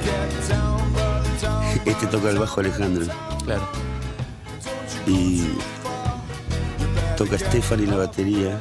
Este 1.86 2.08
toca 2.08 2.30
el 2.30 2.38
bajo 2.40 2.60
Alejandro 2.60 3.06
Claro. 3.46 3.68
y 5.06 5.44
toca 7.18 7.38
Stefan 7.38 7.82
y 7.84 7.86
la 7.86 7.98
batería 7.98 8.60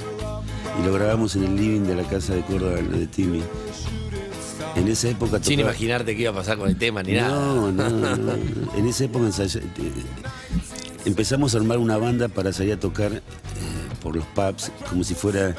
y 0.81 0.87
lo 0.87 0.93
grabamos 0.93 1.35
en 1.37 1.45
el 1.45 1.57
living 1.57 1.81
de 1.83 1.97
la 1.97 2.03
casa 2.05 2.35
de 2.35 2.43
Córdoba, 2.43 2.77
de 2.77 3.07
Timmy. 3.09 3.43
En 4.77 4.89
esa 4.89 5.09
época 5.09 5.39
Sin 5.43 5.59
tocaba- 5.59 5.71
imaginarte 5.73 6.15
que 6.15 6.23
iba 6.23 6.31
a 6.31 6.35
pasar 6.35 6.59
con 6.59 6.69
el 6.69 6.77
tema 6.77 7.03
ni 7.03 7.13
nada. 7.13 7.29
No, 7.31 7.73
no, 7.73 7.89
no, 7.91 8.17
no. 8.17 8.33
En 8.77 8.87
esa 8.87 9.05
época 9.05 9.27
empezamos 11.05 11.55
a 11.55 11.59
armar 11.59 11.79
una 11.79 11.97
banda 11.97 12.29
para 12.29 12.53
salir 12.53 12.75
a 12.75 12.81
tocar 12.81 13.13
eh, 13.13 13.23
por 14.03 14.17
los 14.17 14.25
pubs, 14.27 14.71
como 14.89 15.03
si 15.05 15.15
fuera. 15.15 15.55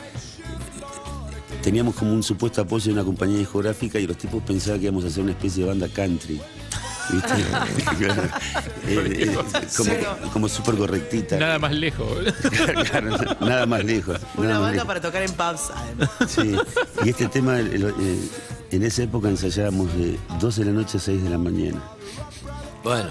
Teníamos 1.64 1.96
como 1.96 2.14
un 2.14 2.24
supuesto 2.24 2.62
apoyo 2.62 2.86
de 2.86 2.94
una 2.94 3.04
compañía 3.04 3.40
discográfica 3.40 4.00
y 4.00 4.08
los 4.08 4.18
tipos 4.18 4.42
pensaban 4.44 4.80
que 4.80 4.86
íbamos 4.86 5.04
a 5.04 5.08
hacer 5.08 5.24
una 5.24 5.32
especie 5.32 5.64
de 5.64 5.70
banda 5.70 5.88
country. 5.90 6.40
¿Viste? 7.10 7.34
Claro. 7.98 8.24
Eh, 8.90 9.28
eh, 9.28 9.38
como, 9.76 10.32
como 10.32 10.48
súper 10.50 10.76
correctita. 10.78 11.36
Nada 11.38 11.60
más 11.60 11.74
lejos. 11.74 12.08
Claro, 12.90 13.18
nada 13.42 13.66
más 13.66 13.84
lejos. 13.84 14.18
Una 14.38 14.48
nada 14.50 14.60
más 14.60 14.68
banda 14.70 14.72
lejos. 14.72 14.88
para 14.88 15.02
tocar 15.02 15.24
en 15.24 15.32
pubs, 15.34 15.72
además. 15.76 16.10
Sí, 16.30 16.56
y 17.04 17.10
este 17.10 17.28
tema, 17.28 17.60
el- 17.60 17.74
el- 17.74 17.86
eh, 18.00 18.30
en 18.72 18.84
esa 18.84 19.04
época 19.04 19.30
ensayábamos 19.30 19.94
de 19.96 20.18
12 20.40 20.64
de 20.64 20.72
la 20.72 20.80
noche 20.80 20.98
a 20.98 21.02
6 21.02 21.24
de 21.24 21.30
la 21.30 21.38
mañana. 21.38 21.82
Bueno, 22.84 23.10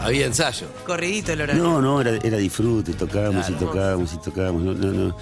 había 0.00 0.26
ensayo. 0.26 0.66
Corridito 0.86 1.32
el 1.32 1.40
horario. 1.40 1.62
No, 1.62 1.80
no, 1.82 2.00
era, 2.00 2.16
era 2.22 2.36
disfrute, 2.36 2.92
tocábamos 2.92 3.46
Claro. 3.46 3.56
y 3.56 3.66
tocábamos 3.66 4.12
y 4.12 4.16
tocábamos. 4.18 4.62
No, 4.62 4.74
no, 4.74 4.92
no. 4.92 5.16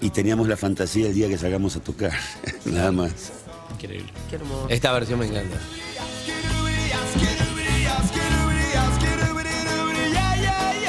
Y 0.00 0.10
teníamos 0.10 0.48
la 0.48 0.56
fantasía 0.56 1.08
el 1.08 1.14
día 1.14 1.28
que 1.28 1.36
salgamos 1.38 1.76
a 1.76 1.80
tocar, 1.80 2.12
nada 2.64 2.92
más. 2.92 3.32
Increíble. 3.74 4.10
Qué 4.30 4.36
hermoso. 4.36 4.66
Esta 4.70 4.92
versión 4.92 5.18
me 5.18 5.26
encanta. 5.26 5.56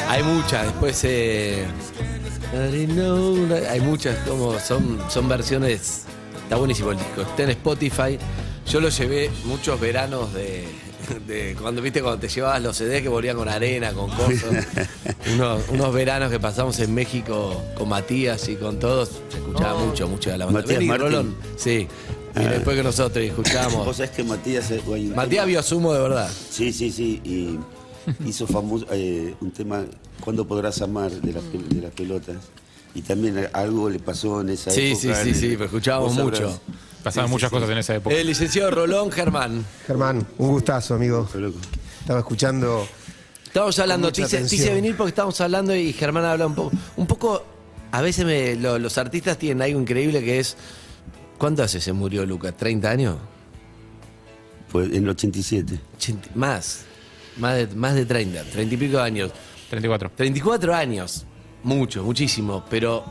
Hay 0.10 0.24
muchas, 0.24 0.63
después 0.66 1.02
eh, 1.04 1.66
hay 3.70 3.82
muchas 3.82 4.16
como 4.28 4.58
son, 4.60 5.00
son 5.10 5.28
versiones. 5.28 6.04
Está 6.47 6.55
buenísimo 6.55 6.91
el 6.91 6.97
disco. 6.97 7.21
Está 7.21 7.43
en 7.43 7.49
Spotify. 7.51 8.17
Yo 8.71 8.79
lo 8.79 8.89
llevé 8.89 9.29
muchos 9.45 9.79
veranos 9.79 10.33
de, 10.33 10.65
de 11.27 11.55
cuando 11.60 11.81
viste 11.81 12.01
cuando 12.01 12.19
te 12.19 12.27
llevabas 12.29 12.62
los 12.62 12.77
CDs 12.77 13.01
que 13.01 13.10
volvían 13.10 13.36
con 13.36 13.49
arena, 13.49 13.91
con 13.93 14.10
cosas. 14.10 14.65
unos, 15.33 15.62
unos 15.69 15.93
veranos 15.93 16.31
que 16.31 16.39
pasamos 16.39 16.79
en 16.79 16.93
México 16.93 17.62
con 17.77 17.89
Matías 17.89 18.47
y 18.49 18.55
con 18.55 18.79
todos. 18.79 19.10
Se 19.29 19.38
escuchaba 19.38 19.77
mucho, 19.83 20.07
mucho 20.07 20.29
de 20.31 20.38
la 20.38 20.45
banda. 20.45 20.62
Matías 20.62 20.79
Vení. 20.79 20.97
Rolón. 20.97 21.36
Sí. 21.57 21.88
Y 22.36 22.39
Ah. 22.39 22.49
después 22.51 22.77
que 22.77 22.83
nosotros 22.83 23.25
escuchábamos. 23.25 23.86
Vos 23.86 23.97
sabés 23.97 24.12
que 24.12 24.23
Matías... 24.23 24.71
Matías 25.15 25.45
vio 25.47 25.63
sumo 25.63 25.91
de 25.93 26.01
verdad. 26.01 26.29
Sí, 26.51 26.71
sí, 26.71 26.91
sí. 26.91 27.19
Y 27.25 27.57
hizo 28.27 28.45
famoso 28.47 28.86
eh, 28.91 29.33
un 29.41 29.51
tema, 29.51 29.83
¿Cuándo 30.21 30.47
podrás 30.47 30.81
amar? 30.81 31.10
De, 31.12 31.33
las 31.33 31.43
pel- 31.43 31.67
de 31.67 31.81
las 31.81 31.91
pelotas. 31.91 32.36
Y 32.95 33.02
también 33.02 33.47
algo 33.54 33.89
le 33.89 34.00
pasó 34.00 34.41
en 34.41 34.50
esa 34.50 34.71
Sí, 34.71 34.91
época. 34.91 35.23
sí, 35.23 35.34
sí, 35.34 35.39
sí, 35.39 35.47
pero 35.54 35.65
escuchábamos 35.65 36.15
vos 36.15 36.23
mucho. 36.26 36.38
sabrás. 36.38 36.62
Pasaban 37.04 37.28
Sí, 37.28 37.30
sí, 37.30 37.34
muchas 37.34 37.50
sí. 37.50 37.56
cosas 37.56 37.69
en 37.69 37.78
esa 37.78 37.95
época. 37.95 38.15
El 38.15 38.28
licenciado 38.28 38.71
Rolón 38.71 39.12
Germán. 39.12 39.65
Germán, 39.86 40.26
un 40.38 40.47
gustazo, 40.50 40.95
amigo. 40.95 41.30
Loco. 41.36 41.58
Estaba 42.02 42.19
escuchando. 42.19 42.88
Estamos 43.45 43.78
hablando, 43.80 44.12
te 44.12 44.21
mucha 44.21 44.28
hice, 44.28 44.38
te 44.38 44.43
atención. 44.43 44.62
hice 44.62 44.73
venir 44.73 44.97
porque 44.97 45.10
estamos 45.10 45.39
hablando 45.41 45.76
y 45.76 45.93
Germán 45.93 46.26
habla 46.26 46.47
un 46.47 46.56
poco. 46.56 46.71
Un 46.97 47.08
poco, 47.08 47.45
a 47.91 48.02
veces 48.02 48.26
me- 48.26 48.56
lo- 48.56 48.78
los 48.80 48.97
artistas 48.97 49.38
tienen 49.38 49.62
algo 49.62 49.80
increíble 49.80 50.23
que 50.23 50.39
es. 50.39 50.58
¿Cuánto 51.38 51.62
hace 51.63 51.80
se 51.80 51.93
murió 51.93 52.26
Lucas? 52.26 52.56
¿30 52.58 52.85
años? 52.90 53.17
Pues 54.71 54.90
en 54.90 55.04
el 55.04 55.10
87. 55.10 55.79
80 55.96 56.29
más. 56.35 56.81
Más 57.38 57.56
de, 57.56 57.67
más 57.75 57.94
de 57.96 58.06
30, 58.06 58.44
30 58.44 58.73
y 58.73 58.77
pico 58.77 59.00
años. 59.00 59.31
34. 59.69 60.12
34 60.15 60.73
años. 60.75 61.25
Mucho, 61.63 62.03
muchísimo. 62.03 62.63
Pero 62.69 63.03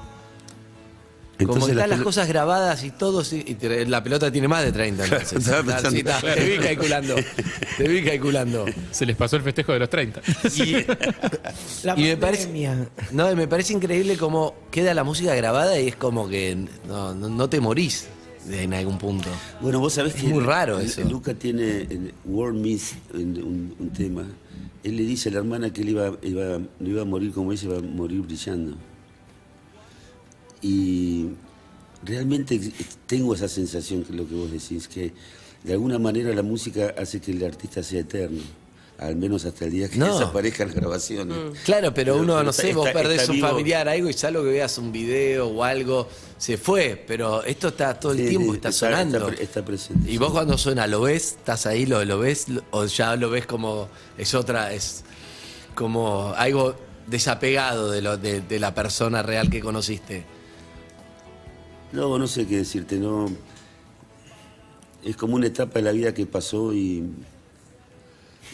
como 1.38 1.52
Entonces 1.52 1.74
la 1.76 1.82
están 1.84 1.98
las 1.98 2.04
cosas 2.04 2.28
grabadas 2.28 2.82
y 2.82 2.90
todo, 2.92 3.22
sí, 3.22 3.44
y 3.46 3.54
te- 3.56 3.84
la 3.84 4.02
pelota 4.02 4.30
tiene 4.32 4.48
más 4.48 4.64
de 4.64 4.72
30. 4.72 5.04
entonces. 5.04 5.32
estaba 5.34 5.58
Está- 5.60 5.72
pensando. 5.74 5.90
sí, 5.90 5.98
está, 5.98 6.34
te 6.34 6.44
vi 6.44 6.58
calculando. 6.58 7.14
Te 7.76 7.88
vi 7.88 8.02
calculando. 8.04 8.64
Se 8.90 9.04
les 9.04 9.16
pasó 9.16 9.36
el 9.36 9.42
festejo 9.42 9.72
de 9.74 9.78
los 9.80 9.90
30. 9.90 10.22
La 11.84 11.94
Y 11.98 12.02
me 12.04 12.16
parece, 12.16 12.48
no, 13.12 13.30
y 13.30 13.36
me 13.36 13.46
parece 13.48 13.74
increíble 13.74 14.16
cómo 14.16 14.54
queda 14.70 14.94
la 14.94 15.04
música 15.04 15.34
grabada 15.34 15.78
y 15.78 15.88
es 15.88 15.96
como 15.96 16.26
que 16.28 16.56
no, 16.88 17.14
no, 17.14 17.28
no 17.28 17.48
te 17.50 17.60
morís. 17.60 18.08
En 18.50 18.74
algún 18.74 18.98
punto. 18.98 19.28
Bueno, 19.60 19.80
vos 19.80 19.92
sabés 19.94 20.14
Es 20.14 20.22
que 20.22 20.28
muy 20.28 20.42
raro 20.42 20.78
eso. 20.78 21.02
Luca 21.04 21.34
tiene 21.34 21.82
en 21.82 22.12
War 22.24 22.52
Myth, 22.52 22.82
un 23.14 23.90
tema. 23.96 24.24
Él 24.84 24.96
le 24.96 25.02
dice 25.02 25.30
a 25.30 25.32
la 25.32 25.38
hermana 25.38 25.72
que 25.72 25.80
él 25.82 25.88
iba, 25.90 26.16
iba- 26.22 26.58
no 26.58 26.88
iba 26.88 27.02
a 27.02 27.04
morir 27.04 27.32
como 27.32 27.52
ella, 27.52 27.64
iba 27.64 27.78
a 27.78 27.82
morir 27.82 28.20
brillando. 28.22 28.76
Y 30.62 31.26
realmente 32.04 32.60
tengo 33.06 33.34
esa 33.34 33.48
sensación 33.48 34.02
que 34.04 34.12
es 34.12 34.16
lo 34.16 34.28
que 34.28 34.34
vos 34.34 34.50
decís, 34.50 34.88
que 34.88 35.12
de 35.64 35.72
alguna 35.72 35.98
manera 35.98 36.32
la 36.34 36.42
música 36.42 36.94
hace 36.96 37.20
que 37.20 37.32
el 37.32 37.44
artista 37.44 37.82
sea 37.82 38.00
eterno. 38.00 38.42
Al 38.98 39.14
menos 39.16 39.44
hasta 39.44 39.66
el 39.66 39.72
día 39.72 39.90
que 39.90 39.98
No. 39.98 40.06
desaparezcan 40.18 40.68
las 40.68 40.76
grabaciones. 40.76 41.36
Claro, 41.66 41.92
pero 41.92 42.14
Pero- 42.14 42.16
uno, 42.16 42.32
pero 42.34 42.44
no 42.44 42.50
está- 42.50 42.62
sé, 42.62 42.72
vos 42.72 42.86
está- 42.86 42.98
perdés 42.98 43.20
está 43.20 43.32
un 43.32 43.36
vivo. 43.36 43.48
familiar, 43.48 43.88
algo, 43.90 44.08
y 44.08 44.12
salvo 44.14 44.42
que 44.42 44.48
veas 44.48 44.78
un 44.78 44.90
video 44.90 45.48
o 45.48 45.62
algo, 45.64 46.08
se 46.38 46.56
fue. 46.56 47.04
Pero 47.06 47.44
esto 47.44 47.68
está 47.68 47.92
todo 48.00 48.12
el 48.12 48.18
Sí, 48.18 48.28
tiempo, 48.28 48.54
está, 48.54 48.70
está- 48.70 48.86
sonando. 48.86 49.18
está 49.18 49.28
pre- 49.36 49.42
está 49.44 49.64
presente, 49.66 50.10
Y 50.10 50.16
vos 50.16 50.32
cuando 50.32 50.56
suena, 50.56 50.86
¿lo 50.86 51.02
ves? 51.02 51.32
¿Estás 51.38 51.66
ahí, 51.66 51.84
lo, 51.84 52.02
lo 52.06 52.18
ves? 52.20 52.46
¿O 52.70 52.86
ya 52.86 53.16
lo 53.16 53.28
ves 53.28 53.44
como 53.46 53.88
es 54.16 54.32
otra, 54.34 54.72
es 54.72 55.04
como 55.74 56.32
algo 56.34 56.74
desapegado 57.06 57.90
de, 57.90 58.00
lo, 58.00 58.16
de, 58.16 58.40
de 58.40 58.58
la 58.58 58.74
persona 58.74 59.22
real 59.22 59.50
que 59.50 59.60
conociste? 59.60 60.24
No, 61.92 62.18
no 62.18 62.26
sé 62.26 62.46
qué 62.46 62.56
decirte, 62.56 62.96
no. 62.96 63.30
Es 65.04 65.16
como 65.16 65.34
una 65.36 65.46
etapa 65.48 65.74
de 65.80 65.82
la 65.82 65.92
vida 65.92 66.14
que 66.14 66.24
pasó 66.26 66.72
y, 66.72 67.04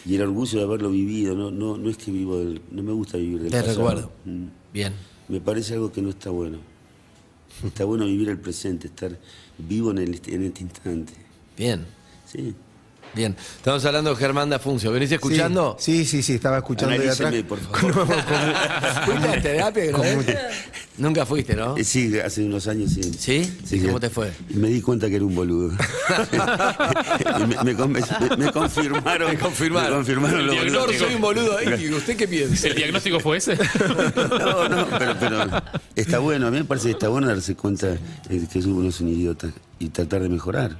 y 0.05 0.15
el 0.15 0.21
orgullo 0.23 0.59
de 0.59 0.65
haberlo 0.65 0.89
vivido. 0.89 1.35
No, 1.35 1.51
no, 1.51 1.77
no 1.77 1.89
es 1.89 1.97
que 1.97 2.11
vivo 2.11 2.37
del, 2.37 2.61
no 2.71 2.83
me 2.83 2.91
gusta 2.91 3.17
vivir 3.17 3.41
del 3.41 3.51
Te 3.51 3.61
pasado. 3.61 3.77
recuerdo. 3.77 4.11
Mm. 4.25 4.45
Bien. 4.73 4.93
Me 5.29 5.39
parece 5.41 5.73
algo 5.75 5.91
que 5.91 6.01
no 6.01 6.09
está 6.09 6.29
bueno. 6.29 6.57
Está 7.63 7.85
bueno 7.85 8.05
vivir 8.05 8.29
el 8.29 8.39
presente, 8.39 8.87
estar 8.87 9.17
vivo 9.57 9.91
en, 9.91 9.99
el, 9.99 10.19
en 10.27 10.43
este 10.43 10.61
instante. 10.63 11.13
Bien, 11.57 11.85
Sí. 12.25 12.53
Bien. 13.13 13.35
Estamos 13.57 13.83
hablando 13.85 14.09
de 14.11 14.15
Germán 14.15 14.49
Dafuncio. 14.49 14.91
¿Venís 14.91 15.11
escuchando? 15.11 15.75
Sí, 15.79 16.05
sí, 16.05 16.21
sí, 16.23 16.33
estaba 16.33 16.57
escuchando 16.57 16.93
ahí 16.93 16.99
atrás. 17.01 17.21
Analíceme, 17.21 17.47
por 17.47 17.59
favor. 17.59 18.07
¿Fuiste 19.05 19.27
a 19.27 19.41
terapia? 19.41 19.91
no 19.91 19.99
ves? 19.99 20.25
Nunca 20.97 21.25
fuiste, 21.25 21.55
¿no? 21.55 21.75
Eh, 21.77 21.83
Sí, 21.83 22.19
hace 22.19 22.43
unos 22.43 22.67
años 22.67 22.91
sí. 22.91 23.01
¿Sí? 23.17 23.57
¿Y 23.71 23.79
cómo 23.79 23.99
te 23.99 24.09
fue? 24.09 24.31
Me 24.49 24.67
di 24.69 24.81
cuenta 24.81 25.09
que 25.09 25.15
era 25.15 25.25
un 25.25 25.33
boludo. 25.35 25.71
Y 26.33 27.45
me, 27.47 27.55
me 27.63 27.77
conven- 27.77 28.29
me- 28.37 28.45
me 28.45 28.51
confirmaron. 28.51 29.31
Me 29.31 29.37
confirmaron. 29.39 29.89
Me 29.91 29.95
confirmaron 29.97 30.45
lo 30.47 30.53
El 30.53 30.59
boludo. 30.59 30.79
Doctor, 30.81 30.95
soy 30.97 31.15
un 31.15 31.21
boludo. 31.21 31.57
¿Y 31.63 31.93
usted 31.93 32.15
qué 32.17 32.27
piensa? 32.27 32.67
¿El 32.67 32.75
diagnóstico 32.75 33.19
fue 33.19 33.37
ese? 33.37 33.57
No, 34.43 34.69
no, 34.69 34.87
pero, 34.97 35.15
pero 35.19 35.45
está 35.95 36.19
bueno, 36.19 36.47
a 36.47 36.51
mí 36.51 36.57
me 36.57 36.63
parece 36.65 36.87
que 36.87 36.91
está 36.93 37.07
bueno 37.07 37.27
darse 37.27 37.55
cuenta 37.55 37.87
de 37.87 38.47
que 38.51 38.59
uno 38.59 38.89
es 38.89 38.99
un 39.01 39.09
idiota 39.09 39.49
y 39.79 39.89
tratar 39.89 40.21
de 40.21 40.29
mejorar. 40.29 40.77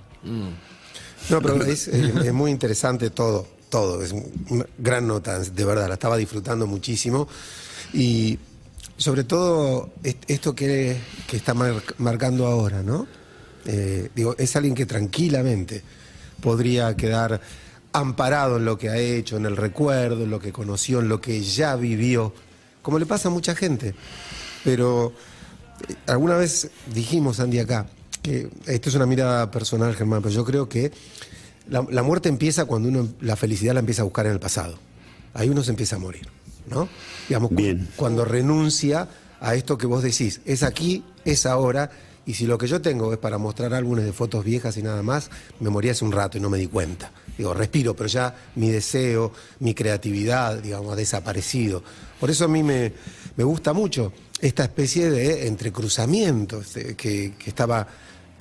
No, 1.29 1.41
pero 1.41 1.63
es, 1.63 1.87
es- 1.87 2.33
muy 2.33 2.51
interesante 2.51 3.09
todo, 3.09 3.47
todo. 3.69 4.01
Es 4.03 4.11
un- 4.11 4.31
una 4.49 4.65
gran 4.77 5.07
nota, 5.07 5.39
de 5.39 5.65
verdad, 5.65 5.87
la 5.87 5.93
estaba 5.95 6.17
disfrutando 6.17 6.67
muchísimo. 6.67 7.27
Y 7.93 8.37
sobre 8.97 9.23
todo 9.23 9.91
est- 10.03 10.23
esto 10.27 10.53
que, 10.55 10.97
que 11.27 11.37
está 11.37 11.53
mar- 11.53 11.81
marcando 11.97 12.45
ahora, 12.47 12.81
¿no? 12.83 13.07
Eh, 13.65 14.09
digo, 14.13 14.35
es 14.37 14.55
alguien 14.55 14.75
que 14.75 14.85
tranquilamente 14.85 15.81
podría 16.41 16.95
quedar 16.97 17.39
amparado 17.93 18.57
en 18.57 18.65
lo 18.65 18.77
que 18.77 18.89
ha 18.89 18.97
hecho, 18.97 19.37
en 19.37 19.45
el 19.45 19.55
recuerdo, 19.55 20.23
en 20.23 20.29
lo 20.31 20.39
que 20.39 20.51
conoció, 20.51 20.99
en 20.99 21.07
lo 21.09 21.21
que 21.21 21.41
ya 21.41 21.75
vivió, 21.75 22.33
como 22.81 22.99
le 22.99 23.05
pasa 23.05 23.29
a 23.29 23.31
mucha 23.31 23.55
gente. 23.55 23.95
Pero 24.63 25.13
eh, 25.87 25.95
alguna 26.07 26.35
vez 26.35 26.69
dijimos, 26.93 27.39
Andy, 27.39 27.59
acá, 27.59 27.87
que 28.23 28.49
esto 28.65 28.89
es 28.89 28.95
una 28.95 29.05
mirada 29.05 29.51
personal, 29.51 29.93
Germán, 29.95 30.23
pero 30.23 30.33
yo 30.33 30.43
creo 30.43 30.67
que 30.67 30.91
la, 31.69 31.85
la 31.91 32.01
muerte 32.01 32.29
empieza 32.29 32.65
cuando 32.65 32.89
uno 32.89 33.07
la 33.21 33.35
felicidad 33.35 33.73
la 33.75 33.81
empieza 33.81 34.01
a 34.01 34.05
buscar 34.05 34.25
en 34.25 34.31
el 34.31 34.39
pasado. 34.39 34.79
Ahí 35.35 35.49
uno 35.49 35.61
se 35.63 35.69
empieza 35.71 35.97
a 35.97 35.99
morir, 35.99 36.27
¿no? 36.69 36.89
Digamos, 37.27 37.49
cu- 37.49 37.55
cuando 37.95 38.25
renuncia 38.25 39.07
a 39.39 39.55
esto 39.55 39.77
que 39.77 39.85
vos 39.85 40.01
decís, 40.01 40.41
es 40.45 40.63
aquí, 40.63 41.03
es 41.25 41.45
ahora, 41.45 41.91
y 42.25 42.35
si 42.35 42.45
lo 42.47 42.57
que 42.57 42.67
yo 42.67 42.81
tengo 42.81 43.11
es 43.11 43.19
para 43.19 43.37
mostrar 43.37 43.73
álbumes 43.73 44.05
de 44.05 44.13
fotos 44.13 44.45
viejas 44.45 44.77
y 44.77 44.81
nada 44.81 45.03
más, 45.03 45.29
me 45.59 45.69
morí 45.69 45.89
hace 45.89 46.05
un 46.05 46.11
rato 46.13 46.37
y 46.37 46.41
no 46.41 46.49
me 46.49 46.57
di 46.57 46.67
cuenta. 46.67 47.11
Digo, 47.37 47.53
respiro, 47.53 47.93
pero 47.95 48.07
ya 48.07 48.33
mi 48.55 48.69
deseo, 48.69 49.33
mi 49.59 49.73
creatividad, 49.73 50.59
digamos, 50.59 50.93
ha 50.93 50.95
desaparecido. 50.95 51.83
Por 52.19 52.29
eso 52.29 52.45
a 52.45 52.47
mí 52.47 52.63
me, 52.63 52.93
me 53.35 53.43
gusta 53.43 53.73
mucho 53.73 54.13
esta 54.39 54.63
especie 54.63 55.09
de 55.09 55.47
entrecruzamiento 55.47 56.61
este, 56.61 56.95
que, 56.95 57.33
que 57.37 57.49
estaba 57.49 57.87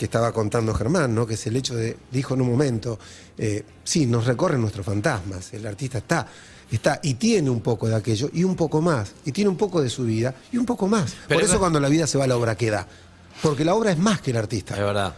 que 0.03 0.07
estaba 0.07 0.33
contando 0.33 0.75
Germán, 0.75 1.15
¿no? 1.15 1.25
que 1.25 1.35
es 1.35 1.47
el 1.47 1.55
hecho 1.55 1.77
de, 1.77 1.97
dijo 2.11 2.35
en 2.35 2.41
un 2.43 2.51
momento, 2.51 2.99
eh, 3.39 3.63
sí, 3.85 4.05
nos 4.07 4.27
recorren 4.27 4.61
nuestros 4.61 4.85
fantasmas, 4.85 5.55
el 5.55 5.65
artista 5.65 5.99
está, 5.99 6.27
está 6.73 6.99
y 7.05 7.15
tiene 7.15 7.49
un 7.49 7.61
poco 7.61 7.87
de 7.87 7.95
aquello 7.95 8.29
y 8.33 8.43
un 8.43 8.57
poco 8.57 8.81
más, 8.81 9.13
y 9.25 9.31
tiene 9.31 9.49
un 9.49 9.57
poco 9.57 9.81
de 9.81 9.89
su 9.89 10.03
vida 10.03 10.35
y 10.51 10.57
un 10.59 10.67
poco 10.67 10.89
más. 10.89 11.15
Pero 11.29 11.39
Por 11.39 11.45
es 11.45 11.51
eso 11.51 11.61
cuando 11.61 11.79
la 11.79 11.89
vida 11.89 12.09
se 12.09 12.19
va, 12.19 12.27
la 12.27 12.37
obra 12.37 12.57
queda. 12.57 12.89
Porque 13.45 13.65
la 13.65 13.77
obra 13.77 13.93
es 13.93 13.99
más 13.99 14.21
que 14.21 14.33
el 14.33 14.39
artista. 14.39 14.75
Es 14.75 14.81
verdad. 14.81 15.15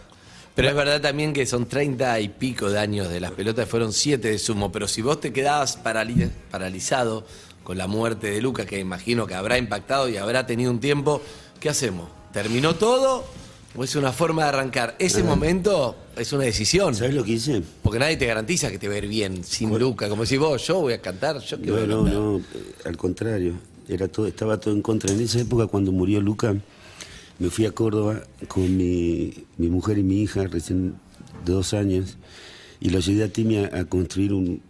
Pero 0.53 0.69
es 0.69 0.75
verdad 0.75 1.01
también 1.01 1.33
que 1.33 1.47
son 1.47 1.65
treinta 1.65 2.19
y 2.19 2.29
pico 2.29 2.69
de 2.69 2.77
años 2.77 3.09
de 3.09 3.19
las 3.19 3.31
pelotas, 3.31 3.67
fueron 3.67 3.91
siete 3.91 4.29
de 4.29 4.37
sumo. 4.37 4.71
Pero 4.71 4.87
si 4.87 5.01
vos 5.01 5.19
te 5.19 5.33
quedabas 5.33 5.83
parali- 5.83 6.29
paralizado 6.51 7.25
con 7.63 7.79
la 7.79 7.87
muerte 7.87 8.29
de 8.29 8.39
Luca, 8.39 8.67
que 8.67 8.79
imagino 8.79 9.25
que 9.25 9.33
habrá 9.33 9.57
impactado 9.57 10.09
y 10.09 10.17
habrá 10.17 10.45
tenido 10.45 10.69
un 10.69 10.79
tiempo, 10.79 11.23
¿qué 11.59 11.69
hacemos? 11.69 12.07
¿Terminó 12.31 12.75
todo 12.75 13.25
es 13.83 13.95
una 13.95 14.11
forma 14.13 14.43
de 14.43 14.49
arrancar? 14.49 14.95
Ese 14.99 15.21
momento 15.23 15.95
es 16.15 16.31
una 16.33 16.43
decisión. 16.45 16.95
¿Sabes 16.95 17.13
lo 17.13 17.23
que 17.23 17.33
hice? 17.33 17.61
Porque 17.83 17.99
nadie 17.99 18.15
te 18.17 18.25
garantiza 18.25 18.71
que 18.71 18.79
te 18.79 18.87
va 18.87 18.93
a 18.95 18.97
ir 18.99 19.07
bien 19.07 19.43
sin 19.43 19.77
Luca. 19.77 20.07
Como 20.07 20.25
si 20.25 20.37
vos, 20.37 20.65
yo 20.65 20.79
voy 20.81 20.93
a 20.93 21.01
cantar, 21.01 21.39
yo 21.41 21.61
que 21.61 21.71
voy 21.71 21.81
No, 21.81 21.83
a 21.83 21.87
no, 21.87 22.03
cantar. 22.03 22.13
no, 22.13 22.37
eh, 22.39 22.75
al 22.85 22.97
contrario, 22.97 23.53
era 23.89 24.07
todo, 24.07 24.27
estaba 24.27 24.59
todo 24.59 24.73
en 24.73 24.81
contra. 24.81 25.11
En 25.11 25.19
esa 25.19 25.39
época, 25.39 25.67
cuando 25.67 25.91
murió 25.91 26.21
Luca, 26.21 26.55
me 27.37 27.49
fui 27.49 27.65
a 27.65 27.71
Córdoba 27.71 28.21
con 28.47 28.77
mi, 28.77 29.33
mi 29.57 29.67
mujer 29.67 29.97
y 29.97 30.03
mi 30.03 30.21
hija, 30.21 30.45
recién 30.47 30.95
de 31.45 31.51
dos 31.53 31.73
años, 31.73 32.17
y 32.79 32.89
lo 32.91 32.97
ayudé 32.99 33.25
a 33.25 33.27
Timi 33.27 33.57
a, 33.57 33.65
a 33.77 33.85
construir 33.85 34.31
un 34.33 34.61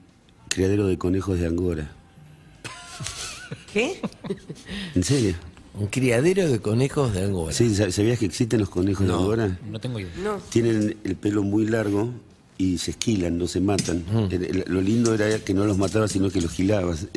criadero 0.49 0.87
de 0.87 0.97
conejos 0.97 1.39
de 1.39 1.45
Angora. 1.45 1.91
¿Qué? 3.71 4.01
¿En 4.95 5.03
serio? 5.03 5.35
Un 5.77 5.87
criadero 5.87 6.49
de 6.49 6.59
conejos 6.59 7.13
de 7.13 7.23
Angora. 7.25 7.53
Sí, 7.53 7.65
¿sab- 7.75 7.91
¿sabías 7.91 8.17
que 8.19 8.25
existen 8.25 8.59
los 8.59 8.69
conejos 8.69 9.05
No. 9.05 9.13
de 9.13 9.19
Angora? 9.19 9.59
No 9.69 9.79
tengo 9.79 9.99
idea. 9.99 10.11
No. 10.23 10.37
Tienen 10.49 10.95
el 11.03 11.15
pelo 11.15 11.43
muy 11.43 11.65
largo 11.67 12.09
y 12.57 12.77
se 12.77 12.91
esquilan, 12.91 13.37
no 13.37 13.47
se 13.47 13.59
matan. 13.59 14.03
El- 14.31 14.43
el- 14.45 14.63
Lo 14.67 14.79
lindo 14.81 15.13
era 15.13 15.37
que 15.39 15.53
no 15.53 15.65
los 15.65 15.77
matabas, 15.77 16.11
sino 16.13 16.29
que 16.29 16.39
los 16.39 16.51
gilabas. 16.51 16.99
Se- 16.99 17.07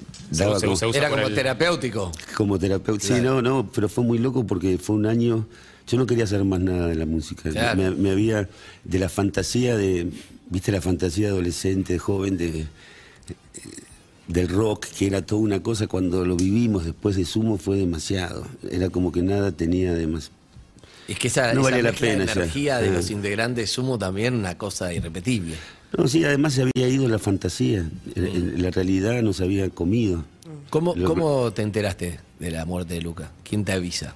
Daba 0.43 0.59
se- 0.59 0.67
como- 0.67 0.77
se 0.77 0.87
usa 0.87 0.99
Era 0.99 1.11
como 1.11 1.27
el- 1.29 1.35
terapéutico. 1.35 2.11
Como 2.37 2.59
terapeuta. 2.59 3.07
Sí, 3.07 3.15
no, 3.23 3.41
no, 3.43 3.71
pero 3.73 3.89
fue 3.89 4.03
muy 4.03 4.19
loco 4.19 4.45
porque 4.47 4.77
fue 4.79 4.97
un 4.97 5.07
año. 5.07 5.47
Yo 5.87 5.97
no 5.97 6.05
quería 6.07 6.25
hacer 6.25 6.45
más 6.45 6.61
nada 6.61 6.89
de 6.89 6.97
la 6.97 7.07
música. 7.07 7.51
Claro. 7.51 7.81
Me, 7.81 7.91
me 7.93 8.11
había. 8.11 8.49
De 8.85 8.99
la 8.99 9.09
fantasía 9.09 9.77
de. 9.77 10.11
¿Viste 10.51 10.73
la 10.73 10.81
fantasía 10.81 11.29
adolescente, 11.29 11.99
joven, 11.99 12.37
de. 12.37 12.67
Del 14.29 14.49
rock, 14.49 14.87
que 14.87 15.07
era 15.07 15.23
toda 15.23 15.41
una 15.41 15.63
cosa, 15.63 15.87
cuando 15.87 16.25
lo 16.25 16.37
vivimos 16.37 16.85
después 16.85 17.17
de 17.17 17.25
Sumo 17.25 17.59
fue 17.59 17.79
demasiado. 17.79 18.47
Era 18.71 18.91
como 18.91 19.11
que 19.11 19.23
nada 19.23 19.53
tenía 19.53 19.95
de 19.95 20.07
más. 20.07 20.31
Es 21.09 21.19
que 21.19 21.29
esa, 21.29 21.55
No 21.55 21.63
esa 21.63 21.71
vale 21.71 21.83
la 21.83 21.93
de 21.93 21.97
pena 21.99 22.25
ya. 22.27 22.33
energía 22.33 22.79
de 22.79 22.89
Ah. 22.91 22.93
los 22.93 23.11
integrantes 23.11 23.71
sumo 23.71 23.99
también 23.99 24.35
una 24.35 24.59
cosa 24.59 24.93
irrepetible. 24.93 25.55
No, 25.97 26.07
sí, 26.07 26.23
además 26.25 26.53
se 26.53 26.63
había 26.63 26.87
ido 26.89 27.09
la 27.09 27.19
fantasía. 27.19 27.89
El- 28.15 28.63
La 28.63 28.71
realidad 28.71 29.23
nos 29.23 29.41
había 29.41 29.71
comido. 29.71 30.25
¿Cómo, 30.69 30.95
Lo- 30.95 31.09
¿Cómo 31.09 31.51
te 31.53 31.63
enteraste 31.63 32.21
de 32.39 32.51
la 32.51 32.67
muerte 32.67 32.93
de 32.95 33.01
Luca? 33.01 33.33
¿Quién 33.43 33.65
te 33.65 33.73
avisa? 33.73 34.15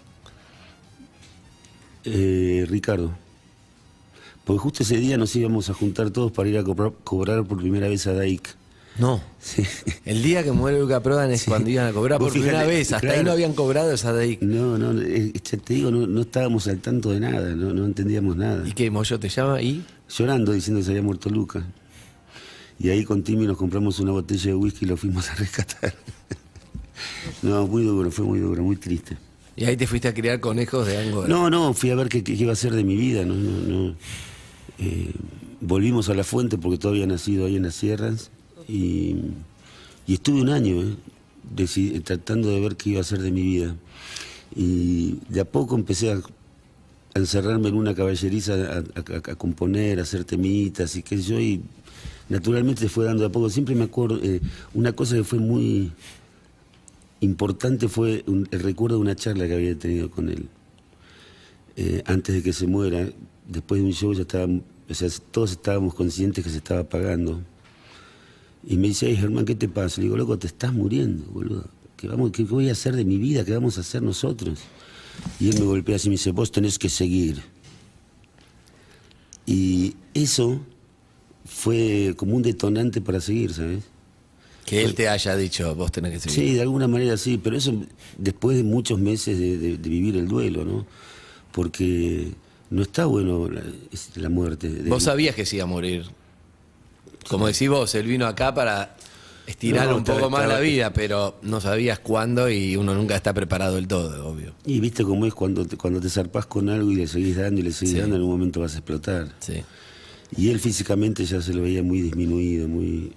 Eh, 2.05 2.67
Ricardo. 2.69 3.13
Porque 4.45 4.59
justo 4.59 4.83
ese 4.83 4.97
día 4.97 5.17
nos 5.17 5.35
íbamos 5.37 5.71
a 5.71 5.75
juntar 5.75 6.11
todos 6.11 6.33
para 6.33 6.49
ir 6.49 6.59
a 6.59 6.65
cobrar, 6.65 6.93
cobrar 7.05 7.45
por 7.45 7.59
primera 7.59 7.89
vez 7.89 8.07
a 8.07 8.13
Daik. 8.13 8.55
No. 8.99 9.22
Sí. 9.40 9.62
El 10.05 10.22
día 10.22 10.45
que 10.45 10.53
muere 10.53 10.78
Luca 10.78 11.03
Prodan 11.03 11.30
es 11.30 11.45
cuando 11.45 11.70
iban 11.70 11.86
a 11.86 11.93
cobrar 11.93 12.18
Vos 12.18 12.28
por 12.28 12.32
primera 12.32 12.61
fíjate, 12.61 12.76
vez. 12.76 12.93
Hasta 12.93 13.11
ahí 13.11 13.24
no 13.24 13.32
habían 13.32 13.55
cobrado 13.55 13.93
esa 13.93 14.12
de 14.12 14.24
ahí. 14.24 14.38
No, 14.40 14.78
no, 14.78 15.01
eh, 15.01 15.32
te 15.32 15.74
digo, 15.74 15.90
no, 15.90 16.07
no 16.07 16.20
estábamos 16.20 16.68
al 16.68 16.78
tanto 16.78 17.11
de 17.11 17.20
nada, 17.20 17.55
no, 17.55 17.72
no 17.72 17.84
entendíamos 17.84 18.36
nada. 18.36 18.66
¿Y 18.66 18.72
qué? 18.72 18.90
Moyo 18.90 19.18
te 19.18 19.28
llama 19.28 19.62
y. 19.62 19.84
Llorando 20.09 20.53
diciendo 20.53 20.80
que 20.80 20.84
se 20.84 20.90
había 20.90 21.03
muerto 21.03 21.30
Luca. 21.30 21.64
Y 22.78 22.90
ahí 22.90 23.05
con 23.05 23.22
Timmy 23.22 23.47
nos 23.47 23.57
compramos 23.57 23.99
una 24.01 24.12
botella 24.12 24.47
de 24.47 24.55
whisky 24.55 24.84
y 24.84 24.88
lo 24.88 24.97
fuimos 24.97 25.30
a 25.30 25.34
rescatar. 25.34 25.95
No, 27.43 27.66
muy 27.66 27.82
duro, 27.82 28.12
fue 28.12 28.24
muy 28.24 28.38
duro, 28.38 28.62
muy 28.62 28.76
triste. 28.76 29.16
Y 29.57 29.64
ahí 29.64 29.76
te 29.76 29.88
fuiste 29.88 30.07
a 30.07 30.14
criar 30.14 30.38
conejos 30.38 30.86
de 30.86 30.99
Angora. 30.99 31.28
No, 31.28 31.51
no, 31.51 31.74
fui 31.74 31.90
a 31.90 31.97
ver 31.97 32.09
qué, 32.09 32.22
qué 32.22 32.34
iba 32.34 32.53
a 32.53 32.57
ser 32.57 32.72
de 32.74 32.84
mi 32.84 32.95
vida. 32.95 33.24
No, 33.24 33.34
no, 33.34 33.61
no. 33.88 33.97
Eh, 34.78 35.12
volvimos 35.61 36.09
a 36.11 36.14
la 36.14 36.22
fuente 36.22 36.59
porque 36.59 36.78
todavía 36.78 37.03
había 37.03 37.14
nacido 37.14 37.47
ahí 37.47 37.57
en 37.57 37.64
las 37.64 37.74
sierras 37.74 38.30
y, 38.69 39.17
estuve 40.07 40.43
un 40.43 40.51
año 40.51 40.97
eh, 41.57 42.01
tratando 42.05 42.49
de 42.49 42.61
ver 42.61 42.77
qué 42.77 42.91
iba 42.91 43.01
a 43.01 43.05
ser 43.05 43.21
de 43.21 43.31
mi 43.31 43.43
vida. 43.43 43.77
Y 44.55 45.19
de 45.29 45.41
a 45.41 45.45
poco 45.45 45.75
empecé 45.75 46.13
a, 46.13 46.21
encerrarme 47.15 47.69
en 47.69 47.75
una 47.75 47.95
caballeriza 47.95 48.83
a, 48.97 49.35
componer, 49.37 49.99
a 49.99 50.03
hacer 50.03 50.25
temitas 50.25 50.97
y 50.97 51.03
qué 51.03 51.19
sé 51.19 51.23
yo, 51.23 51.41
y 51.41 51.61
naturalmente 52.31 52.89
fue 52.89 53.05
dando 53.05 53.23
de 53.23 53.29
a 53.29 53.33
poco. 53.33 53.51
Siempre 53.51 53.75
me 53.75 53.85
acuerdo, 53.85 54.19
eh, 54.23 54.41
una 54.73 54.93
cosa 54.93 55.17
que 55.17 55.25
fue 55.25 55.39
muy 55.39 55.93
importante 57.21 57.89
fue 57.89 58.25
un- 58.27 58.49
el 58.51 58.61
recuerdo 58.61 58.97
de 58.97 59.03
una 59.03 59.15
charla 59.15 59.47
que 59.47 59.55
había 59.55 59.79
tenido 59.79 60.11
con 60.11 60.29
él. 60.29 60.49
Eh, 61.77 62.03
antes 62.07 62.35
de 62.35 62.43
que 62.43 62.53
se 62.53 62.67
muera, 62.67 63.09
después 63.49 63.81
de 63.81 63.87
un 63.87 63.93
show 63.93 64.13
ya 64.13 64.23
estábamos, 64.23 64.63
o 64.89 64.95
sea, 64.95 65.09
todos 65.31 65.53
estábamos 65.53 65.95
conscientes 65.95 66.45
que 66.45 66.51
se 66.51 66.59
estaba 66.59 66.81
apagando. 66.81 67.41
Y 68.67 68.77
me 68.77 68.89
dice, 68.89 69.07
"Ay, 69.07 69.17
Germán, 69.17 69.45
¿qué 69.45 69.55
te 69.55 69.69
pasa? 69.69 70.01
Le 70.01 70.05
digo, 70.05 70.17
loco, 70.17 70.39
te 70.39 70.47
estás 70.47 70.73
muriendo, 70.73 71.25
boludo. 71.33 71.67
¿Qué, 71.97 72.09
vamos, 72.09 72.31
¿Qué 72.33 72.45
voy 72.45 72.69
a 72.69 72.73
hacer 72.73 72.95
de 72.97 73.05
mi 73.05 73.17
vida? 73.19 73.45
¿Qué 73.45 73.53
vamos 73.53 73.77
a 73.79 73.81
hacer 73.83 74.03
nosotros? 74.03 74.61
Y 75.41 75.49
él 75.51 75.59
me 75.59 75.67
golpea 75.67 75.97
así 75.97 76.07
y 76.09 76.11
me 76.11 76.15
dice, 76.15 76.31
vos 76.31 76.51
tenés 76.53 76.79
que 76.79 76.89
seguir. 76.89 77.43
Y 79.47 79.95
eso 80.15 80.61
fue 81.45 82.15
como 82.17 82.37
un 82.37 82.43
detonante 82.43 83.01
para 83.01 83.21
seguir, 83.21 83.53
¿sabes? 83.53 83.85
Que 84.65 84.83
él 84.85 84.95
te 84.95 85.09
haya 85.09 85.37
dicho, 85.37 85.75
vos 85.75 85.91
tenés 85.91 86.13
que 86.13 86.21
seguir. 86.31 86.49
Sí, 86.51 86.55
de 86.55 86.63
alguna 86.63 86.87
manera 86.87 87.17
sí, 87.17 87.39
pero 87.43 87.57
eso 87.57 87.75
después 88.17 88.57
de 88.57 88.63
muchos 88.63 88.99
meses 89.01 89.39
de, 89.39 89.59
de- 89.59 89.77
de 89.79 89.89
vivir 89.91 90.17
el 90.17 90.29
duelo, 90.29 90.65
¿no? 90.65 90.87
Porque 91.51 92.33
no 92.71 92.83
está 92.83 93.07
bueno 93.07 93.51
la, 93.51 93.63
la 94.17 94.29
muerte. 94.29 94.69
de- 94.71 94.89
Vos 94.89 95.03
sabías 95.03 95.35
que 95.35 95.45
se 95.45 95.57
iba 95.57 95.65
a 95.65 95.67
morir. 95.69 96.05
Como 97.29 97.47
decís 97.47 97.68
vos, 97.68 97.95
él 97.95 98.07
vino 98.07 98.27
acá 98.27 98.55
para 98.55 98.97
estirar 99.47 99.89
No, 99.89 99.97
un 99.97 100.05
poco 100.05 100.31
más 100.31 100.47
la 100.49 100.61
vida, 100.61 100.93
pero 100.93 101.39
no 101.43 101.61
sabías 101.61 101.99
cuándo 101.99 102.49
y 102.49 102.77
uno 102.77 102.95
nunca 102.95 103.16
está 103.16 103.33
preparado 103.35 103.75
del 103.77 103.89
todo, 103.89 104.29
obvio. 104.29 104.53
Y 104.64 104.81
viste 104.81 105.03
cómo 105.05 105.27
es 105.27 105.35
cuando 105.35 105.64
te, 105.66 105.77
cuando 105.77 106.01
te 106.01 106.09
zarpás 106.09 106.47
con 106.47 106.68
algo 106.68 106.91
y 106.91 106.97
le 106.97 107.07
seguís 107.09 107.37
dando 107.37 107.61
y 107.61 107.64
le 107.64 107.73
seguís 107.73 107.95
Sí. 107.95 108.01
dando, 108.01 108.16
en 108.16 108.23
un 108.23 108.31
momento 108.31 108.61
vas 108.61 108.75
a 108.75 108.79
explotar. 108.79 109.29
Sí. 109.41 109.62
Y 110.37 110.51
él 110.51 110.61
físicamente 110.61 111.25
ya 111.25 111.43
se 111.43 111.53
lo 111.53 111.62
veía 111.62 111.83
muy 111.83 112.01
disminuido, 112.01 112.68
muy, 112.68 113.12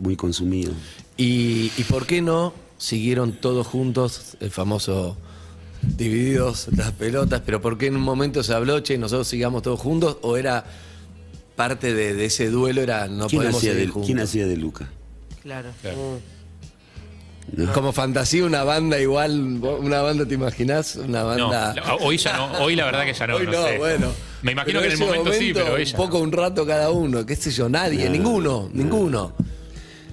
muy 0.00 0.16
consumido. 0.16 0.72
¿Y, 1.16 1.70
y 1.76 1.84
por 1.88 2.06
qué 2.06 2.22
no 2.22 2.52
siguieron 2.78 3.32
todos 3.32 3.66
juntos 3.66 4.36
el 4.40 4.50
famoso 4.50 5.16
divididos 5.96 6.68
las 6.76 6.92
pelotas? 6.92 7.42
Pero 7.44 7.60
¿por 7.60 7.78
qué 7.78 7.86
en 7.86 7.96
un 7.96 8.02
momento 8.02 8.42
se 8.42 8.52
habló, 8.54 8.80
che, 8.80 8.98
nosotros 8.98 9.28
sigamos 9.28 9.62
todos 9.62 9.78
juntos? 9.80 10.16
¿O 10.22 10.36
era 10.36 10.64
parte 11.58 11.92
de, 11.92 12.14
de 12.14 12.24
ese 12.26 12.48
duelo, 12.50 12.80
era 12.80 13.08
no 13.08 13.26
¿Quién, 13.26 13.40
podemos 13.40 13.58
hacía 13.58 13.72
seguir 13.72 13.86
de, 13.88 13.92
juntos? 13.92 14.06
¿Quién 14.06 14.20
hacía 14.20 14.46
de 14.46 14.56
Luca? 14.56 14.88
Claro. 15.42 15.70
¿No? 17.56 17.72
Como 17.72 17.92
fantasía, 17.92 18.44
una 18.44 18.62
banda 18.62 19.00
igual, 19.00 19.58
¿vos- 19.58 19.80
una 19.80 20.00
banda, 20.02 20.24
¿te 20.26 20.34
imaginás? 20.34 20.96
Una 20.96 21.22
banda... 21.24 21.74
hoy 22.00 22.16
ya 22.18 22.36
no, 22.36 22.58
hoy 22.60 22.76
la 22.76 22.84
verdad 22.84 23.04
que 23.06 23.14
ya 23.14 23.26
no, 23.26 23.36
Hoy 23.36 23.46
no 23.46 23.52
no, 23.52 23.64
sé. 23.66 23.78
bueno. 23.78 24.12
Me 24.42 24.52
imagino 24.52 24.80
que 24.80 24.86
en 24.86 24.92
el 24.92 24.96
ese 24.98 25.04
momento, 25.04 25.32
sí, 25.32 25.50
pero 25.54 25.76
ella. 25.76 25.90
Un 25.90 25.96
poco, 26.04 26.18
un 26.20 26.30
rato 26.30 26.64
cada 26.66 26.90
uno, 26.90 27.24
qué 27.26 27.34
sé 27.34 27.50
yo, 27.50 27.68
nadie, 27.68 28.04
No, 28.04 28.10
ninguno, 28.12 28.70
no. 28.72 28.82
ninguno. 28.84 29.32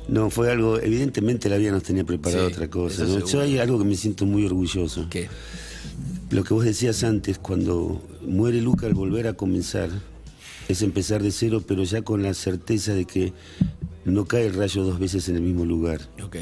No, 0.08 0.30
fue 0.30 0.52
algo, 0.52 0.80
evidentemente 0.80 1.50
la 1.50 1.58
vida 1.58 1.72
nos 1.72 1.84
tenía 1.84 2.04
preparado 2.06 2.48
Sí, 2.48 2.54
otra 2.54 2.70
cosa. 2.70 3.04
Yo 3.06 3.41
hay 3.41 3.60
algo 3.60 3.78
que 3.80 3.86
me 3.86 3.96
siento 3.96 4.26
muy 4.26 4.46
orgulloso. 4.46 5.08
¿Qué? 5.10 5.28
Lo 6.32 6.43
que 6.43 6.54
vos 6.54 6.64
decías 6.64 7.04
antes, 7.04 7.38
cuando 7.38 8.02
muere 8.26 8.62
Luca 8.62 8.88
al 8.88 8.93
volver 8.93 9.28
a 9.28 9.34
comenzar, 9.34 9.89
es 10.68 10.82
empezar 10.82 11.22
de 11.24 11.32
cero, 11.32 11.63
pero 11.68 11.84
ya 11.84 12.01
con 12.01 12.24
la 12.24 12.34
certeza 12.34 12.93
de 12.93 13.05
que 13.05 13.34
no 14.05 14.26
cae 14.26 14.47
el 14.47 14.53
rayo 14.53 14.84
dos 14.84 14.99
veces 14.99 15.30
en 15.30 15.36
el 15.36 15.41
mismo 15.41 15.66
lugar. 15.66 16.01
Ok. 16.24 16.38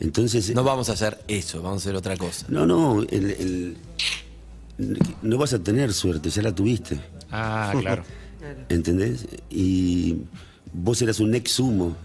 Entonces, 0.00 0.54
No 0.54 0.62
vamos 0.64 0.90
a 0.90 0.92
hacer 0.92 1.18
eso, 1.28 1.62
vamos 1.62 1.82
a 1.82 1.88
hacer 1.88 1.96
otra 1.96 2.16
cosa. 2.16 2.46
no, 2.48 2.66
no, 2.66 3.02
el- 3.02 3.30
el- 3.30 3.76
no 5.22 5.38
vas 5.38 5.54
a 5.54 5.58
tener 5.62 5.92
suerte, 5.94 6.28
ya 6.28 6.42
la 6.42 6.54
tuviste, 6.54 7.00
Ah, 7.30 7.72
claro. 7.80 8.04
¿entendés? 8.68 9.26
Y 9.50 10.18
vos 10.72 11.00
eras 11.00 11.18
un 11.20 11.34
ex 11.34 11.52
sumo, 11.52 11.96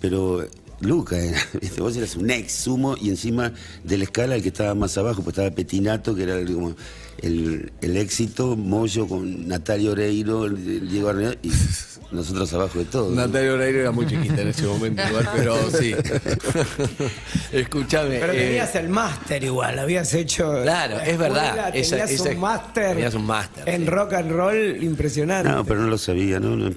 pero 0.00 0.46
Luca 0.80 1.18
era, 1.18 1.38
¿viste? 1.60 1.80
vos 1.80 1.96
eras 1.96 2.14
un 2.16 2.30
ex 2.30 2.52
sumo 2.52 2.96
y 3.00 3.08
encima 3.10 3.52
de 3.84 3.98
la 3.98 4.04
escala 4.04 4.36
el 4.36 4.42
que 4.42 4.48
estaba 4.48 4.74
más 4.74 4.96
abajo, 4.96 5.22
pues 5.22 5.34
estaba 5.36 5.50
Petinato, 5.50 6.14
que 6.14 6.22
era 6.22 6.36
el- 6.38 6.52
como 6.54 6.74
el, 7.20 7.72
el 7.80 7.96
éxito, 7.96 8.54
Moyo 8.56 9.08
con 9.08 9.48
Natalia 9.48 9.90
Oreiro, 9.90 10.48
Diego 10.48 11.08
Arneal, 11.08 11.36
y 11.42 11.50
nosotros 12.12 12.52
abajo 12.52 12.78
de 12.78 12.84
todo. 12.84 13.10
¿no? 13.10 13.16
Natalia 13.26 13.54
Oreiro 13.54 13.80
era 13.80 13.90
muy 13.90 14.06
chiquita 14.06 14.40
en 14.42 14.48
ese 14.48 14.62
momento, 14.66 15.02
igual, 15.08 15.28
pero 15.34 15.56
sí. 15.72 15.94
Escúchame. 17.52 18.18
Pero 18.18 18.32
eh, 18.32 18.36
tenías 18.46 18.74
el 18.76 18.88
máster 18.88 19.42
igual, 19.44 19.78
habías 19.78 20.12
hecho. 20.14 20.62
Claro, 20.62 20.96
la 20.98 21.06
es 21.06 21.18
verdad, 21.18 21.44
escuela, 21.46 21.68
esa- 21.70 21.96
Tenías 21.96 22.10
esa- 22.12 22.30
un 22.30 22.38
máster. 22.40 22.88
tenías 22.94 23.14
un 23.14 23.26
máster, 23.26 23.68
En 23.68 23.80
sí. 23.82 23.86
rock 23.88 24.12
and 24.14 24.30
roll 24.32 24.82
impresionante. 24.82 25.48
No, 25.50 25.64
pero 25.64 25.80
no 25.80 25.88
lo 25.88 25.98
sabía, 25.98 26.38
¿no? 26.40 26.56
No, 26.56 26.70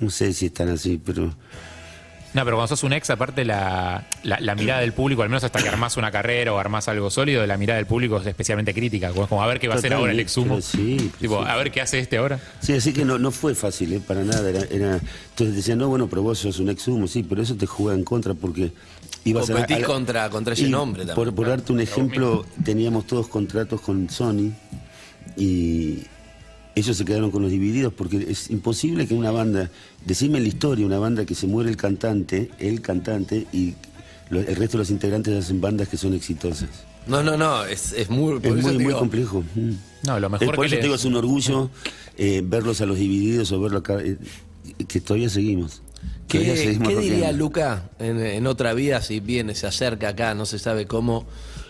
no 0.00 0.10
sé 0.10 0.32
si 0.32 0.46
están 0.46 0.68
así, 0.68 1.00
pero... 1.04 1.34
No, 2.34 2.44
pero 2.44 2.56
cuando 2.56 2.66
sos 2.68 2.82
un 2.82 2.92
ex, 2.92 3.08
aparte 3.10 3.44
la, 3.44 4.04
la, 4.24 4.40
la 4.40 4.54
mirada 4.56 4.80
del 4.80 4.92
público, 4.92 5.22
al 5.22 5.28
menos 5.28 5.44
hasta 5.44 5.62
que 5.62 5.68
armás 5.68 5.96
una 5.96 6.10
carrera 6.10 6.52
o 6.52 6.58
armás 6.58 6.88
algo 6.88 7.08
sólido, 7.08 7.46
la 7.46 7.56
mirada 7.56 7.76
del 7.76 7.86
público 7.86 8.18
es 8.18 8.26
especialmente 8.26 8.74
crítica. 8.74 9.10
Como, 9.10 9.28
como 9.28 9.42
a 9.42 9.46
ver 9.46 9.60
qué 9.60 9.68
va 9.68 9.74
a 9.74 9.78
hacer 9.78 9.94
ahora 9.94 10.10
el 10.12 10.18
ex 10.20 10.32
sumo. 10.32 10.56
Totalmente, 10.58 11.00
sí, 11.04 11.10
Tipo, 11.20 11.42
sí. 11.44 11.48
a 11.48 11.56
ver 11.56 11.70
qué 11.70 11.80
hace 11.80 12.00
este 12.00 12.16
ahora. 12.18 12.40
Sí, 12.60 12.72
así 12.72 12.92
que 12.92 13.04
no, 13.04 13.18
no 13.18 13.30
fue 13.30 13.54
fácil, 13.54 13.92
¿eh? 13.92 14.00
para 14.06 14.24
nada. 14.24 14.50
Era, 14.50 14.64
era- 14.70 15.00
Entonces 15.30 15.54
decían, 15.56 15.78
no, 15.78 15.88
bueno, 15.88 16.08
pero 16.08 16.22
vos 16.22 16.38
sos 16.40 16.58
un 16.58 16.70
exhumo, 16.70 17.06
sí, 17.06 17.22
pero 17.22 17.40
eso 17.40 17.54
te 17.54 17.66
juega 17.66 17.96
en 17.96 18.02
contra 18.04 18.34
porque 18.34 18.72
ibas 19.24 19.48
a... 19.48 19.52
Competís 19.52 19.76
a 19.76 19.80
la- 19.80 19.86
contra- 19.86 20.30
contra 20.30 20.54
ese 20.54 20.64
Y 20.66 20.70
nombre 20.70 21.06
también, 21.06 21.14
Por, 21.14 21.34
por 21.34 21.46
darte 21.46 21.72
un 21.72 21.80
ejemplo, 21.80 22.44
teníamos 22.64 23.06
todos 23.06 23.28
contratos 23.28 23.80
con 23.80 24.10
Sony 24.10 24.50
y 25.36 26.00
ellos 26.76 26.96
se 26.96 27.04
quedaron 27.04 27.30
con 27.30 27.42
los 27.42 27.50
divididos 27.50 27.92
porque 27.92 28.26
es 28.28 28.50
imposible 28.50 29.06
que 29.06 29.14
una 29.14 29.30
banda, 29.30 29.70
decime 30.04 30.38
en 30.38 30.44
la 30.44 30.48
historia, 30.48 30.84
una 30.86 30.98
banda 30.98 31.24
que 31.24 31.34
se 31.34 31.46
muere 31.46 31.70
el 31.70 31.76
cantante, 31.76 32.50
el 32.58 32.80
cantante, 32.80 33.46
y 33.52 33.74
lo- 34.30 34.40
el 34.40 34.56
resto 34.56 34.76
de 34.76 34.82
los 34.82 34.90
integrantes 34.90 35.34
hacen 35.44 35.60
bandas 35.60 35.88
que 35.88 35.96
son 35.96 36.14
exitosas. 36.14 36.68
No, 37.06 37.22
no, 37.22 37.36
no, 37.36 37.64
es, 37.64 37.92
es 37.92 38.08
muy, 38.10 38.38
Es 38.42 38.52
muy, 38.54 38.62
muy 38.62 38.84
digo, 38.84 38.98
complejo. 38.98 39.44
Mm. 39.54 39.72
No, 40.06 40.18
lo 40.20 40.26
Es 40.26 40.32
mejor 40.32 40.54
por 40.56 40.64
que 40.64 40.66
eso 40.66 40.74
le- 40.76 40.80
te 40.80 40.86
digo, 40.86 40.94
es 40.94 41.04
un 41.04 41.14
orgullo 41.16 41.70
eh, 42.16 42.42
verlos 42.44 42.80
a 42.80 42.86
los 42.86 42.98
divididos 42.98 43.52
o 43.52 43.60
verlo 43.60 43.78
acá, 43.78 43.98
eh, 44.00 44.16
que 44.88 45.00
todavía 45.00 45.28
seguimos. 45.28 45.82
Todavía 46.28 46.54
¿Qué, 46.54 46.58
seguimos 46.64 46.88
qué 46.88 46.96
diría. 46.96 47.32
Luca 47.32 47.90
en, 47.98 48.18
en 48.18 48.46
otra 48.46 48.72
vida 48.74 49.00
si 49.02 49.20
viene, 49.20 49.54
se 49.54 49.66
acerca 49.66 50.08
acá, 50.08 50.34
no 50.34 50.46
se 50.46 50.58
sabe 50.58 50.86
cómo, 50.86 51.26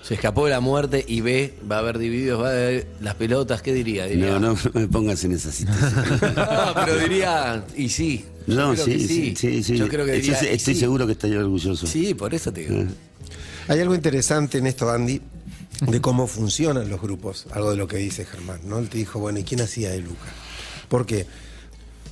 se 0.07 0.15
escapó 0.15 0.45
de 0.45 0.51
la 0.51 0.61
muerte 0.61 1.05
y 1.09 1.21
ve, 1.23 1.55
va 1.71 1.77
a 1.77 1.79
haber 1.79 1.99
divididos, 1.99 2.43
va 2.43 2.51
a 2.51 2.53
ver 2.53 2.87
las 3.01 3.15
pelotas, 3.15 3.63
¿qué 3.63 3.73
diría? 3.73 4.05
Diría, 4.07 4.39
No, 4.39 4.39
no, 4.39 4.53
no 4.53 4.81
me 4.81 4.87
pongas 4.89 5.25
en 5.25 5.33
esa 5.33 5.51
situación. 5.53 6.35
No, 6.37 6.75
pero 6.75 6.99
diría, 6.99 7.65
y 7.77 7.89
sí. 7.89 8.25
Yo 8.47 8.55
No, 8.55 8.73
creo 8.75 8.85
sí, 8.85 8.93
que 8.93 8.99
sí, 9.09 9.35
sí, 9.37 9.63
sí. 9.63 9.77
Yo 9.79 9.89
creo 9.89 10.05
que 10.05 10.13
diría, 10.13 10.39
estoy 10.41 10.75
sí. 10.75 10.81
seguro 10.81 11.07
que 11.07 11.13
estaría 11.13 11.39
orgulloso. 11.39 11.87
Sí, 11.87 12.13
por 12.15 12.35
eso 12.35 12.53
te 12.53 12.61
digo. 12.63 12.83
Eh, 12.83 12.87
Hay 13.69 13.81
algo 13.81 13.95
interesante 13.95 14.59
en 14.59 14.67
esto, 14.67 14.91
Andy, 14.91 15.23
de 15.81 16.01
cómo 16.03 16.27
funcionan 16.27 16.89
los 16.91 17.01
grupos, 17.01 17.47
algo 17.53 17.71
de 17.71 17.77
lo 17.79 17.89
que 17.89 17.97
dice 17.97 18.27
Germán, 18.27 18.61
¿no? 18.65 18.79
Él 18.79 18.89
te 18.91 18.99
dijo, 18.99 19.19
bueno, 19.21 19.39
¿y 19.39 19.45
quién 19.45 19.63
hacía 19.63 19.91
de 19.91 20.01
Luca? 20.01 20.31
¿Por 20.89 21.07
qué? 21.07 21.25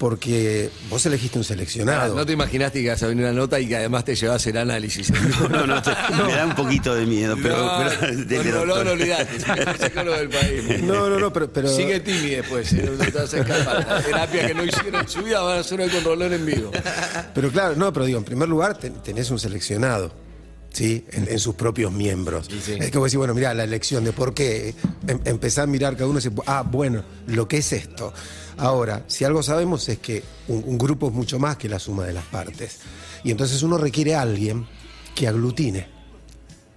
Porque 0.02 0.68
vos 0.90 1.06
elegiste 1.06 1.38
un 1.38 1.44
seleccionado. 1.44 2.16
No 2.16 2.26
te 2.26 2.32
imaginaste 2.32 2.80
que 2.80 2.86
ibas 2.86 3.00
a 3.04 3.06
venir 3.06 3.22
una 3.22 3.32
nota 3.32 3.60
y 3.60 3.68
que 3.68 3.76
además 3.76 4.04
te 4.04 4.16
llevas 4.16 4.44
el 4.48 4.56
análisis. 4.56 5.12
No, 5.48 5.64
no, 5.64 5.80
te- 5.80 5.90
me 6.26 6.32
da 6.34 6.44
un 6.44 6.56
poquito 6.56 6.92
de 6.92 7.06
miedo, 7.06 7.36
pero... 7.40 7.56
no, 7.56 7.78
pero- 7.78 8.00
no, 8.10 8.24
dele, 8.24 8.50
no, 8.50 8.64
no, 8.84 8.90
el 8.90 9.78
psicólogo 9.78 10.16
del 10.18 10.28
país. 10.28 10.82
No, 10.82 11.08
no, 11.08 11.20
no, 11.20 11.32
pero... 11.32 11.52
pero- 11.52 11.68
Sigue 11.68 12.00
Timmy 12.00 12.30
después, 12.30 12.72
¿eh? 12.72 12.90
no 12.98 13.04
te 13.04 13.10
vas 13.12 13.32
a 13.32 13.38
escapar. 13.38 13.86
La 13.88 14.02
terapia 14.02 14.46
que 14.48 14.54
no 14.54 14.64
hicieron 14.64 15.02
en 15.02 15.08
su 15.08 15.22
vida 15.22 15.40
van 15.40 15.58
a 15.58 15.60
hacer 15.60 15.80
hoy 15.80 15.88
con 15.88 16.02
Rolón 16.02 16.32
en 16.32 16.46
vivo. 16.46 16.72
Pero 17.32 17.50
claro, 17.52 17.76
no, 17.76 17.92
pero 17.92 18.04
digo, 18.04 18.18
en 18.18 18.24
primer 18.24 18.48
lugar 18.48 18.76
ten- 18.76 19.00
tenés 19.04 19.30
un 19.30 19.38
seleccionado, 19.38 20.12
¿sí? 20.72 21.04
En, 21.10 21.28
en 21.28 21.38
sus 21.38 21.54
propios 21.54 21.92
miembros. 21.92 22.46
Sí, 22.50 22.60
sí. 22.64 22.72
Es 22.78 22.90
que 22.90 22.98
vos 22.98 23.06
decís, 23.06 23.18
bueno, 23.18 23.34
mirá, 23.34 23.54
la 23.54 23.64
elección 23.64 24.04
de 24.04 24.12
por 24.12 24.34
qué. 24.34 24.74
Em- 25.06 25.20
empezá 25.24 25.62
a 25.62 25.66
mirar 25.66 25.94
cada 25.94 26.06
uno 26.08 26.18
y 26.18 26.22
decir, 26.22 26.38
ah, 26.46 26.62
bueno, 26.62 27.04
lo 27.26 27.46
que 27.48 27.58
es 27.58 27.72
esto. 27.72 28.12
Ahora, 28.58 29.04
si 29.06 29.24
algo 29.24 29.42
sabemos 29.42 29.88
es 29.88 29.98
que 29.98 30.22
un, 30.48 30.62
un 30.66 30.78
grupo 30.78 31.08
es 31.08 31.12
mucho 31.14 31.38
más 31.38 31.56
que 31.56 31.68
la 31.68 31.78
suma 31.78 32.04
de 32.04 32.12
las 32.12 32.24
partes. 32.26 32.78
Y 33.24 33.30
entonces 33.30 33.62
uno 33.62 33.78
requiere 33.78 34.14
a 34.14 34.22
alguien 34.22 34.66
que 35.14 35.28
aglutine. 35.28 35.88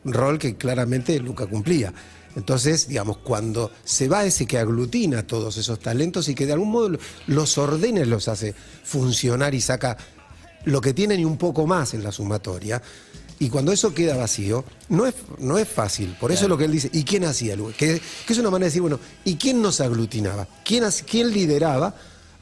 Rol 0.06 0.38
que 0.38 0.56
claramente 0.56 1.20
Luca 1.20 1.48
cumplía. 1.48 1.94
Entonces, 2.36 2.88
digamos, 2.88 3.18
cuando 3.20 3.72
se 3.86 4.08
va 4.10 4.26
ese 4.26 4.46
que 4.46 4.58
aglutina 4.58 5.26
todos 5.26 5.58
esos 5.58 5.80
talentos 5.80 6.28
y 6.28 6.36
que 6.36 6.46
de 6.46 6.54
algún 6.54 6.70
modo 6.70 6.90
lo- 6.90 7.00
los 7.28 7.58
ordena 7.58 8.04
los 8.06 8.28
hace 8.28 8.54
funcionar 8.84 9.56
y 9.56 9.62
saca 9.62 9.98
lo 10.66 10.82
que 10.82 10.94
tienen 10.94 11.20
y 11.22 11.26
un 11.26 11.38
poco 11.38 11.66
más 11.66 11.94
en 11.94 12.04
la 12.04 12.12
sumatoria. 12.12 12.82
Y 13.40 13.50
cuando 13.50 13.72
eso 13.72 13.94
queda 13.94 14.16
vacío, 14.16 14.64
no 14.90 15.06
es, 15.06 15.16
no 15.40 15.58
es 15.58 15.68
fácil. 15.68 16.16
Por 16.20 16.32
eso 16.32 16.44
es 16.44 16.50
lo 16.50 16.58
que 16.58 16.66
él 16.66 16.72
dice, 16.72 16.90
¿y 16.94 17.04
quién 17.04 17.26
hacía? 17.26 17.56
Que, 17.78 18.02
que 18.26 18.34
es 18.34 18.40
una 18.40 18.50
manera 18.50 18.66
de 18.66 18.70
decir, 18.70 18.82
bueno, 18.82 19.00
¿y 19.24 19.36
quién 19.36 19.62
nos 19.62 19.82
aglutinaba? 19.82 20.48
¿Quién, 20.64 20.84
quién 21.10 21.32
lideraba 21.32 21.94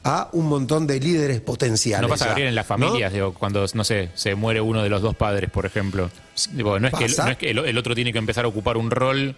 a 0.04 0.28
un 0.32 0.46
montón 0.46 0.86
de 0.86 1.00
líderes 1.00 1.40
potenciales? 1.40 2.02
No 2.02 2.08
pasa? 2.08 2.26
Gabriel, 2.26 2.48
en 2.48 2.54
las 2.54 2.68
¿No? 2.70 2.78
familias, 2.78 3.12
digo, 3.12 3.34
cuando, 3.34 3.64
no 3.74 3.84
sé, 3.84 4.10
se 4.14 4.34
muere 4.34 4.60
uno 4.60 4.82
de 4.82 4.88
los 4.88 5.02
dos 5.02 5.16
padres, 5.16 5.50
por 5.50 5.66
ejemplo. 5.66 6.10
Digo, 6.52 6.78
no 6.78 6.86
es, 6.86 6.94
que, 6.94 7.06
¿Pasa? 7.06 7.24
no 7.24 7.30
es 7.32 7.38
que 7.38 7.50
el, 7.50 7.58
el 7.58 7.78
otro 7.78 7.94
tiene 7.94 8.12
que 8.12 8.18
empezar 8.18 8.44
a 8.44 8.48
ocupar 8.48 8.76
un 8.76 8.90
rol 8.90 9.34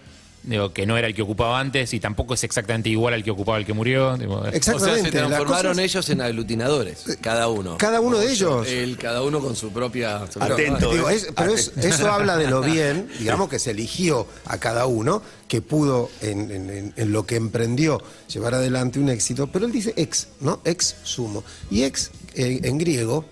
digo, 0.47 0.73
que 0.73 0.87
no 0.87 0.97
era 0.97 1.07
el 1.09 1.15
que 1.15 1.23
ocupaba 1.23 1.61
antes 1.61 1.93
y 1.93 2.01
tampoco 2.01 2.35
es 2.35 2.45
exactamente 2.45 2.89
igual 2.89 3.15
al 3.15 3.23
que 3.25 3.31
ocupaba 3.31 3.59
el 3.59 3.67
que 3.67 3.73
murió. 3.75 4.17
digo, 4.17 4.37
O 4.37 4.43
sea, 4.43 4.51
se 4.53 4.57
Exactamente. 4.57 5.11
transformaron 5.11 5.73
cosas- 5.73 5.85
ellos 5.85 6.11
en 6.11 6.21
aglutinadores, 6.23 7.05
cada 7.21 7.49
uno. 7.49 7.77
Cada 7.79 8.01
uno 8.01 8.19
de 8.19 8.31
ellos. 8.33 8.67
Cada 9.01 9.23
uno 9.23 9.41
con 9.41 9.57
su 9.57 9.71
propia. 9.73 10.21
su 10.33 10.41
Atento. 10.43 10.79
propia- 10.79 10.89
Digo, 10.97 11.11
es- 11.11 11.29
pero 11.37 11.53
es- 11.55 11.73
eso 11.77 12.11
habla 12.11 12.37
de 12.37 12.49
lo 12.49 12.61
bien, 12.63 13.09
digamos 13.19 13.49
que 13.49 13.59
se 13.59 13.73
eligió 13.73 14.27
a 14.45 14.59
cada 14.59 14.87
uno, 14.87 15.21
que 15.49 15.61
pudo 15.61 16.11
en, 16.23 16.51
en- 16.51 16.71
en- 16.71 16.93
en 16.97 17.13
lo 17.13 17.27
que 17.27 17.37
emprendió 17.37 18.03
llevar 18.33 18.55
adelante 18.55 18.99
un 18.99 19.09
éxito, 19.09 19.49
pero 19.49 19.67
él 19.67 19.73
dice 19.73 19.93
ex, 19.97 20.29
¿no? 20.41 20.61
Ex 20.65 20.95
sumo. 21.03 21.45
Y 21.71 21.83
ex 21.83 22.11
eh, 22.35 22.61
en 22.63 22.79
griego 22.79 23.25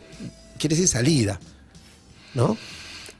quiere 0.58 0.74
decir 0.76 0.88
salida, 0.88 1.38
¿no? 2.34 2.56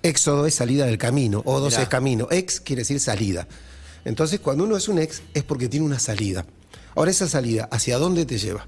Éxodo 0.02 0.46
es 0.46 0.54
salida 0.54 0.84
del 0.86 0.98
camino, 0.98 1.42
odos 1.46 1.72
Mirá. 1.72 1.82
es 1.84 1.88
camino, 1.88 2.28
ex 2.30 2.60
quiere 2.60 2.80
decir 2.82 3.00
salida. 3.00 3.46
Entonces, 4.04 4.40
cuando 4.40 4.64
uno 4.64 4.76
es 4.76 4.88
un 4.88 4.98
ex 4.98 5.22
es 5.32 5.42
porque 5.42 5.68
tiene 5.68 5.86
una 5.86 5.98
salida. 5.98 6.44
Ahora, 6.94 7.10
esa 7.10 7.28
salida, 7.28 7.68
¿hacia 7.70 7.98
dónde 7.98 8.26
te 8.26 8.38
lleva? 8.38 8.66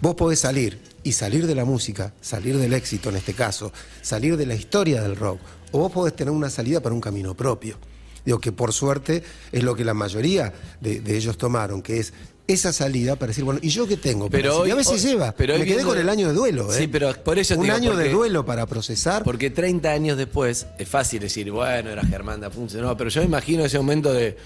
Vos 0.00 0.14
podés 0.14 0.40
salir 0.40 0.80
y 1.02 1.12
salir 1.12 1.46
de 1.46 1.54
la 1.54 1.64
música, 1.64 2.12
salir 2.20 2.58
del 2.58 2.72
éxito 2.72 3.10
en 3.10 3.16
este 3.16 3.34
caso, 3.34 3.72
salir 4.02 4.36
de 4.36 4.46
la 4.46 4.54
historia 4.54 5.02
del 5.02 5.16
rock, 5.16 5.40
o 5.72 5.78
vos 5.78 5.92
podés 5.92 6.16
tener 6.16 6.32
una 6.32 6.50
salida 6.50 6.80
para 6.80 6.94
un 6.94 7.00
camino 7.00 7.34
propio. 7.34 7.78
Digo 8.24 8.40
que 8.40 8.52
por 8.52 8.72
suerte 8.72 9.22
es 9.52 9.62
lo 9.62 9.74
que 9.74 9.84
la 9.84 9.94
mayoría 9.94 10.52
de, 10.80 11.00
de 11.00 11.16
ellos 11.16 11.36
tomaron, 11.36 11.82
que 11.82 12.00
es 12.00 12.12
esa 12.46 12.72
salida 12.72 13.16
para 13.16 13.28
decir, 13.28 13.42
bueno, 13.44 13.58
¿y 13.62 13.70
yo 13.70 13.86
qué 13.86 13.96
tengo? 13.96 14.28
Pero 14.28 14.62
a 14.64 14.74
veces 14.74 15.02
hoy- 15.04 15.10
lleva. 15.10 15.32
pero 15.32 15.54
Me 15.54 15.64
quedé 15.64 15.76
viendo- 15.76 15.92
con 15.92 15.98
el 15.98 16.08
año 16.08 16.28
de 16.28 16.34
duelo, 16.34 16.72
¿eh? 16.72 16.76
Sí, 16.78 16.88
pero 16.88 17.12
por 17.24 17.38
eso 17.38 17.54
Un 17.56 17.62
digo, 17.62 17.74
año 17.74 17.96
de 17.96 18.10
duelo 18.10 18.44
para 18.44 18.66
procesar. 18.66 19.22
Porque 19.24 19.48
30 19.50 19.90
años 19.92 20.18
después 20.18 20.66
es 20.78 20.88
fácil 20.88 21.20
decir, 21.20 21.50
bueno, 21.50 21.90
era 21.90 22.04
Germán 22.04 22.40
da 22.40 22.50
Funce. 22.50 22.78
No, 22.80 22.96
pero 22.96 23.08
yo 23.10 23.20
me 23.22 23.26
imagino 23.26 23.64
ese 23.64 23.78
momento 23.78 24.12
de 24.12 24.36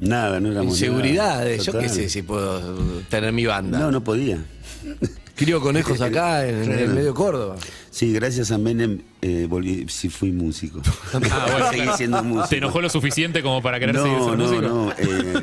Nada, 0.00 0.40
no 0.40 0.50
éramos 0.50 0.74
inseguridad, 0.74 1.28
nada. 1.28 1.44
de 1.44 1.58
yo 1.58 1.78
qué 1.78 1.88
sé 1.88 2.08
si 2.08 2.22
puedo 2.22 2.60
tener 3.10 3.32
mi 3.32 3.44
banda. 3.46 3.78
No, 3.78 3.90
no 3.92 4.02
podía. 4.02 4.38
Crío 5.34 5.60
conejos 5.60 6.00
acá 6.02 6.46
en, 6.46 6.64
en 6.64 6.78
el 6.78 6.88
medio 6.88 7.14
Córdoba. 7.14 7.56
Sí, 7.90 8.12
gracias 8.12 8.50
a 8.50 8.58
Menem 8.58 9.00
eh, 9.20 9.46
volví, 9.48 9.86
sí 9.88 10.08
fui 10.08 10.32
músico. 10.32 10.80
Ah, 11.30 11.48
bueno. 11.50 11.70
Seguí 11.70 11.88
siendo 11.96 12.22
músico. 12.22 12.48
¿Te 12.48 12.56
enojó 12.58 12.80
lo 12.80 12.88
suficiente 12.88 13.42
como 13.42 13.60
para 13.62 13.78
querer 13.80 13.96
seguir 13.96 14.12
No, 14.12 14.24
siendo 14.24 14.36
no, 14.36 14.50
músico? 14.50 14.68
no. 14.68 14.92
eh, 14.98 15.42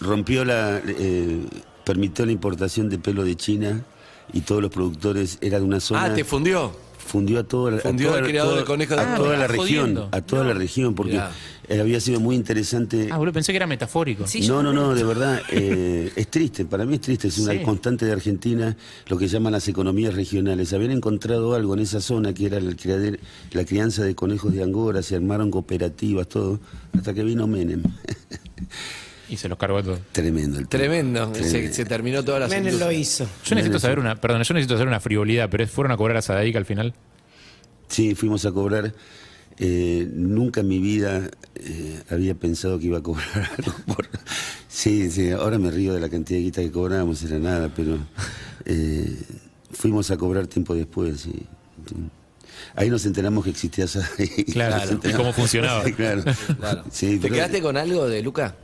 rompió 0.00 0.44
la. 0.44 0.80
eh, 0.86 1.40
permitió 1.84 2.26
la 2.26 2.32
importación 2.32 2.88
de 2.90 2.98
pelo 2.98 3.24
de 3.24 3.34
China 3.36 3.82
y 4.32 4.42
todos 4.42 4.60
los 4.60 4.70
productores 4.70 5.38
eran 5.40 5.62
de 5.62 5.66
una 5.66 5.80
zona. 5.80 6.04
Ah, 6.04 6.14
te 6.14 6.22
fundió. 6.24 6.70
fundió 6.98 7.38
a 7.38 7.44
toda 7.44 7.70
la, 7.70 7.78
Fundió 7.78 8.08
a 8.08 8.10
toda, 8.10 8.20
al 8.20 8.26
criador 8.28 8.48
toda- 8.50 8.56
del 8.58 8.66
conejo 8.66 8.94
de 8.94 9.00
a 9.00 9.16
toda 9.16 9.36
la 9.38 9.46
región, 9.46 9.66
jodiendo. 9.66 10.08
a 10.12 10.20
toda 10.20 10.44
la 10.44 10.52
región, 10.52 10.94
porque 10.94 11.12
Mirá. 11.12 11.30
eh, 11.68 11.80
había 11.80 11.98
sido 12.00 12.20
muy 12.20 12.36
interesante. 12.36 13.08
Ah, 13.10 13.16
boludo, 13.16 13.32
pensé 13.32 13.50
que 13.52 13.56
era 13.56 13.66
metafórico. 13.66 14.26
Sí, 14.26 14.46
no, 14.46 14.62
no, 14.62 14.74
no, 14.74 14.94
de 14.94 15.04
verdad, 15.04 15.40
eh, 15.50 16.12
es 16.16 16.28
triste, 16.28 16.66
para 16.66 16.84
mí 16.84 16.96
es 16.96 17.00
triste, 17.00 17.28
es 17.28 17.38
una 17.38 17.54
Sí. 17.54 17.60
constante 17.60 18.04
de 18.04 18.12
Argentina, 18.12 18.76
lo 19.06 19.16
que 19.16 19.26
llaman 19.26 19.52
las 19.54 19.66
economías 19.68 20.12
regionales. 20.12 20.74
Habían 20.74 20.90
encontrado 20.90 21.54
algo 21.54 21.72
en 21.72 21.80
esa 21.80 22.02
zona 22.02 22.34
que 22.34 22.44
era 22.44 22.58
el 22.58 22.76
criader- 22.76 23.20
la 23.52 23.64
crianza 23.64 24.02
de 24.04 24.14
conejos 24.14 24.52
de 24.52 24.62
Angora, 24.62 25.02
se 25.02 25.16
armaron 25.16 25.50
cooperativas, 25.50 26.28
todo, 26.28 26.60
hasta 26.92 27.14
que 27.14 27.22
vino 27.24 27.46
Menem. 27.46 27.82
Y 29.30 29.36
se 29.36 29.48
los 29.48 29.58
cargó 29.58 29.78
a 29.78 29.82
todos. 29.82 30.00
Tremendo 30.12 30.58
el. 30.58 30.68
Tremendo. 30.68 31.34
Se, 31.34 31.72
se 31.72 31.84
terminó 31.84 32.24
toda 32.24 32.40
la 32.40 32.48
Menem 32.48 32.78
lo 32.78 32.90
hizo. 32.90 33.28
Yo 33.44 33.54
necesito 33.54 33.78
saber 33.78 33.98
una, 33.98 34.16
perdón, 34.16 34.42
yo 34.42 34.54
necesito 34.54 34.74
saber 34.74 34.88
una 34.88 35.00
frivolidad, 35.00 35.48
pero 35.50 35.66
¿fueron 35.66 35.92
a 35.92 35.96
cobrar 35.96 36.16
a 36.16 36.22
Sadaic 36.22 36.56
al 36.56 36.64
final? 36.64 36.94
Sí, 37.88 38.14
fuimos 38.14 38.44
a 38.46 38.52
cobrar. 38.52 38.94
eh, 39.58 40.08
nunca 40.12 40.60
en 40.60 40.68
mi 40.68 40.78
vida 40.78 41.28
eh, 41.56 42.00
había 42.10 42.34
pensado 42.34 42.78
que 42.78 42.86
iba 42.86 42.98
a 42.98 43.02
cobrar 43.02 43.50
algo. 43.58 43.74
por- 43.94 44.08
Sí, 44.68 45.10
sí, 45.10 45.30
ahora 45.30 45.58
me 45.58 45.70
río 45.70 45.92
de 45.94 46.00
la 46.00 46.08
cantidad 46.08 46.38
de 46.38 46.44
guita 46.44 46.60
que 46.62 46.70
cobrábamos, 46.70 47.22
era 47.24 47.38
nada, 47.38 47.72
pero 47.74 47.98
eh, 48.64 49.16
fuimos 49.72 50.10
a 50.10 50.16
cobrar 50.16 50.46
tiempo 50.46 50.74
después. 50.74 51.26
y- 51.26 51.44
ahí 52.76 52.88
nos 52.90 53.04
enteramos 53.06 53.42
que 53.44 53.50
existía 53.50 53.84
esa. 53.86 54.08
Claro, 54.52 55.00
y 55.04 55.12
cómo 55.12 55.32
funcionaba. 55.32 55.82
claro. 55.96 56.22
Claro. 56.58 56.84
Sí, 56.92 57.16
¿Te 57.16 57.22
pero- 57.22 57.34
quedaste 57.34 57.60
con 57.60 57.76
algo 57.76 58.06
de 58.08 58.22
Luca? 58.22 58.54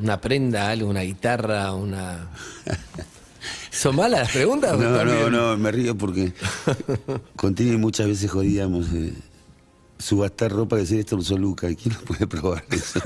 ¿Una 0.00 0.20
prenda, 0.20 0.70
algo, 0.70 0.88
una 0.88 1.02
guitarra, 1.02 1.72
una. 1.72 2.28
¿Son 3.70 3.96
malas 3.96 4.20
las 4.20 4.30
preguntas? 4.32 4.78
No, 4.78 4.90
¿Están 4.90 5.06
no, 5.06 5.30
no, 5.30 5.56
me 5.56 5.70
río 5.72 5.96
porque 5.96 6.32
con 7.36 7.54
Tini 7.54 7.76
muchas 7.76 8.06
veces 8.06 8.30
jodíamos. 8.30 8.86
eh, 8.92 9.12
subastar 9.98 10.50
ropa 10.52 10.76
que 10.76 10.82
decir 10.82 10.98
esto 11.00 11.16
usó 11.16 11.38
Luca. 11.38 11.68
¿Quién 11.74 11.94
lo 11.94 12.00
puede 12.02 12.26
probar 12.26 12.64
eso? 12.70 13.00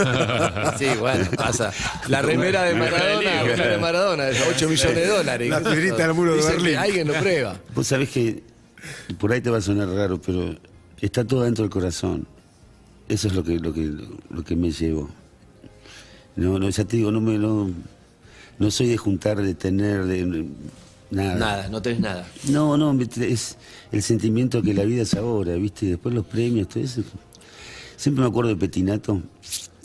Sí, 0.78 0.86
bueno, 0.98 1.26
pasa. 1.36 1.72
La 2.08 2.22
remera 2.22 2.64
de 2.64 2.74
Maradona, 2.74 3.34
la 3.34 3.42
remera 3.44 3.68
de 3.68 3.78
Maradona, 3.78 4.24
de 4.24 4.42
8 4.42 4.68
millones 4.68 4.94
de 4.96 5.06
dólares. 5.06 5.48
La 5.50 5.60
piedrita 5.60 6.06
del 6.06 6.14
muro 6.14 6.34
de 6.34 6.42
Berlín. 6.42 6.76
Alguien 6.76 7.08
lo 7.08 7.14
prueba. 7.14 7.56
Vos 7.74 7.86
sabés 7.86 8.08
que 8.10 8.42
por 9.18 9.32
ahí 9.32 9.40
te 9.40 9.50
va 9.50 9.58
a 9.58 9.60
sonar 9.60 9.88
raro, 9.88 10.20
pero 10.20 10.54
está 11.00 11.24
todo 11.24 11.42
dentro 11.44 11.62
del 11.64 11.70
corazón. 11.70 12.26
Eso 13.08 13.28
es 13.28 13.34
lo 13.34 13.44
que, 13.44 13.58
lo 13.58 13.72
que, 13.72 13.90
lo 14.30 14.44
que 14.44 14.56
me 14.56 14.70
llevo. 14.70 15.08
No, 16.38 16.56
no, 16.60 16.70
ya 16.70 16.84
te 16.84 16.96
digo, 16.96 17.10
no 17.10 17.20
me 17.20 17.36
no, 17.36 17.68
no 18.60 18.70
soy 18.70 18.86
de 18.86 18.96
juntar, 18.96 19.42
de 19.42 19.54
tener, 19.54 20.04
de 20.04 20.46
nada. 21.10 21.34
Nada, 21.34 21.68
no 21.68 21.82
tenés 21.82 21.98
nada. 21.98 22.28
No, 22.48 22.76
no, 22.76 22.96
es 23.02 23.56
el 23.90 24.02
sentimiento 24.04 24.62
que 24.62 24.72
la 24.72 24.84
vida 24.84 25.02
es 25.02 25.14
ahora, 25.14 25.56
¿viste? 25.56 25.86
Y 25.86 25.88
después 25.90 26.14
los 26.14 26.24
premios, 26.24 26.68
todo 26.68 26.84
eso. 26.84 27.02
Siempre 27.96 28.22
me 28.22 28.28
acuerdo 28.28 28.50
de 28.50 28.56
Petinato, 28.56 29.20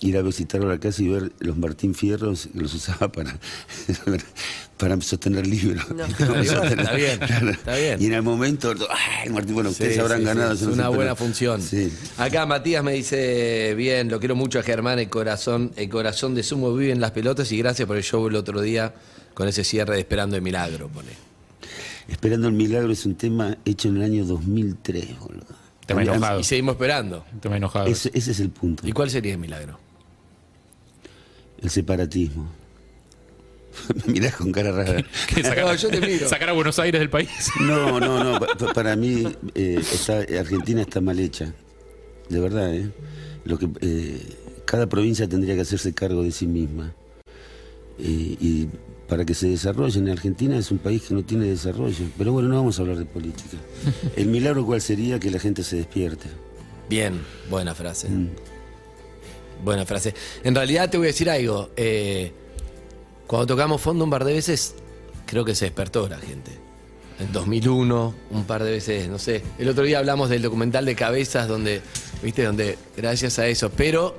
ir 0.06 0.18
a 0.18 0.22
visitarlo 0.22 0.68
a 0.68 0.74
la 0.74 0.80
casa 0.80 1.02
y 1.02 1.08
ver 1.08 1.32
los 1.40 1.58
Martín 1.58 1.96
Fierros, 1.96 2.48
que 2.52 2.60
los 2.60 2.74
usaba 2.74 3.12
para, 3.12 3.38
para 4.78 5.00
sostener 5.02 5.48
libros. 5.48 5.86
No. 5.92 6.06
Está 6.42 6.94
bien, 6.94 7.20
está 7.52 7.76
bien. 7.76 8.02
Y 8.02 8.06
en 8.08 8.14
el 8.14 8.22
momento, 8.22 8.74
¡ay, 8.90 9.30
Martín! 9.30 9.54
Bueno, 9.54 9.70
ustedes 9.70 9.94
Sí, 9.96 10.00
habrán 10.00 10.20
sí, 10.20 10.26
ganado. 10.26 10.54
es 10.54 10.62
no 10.62 10.68
sé, 10.68 10.74
una 10.74 10.84
pero- 10.84 10.96
buena 10.96 11.16
función. 11.16 11.62
Sí. 11.62 11.92
Acá 12.18 12.46
Matías 12.46 12.84
me 12.84 12.94
dice, 12.94 13.74
bien, 13.76 14.10
lo 14.10 14.20
quiero 14.20 14.36
mucho 14.36 14.60
a 14.60 14.64
Germán, 14.64 15.00
el 15.00 15.10
corazón, 15.10 15.72
el 15.76 15.90
corazón 15.90 16.36
de 16.36 16.44
Sumo 16.44 16.76
vive 16.76 16.92
en 16.92 17.00
las 17.02 17.12
pelotas 17.12 17.52
y 17.52 17.58
gracias 17.58 17.88
por 17.88 17.98
el 17.98 18.04
show 18.04 18.28
el 18.28 18.36
otro 18.36 18.62
día 18.62 18.94
con 19.34 19.48
ese 19.48 19.64
cierre 19.64 19.94
de 19.96 20.00
Esperando 20.02 20.36
el 20.36 20.42
Milagro, 20.42 20.90
pone. 20.90 21.12
Esperando 22.08 22.50
el 22.50 22.54
milagro 22.54 22.92
es 22.92 23.06
un 23.06 23.16
tema 23.16 23.58
hecho 23.64 23.88
en 23.88 23.96
el 23.98 24.04
año 24.04 24.26
2003, 24.26 25.20
boludo. 25.20 25.46
Tema 25.86 26.02
enojado. 26.04 26.40
Y 26.42 26.44
seguimos 26.44 26.74
esperando. 26.74 27.26
Te 27.42 27.48
me 27.50 27.58
enojado. 27.58 27.88
Ese 27.88 28.12
es 28.14 28.40
el 28.42 28.50
punto, 28.50 28.86
¿Y 28.88 28.92
cuál 28.92 29.10
sería 29.10 29.32
el 29.34 29.38
milagro? 29.40 29.80
El 31.64 31.70
separatismo. 31.70 32.48
Me 34.06 34.14
mirás 34.14 34.36
con 34.36 34.52
cara 34.52 34.72
rara. 34.72 35.04
¿Qué, 35.34 35.42
sacar, 35.42 35.66
No, 35.66 35.74
yo 35.76 35.90
te 35.90 36.00
miro. 36.00 36.30
sacar 36.30 36.50
a 36.50 36.54
Buenos 36.54 36.78
Aires 36.78 37.00
del 37.00 37.10
país. 37.10 37.30
No, 37.62 38.00
no, 38.00 38.24
no. 38.24 38.40
pa- 38.40 38.56
pa- 38.56 38.74
para 38.74 38.96
mí, 38.96 39.24
eh, 39.56 39.80
está- 39.82 40.20
Argentina 40.40 40.82
está 40.82 41.02
mal 41.02 41.20
hecha. 41.20 41.54
De 42.30 42.40
verdad, 42.40 42.74
¿eh? 42.74 42.90
Lo 43.46 43.58
que, 43.58 43.68
eh, 43.82 44.22
cada 44.66 44.88
provincia 44.88 45.28
tendría 45.28 45.56
que 45.56 45.62
hacerse 45.62 45.92
cargo 45.94 46.22
de 46.24 46.32
sí 46.32 46.46
misma. 46.46 46.94
Eh, 48.00 48.38
y 48.40 48.68
para 49.08 49.26
que 49.26 49.34
se 49.34 49.48
desarrollen. 49.50 50.08
Argentina 50.10 50.58
es 50.58 50.72
un 50.72 50.78
país 50.78 51.04
que 51.04 51.14
no 51.14 51.24
tiene 51.24 51.46
desarrollo. 51.48 52.06
Pero 52.18 52.32
bueno, 52.32 52.50
no 52.50 52.56
vamos 52.58 52.78
a 52.80 52.82
hablar 52.84 52.98
de 52.98 53.06
política. 53.06 53.58
El 54.16 54.28
milagro, 54.28 54.66
¿cuál 54.66 54.82
sería? 54.82 55.20
Que 55.20 55.30
la 55.32 55.40
gente 55.40 55.64
se 55.64 55.78
despierte. 55.78 56.28
Bien, 56.90 57.20
buena 57.50 57.74
frase. 57.76 58.08
Mm. 58.10 58.30
Buena 59.64 59.86
frase. 59.86 60.14
En 60.44 60.54
realidad 60.56 60.90
te 60.90 60.98
voy 60.98 61.08
a 61.08 61.12
decir 61.12 61.30
algo. 61.30 61.70
eh, 61.76 62.32
cuando 63.28 63.48
tocamos 63.48 63.82
fondo 63.82 64.04
un 64.04 64.10
par 64.10 64.26
de 64.26 64.34
veces, 64.34 64.76
creo 65.26 65.46
que 65.46 65.56
se 65.56 65.66
despertó 65.66 66.08
la 66.10 66.18
gente. 66.18 66.52
En 67.20 67.32
2001, 67.32 68.14
un 68.32 68.44
par 68.44 68.64
de 68.64 68.72
veces, 68.72 69.08
no 69.08 69.18
sé. 69.18 69.42
El 69.58 69.70
otro 69.70 69.84
día 69.86 70.00
hablamos 70.00 70.30
del 70.30 70.42
documental 70.42 70.84
de 70.86 70.96
Cabezas, 70.96 71.48
donde, 71.48 71.82
viste, 72.22 72.44
donde 72.44 72.78
gracias 72.98 73.40
a 73.40 73.48
eso. 73.48 73.70
Pero 73.72 74.18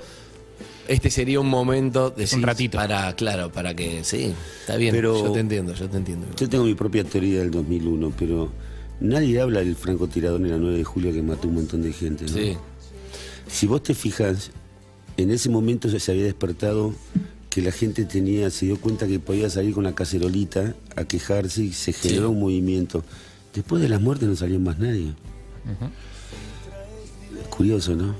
este 0.88 1.10
sería 1.10 1.38
un 1.40 1.48
momento 1.48 2.10
de 2.10 2.26
Un 2.34 2.42
ratito. 2.42 2.78
para, 2.78 3.14
claro, 3.14 3.52
para 3.52 3.74
que 3.74 4.02
sí, 4.04 4.32
está 4.60 4.76
bien. 4.76 4.94
Pero- 4.94 5.22
yo 5.26 5.32
te 5.32 5.40
entiendo, 5.40 5.74
yo 5.74 5.88
te 5.88 5.96
entiendo. 5.98 6.26
Yo 6.36 6.48
tengo 6.48 6.64
mi 6.64 6.74
propia 6.74 7.04
teoría 7.04 7.40
del 7.40 7.50
2001, 7.50 8.12
pero 8.18 8.50
nadie 9.00 9.40
habla 9.40 9.60
del 9.60 9.76
francotirador 9.76 10.40
en 10.40 10.50
la 10.50 10.56
9 10.58 10.78
de 10.78 10.84
julio 10.84 11.12
que 11.12 11.20
mató 11.22 11.48
un 11.48 11.56
montón 11.56 11.82
de 11.82 11.92
gente. 11.92 12.24
¿no? 12.24 12.32
Sí. 12.32 12.56
Si 13.48 13.66
vos 13.66 13.82
te 13.82 13.94
fijas, 13.94 14.50
en 15.16 15.30
ese 15.30 15.48
momento 15.48 15.88
se 15.88 16.10
había 16.12 16.24
despertado 16.24 16.92
que 17.50 17.62
la 17.62 17.70
gente 17.72 18.04
tenía, 18.04 18.50
se 18.50 18.66
dio 18.66 18.80
cuenta 18.80 19.06
que 19.06 19.20
podía 19.20 19.48
salir 19.48 19.74
con 19.74 19.84
la 19.84 19.94
cacerolita 19.94 20.74
a 20.96 21.04
quejarse 21.04 21.62
y 21.64 21.72
se 21.72 21.92
generó 21.92 22.28
Sí. 22.28 22.32
un 22.34 22.40
movimiento. 22.40 23.04
Después 23.54 23.80
de 23.80 23.88
las 23.88 24.00
muertes 24.00 24.28
no 24.28 24.34
salió 24.34 24.58
más 24.58 24.78
nadie. 24.78 25.12
Curioso, 27.50 27.94
¿no? 27.94 28.14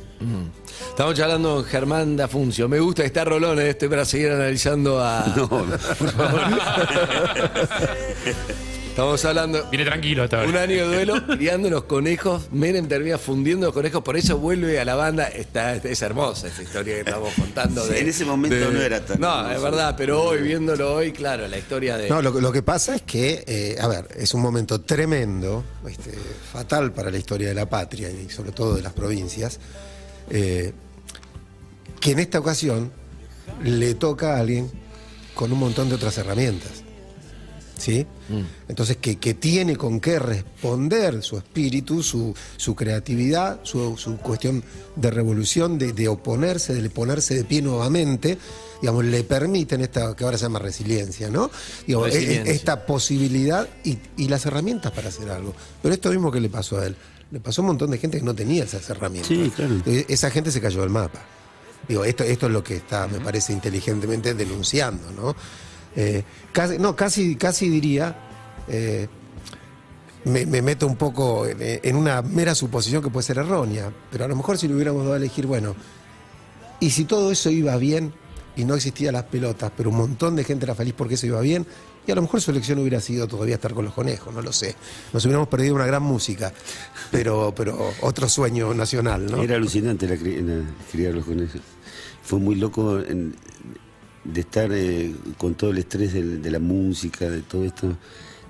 Estamos 0.91 1.15
charlando 1.15 1.57
con 1.57 1.65
Germán 1.65 2.17
Dafuncio. 2.17 2.69
Me 2.69 2.79
gusta 2.79 3.05
estar 3.05 3.27
rolón, 3.29 3.59
eh, 3.59 3.71
estoy 3.71 3.89
para 3.89 4.05
seguir 4.05 4.31
analizando 4.31 5.01
a. 5.03 5.27
No, 5.37 5.49
por 5.49 6.11
favor. 6.11 6.41
Estamos 8.95 9.25
hablando. 9.25 9.69
Viene 9.71 9.85
tranquilo 9.85 10.23
hasta 10.23 10.37
ahora. 10.37 10.51
Un 10.51 10.57
año 10.57 10.89
de 10.89 10.95
duelo, 11.05 11.27
criando 11.27 11.69
los 11.69 11.83
conejos. 11.85 12.45
Menem 12.53 12.87
termina 12.87 13.19
fundiendo 13.19 13.67
los 13.67 13.75
conejos, 13.75 14.05
por 14.05 14.17
eso 14.17 14.39
vuelve 14.39 14.79
a 14.79 14.85
la 14.85 14.95
banda. 14.95 15.25
Está, 15.27 15.75
es 15.75 16.01
hermosa 16.01 16.47
esa 16.47 16.63
historia 16.63 16.95
que 16.95 17.01
estamos 17.01 17.35
contando. 17.35 17.85
de- 17.85 17.99
en 17.99 18.09
ese 18.09 18.25
momento 18.25 18.55
de- 18.55 18.71
no 18.71 18.81
era 18.81 19.05
tan 19.05 19.21
No, 19.21 19.37
hermoso. 19.37 19.57
es 19.57 19.63
verdad, 19.63 19.95
pero 19.99 20.23
hoy, 20.23 20.43
viéndolo 20.43 20.95
hoy, 20.95 21.11
claro, 21.11 21.49
la 21.49 21.59
historia 21.59 21.97
de. 21.97 22.09
No, 22.09 22.23
lo, 22.23 22.41
lo 22.41 22.53
que 22.53 22.63
pasa 22.63 22.95
es 22.95 23.03
que, 23.03 23.43
eh, 23.49 23.77
a 23.81 23.89
ver, 23.89 24.07
es 24.17 24.33
un 24.33 24.41
momento 24.43 24.81
tremendo, 24.81 25.65
este, 25.89 26.13
fatal 26.53 26.93
para 26.93 27.11
la 27.11 27.19
historia 27.19 27.49
de 27.49 27.55
la 27.55 27.69
patria 27.69 28.09
y 28.11 28.31
sobre 28.31 28.53
todo 28.53 28.77
de 28.77 28.83
las 28.83 28.93
provincias, 28.93 29.59
eh, 30.31 30.73
que 31.99 32.13
en 32.13 32.21
esta 32.21 32.39
ocasión 32.39 32.93
le 33.65 33.95
toca 33.97 34.37
a 34.37 34.39
alguien 34.41 34.71
con 35.35 35.51
un 35.51 35.59
montón 35.59 35.89
de 35.89 35.97
otras 35.97 36.17
herramientas. 36.17 36.84
¿Sí? 37.85 38.07
Entonces, 38.67 38.97
que, 38.97 39.17
que 39.17 39.35
tiene 39.35 39.77
con 39.77 40.01
qué 40.01 40.19
responder 40.19 41.23
su 41.23 41.37
espíritu, 41.37 42.03
su, 42.03 42.35
su 42.57 42.75
creatividad, 42.75 43.61
su, 43.63 43.99
su 43.99 44.17
cuestión 44.17 44.65
de 44.97 45.11
revolución, 45.11 45.77
de, 45.77 45.93
de 45.93 46.09
oponerse, 46.09 46.73
de 46.81 46.89
ponerse 46.89 47.35
de 47.35 47.45
pie 47.45 47.61
nuevamente, 47.61 48.39
digamos, 48.81 49.05
le 49.05 49.23
permiten 49.25 49.83
esta, 49.83 50.17
que 50.17 50.25
ahora 50.25 50.39
se 50.39 50.45
llama 50.45 50.61
resiliencia, 50.61 51.29
¿no? 51.29 51.51
Digamos, 51.87 52.09
e- 52.09 52.13
e- 52.13 52.15
Resiliencia. 52.21 52.53
esta 52.55 52.87
posibilidad 52.87 53.69
y, 53.85 53.99
y 54.17 54.29
las 54.29 54.47
herramientas 54.47 54.91
para 54.93 55.09
hacer 55.09 55.29
algo. 55.31 55.53
Pero 55.83 55.93
esto 55.93 56.09
mismo 56.09 56.33
que 56.33 56.41
le 56.41 56.49
pasó 56.49 56.79
a 56.79 56.87
él, 56.87 56.97
le 57.31 57.41
pasó 57.41 57.61
a 57.61 57.65
un 57.65 57.67
montón 57.69 57.91
de 57.91 57.99
gente 57.99 58.17
que 58.19 58.25
no 58.25 58.35
tenía 58.35 58.65
esas 58.65 58.89
herramientas. 58.89 59.29
Sí, 59.29 59.53
claro. 59.55 59.75
Eh, 59.85 60.07
Esa 60.09 60.31
gente 60.31 60.51
se 60.51 60.61
cayó 60.63 60.81
del 60.81 60.91
mapa. 60.91 61.23
Digo, 61.87 62.03
esto, 62.07 62.25
esto 62.25 62.47
es 62.47 62.53
lo 62.53 62.65
que 62.65 62.77
está, 62.77 63.07
me 63.09 63.21
parece, 63.21 63.53
inteligentemente 63.53 64.33
denunciando, 64.33 65.11
¿no? 65.13 65.37
Eh, 65.97 66.23
casi, 66.53 66.79
no, 66.79 66.97
casi, 66.97 67.37
casi 67.37 67.69
diría, 67.69 68.17
eh, 68.69 69.07
me, 70.25 70.47
me 70.47 70.63
meto 70.63 70.87
un 70.87 70.97
poco 70.97 71.47
en, 71.47 71.97
una 71.97 72.23
mera 72.23 72.55
suposición 72.55 73.03
que 73.03 73.11
puede 73.11 73.27
ser 73.27 73.39
errónea, 73.39 73.93
pero 74.11 74.25
a 74.25 74.29
lo 74.29 74.37
mejor 74.37 74.59
si 74.59 74.67
le 74.69 74.75
hubiéramos 74.75 75.03
dado 75.03 75.15
a 75.15 75.17
elegir, 75.19 75.47
bueno, 75.47 75.75
y 76.81 76.91
si 76.91 77.05
todo 77.05 77.31
eso 77.31 77.51
iba 77.51 77.77
bien 77.77 78.13
y 78.57 78.65
no 78.65 78.75
existían 78.75 79.15
las 79.15 79.25
pelotas, 79.25 79.71
pero 79.77 79.91
un 79.91 79.97
montón 79.97 80.37
de 80.37 80.45
gente 80.45 80.65
era 80.65 80.75
feliz 80.75 80.95
porque 80.97 81.15
eso 81.15 81.27
iba 81.27 81.41
bien, 81.41 81.67
y 82.07 82.13
a 82.13 82.15
lo 82.15 82.23
mejor 82.23 82.41
su 82.41 82.51
elección 82.51 82.79
hubiera 82.79 83.01
sido 83.01 83.27
todavía 83.27 83.55
estar 83.55 83.73
con 83.75 83.85
los 83.85 83.95
conejos, 83.95 84.33
no 84.35 84.43
lo 84.43 84.53
sé. 84.53 84.75
Nos 85.13 85.25
hubiéramos 85.25 85.49
perdido 85.49 85.75
una 85.75 85.87
gran 85.87 86.03
música, 86.03 86.53
pero, 87.11 87.53
pero 87.57 87.93
otro 88.03 88.29
sueño 88.29 88.75
nacional, 88.75 89.27
¿no? 89.27 89.43
Era 89.43 89.57
alucinante 89.57 90.07
la, 90.07 90.15
la- 90.17 90.65
criar 90.93 91.15
los 91.15 91.25
conejos. 91.25 91.61
Fue 92.23 92.39
muy 92.39 92.55
loco 92.57 92.99
en- 93.01 93.35
de 94.25 94.41
estar 94.41 94.71
eh, 94.73 95.13
con 95.39 95.55
todo 95.55 95.71
el 95.71 95.79
estrés 95.79 96.13
de, 96.15 96.51
la 96.51 96.59
música, 96.59 97.29
de 97.31 97.43
todo 97.43 97.65
esto. 97.65 97.97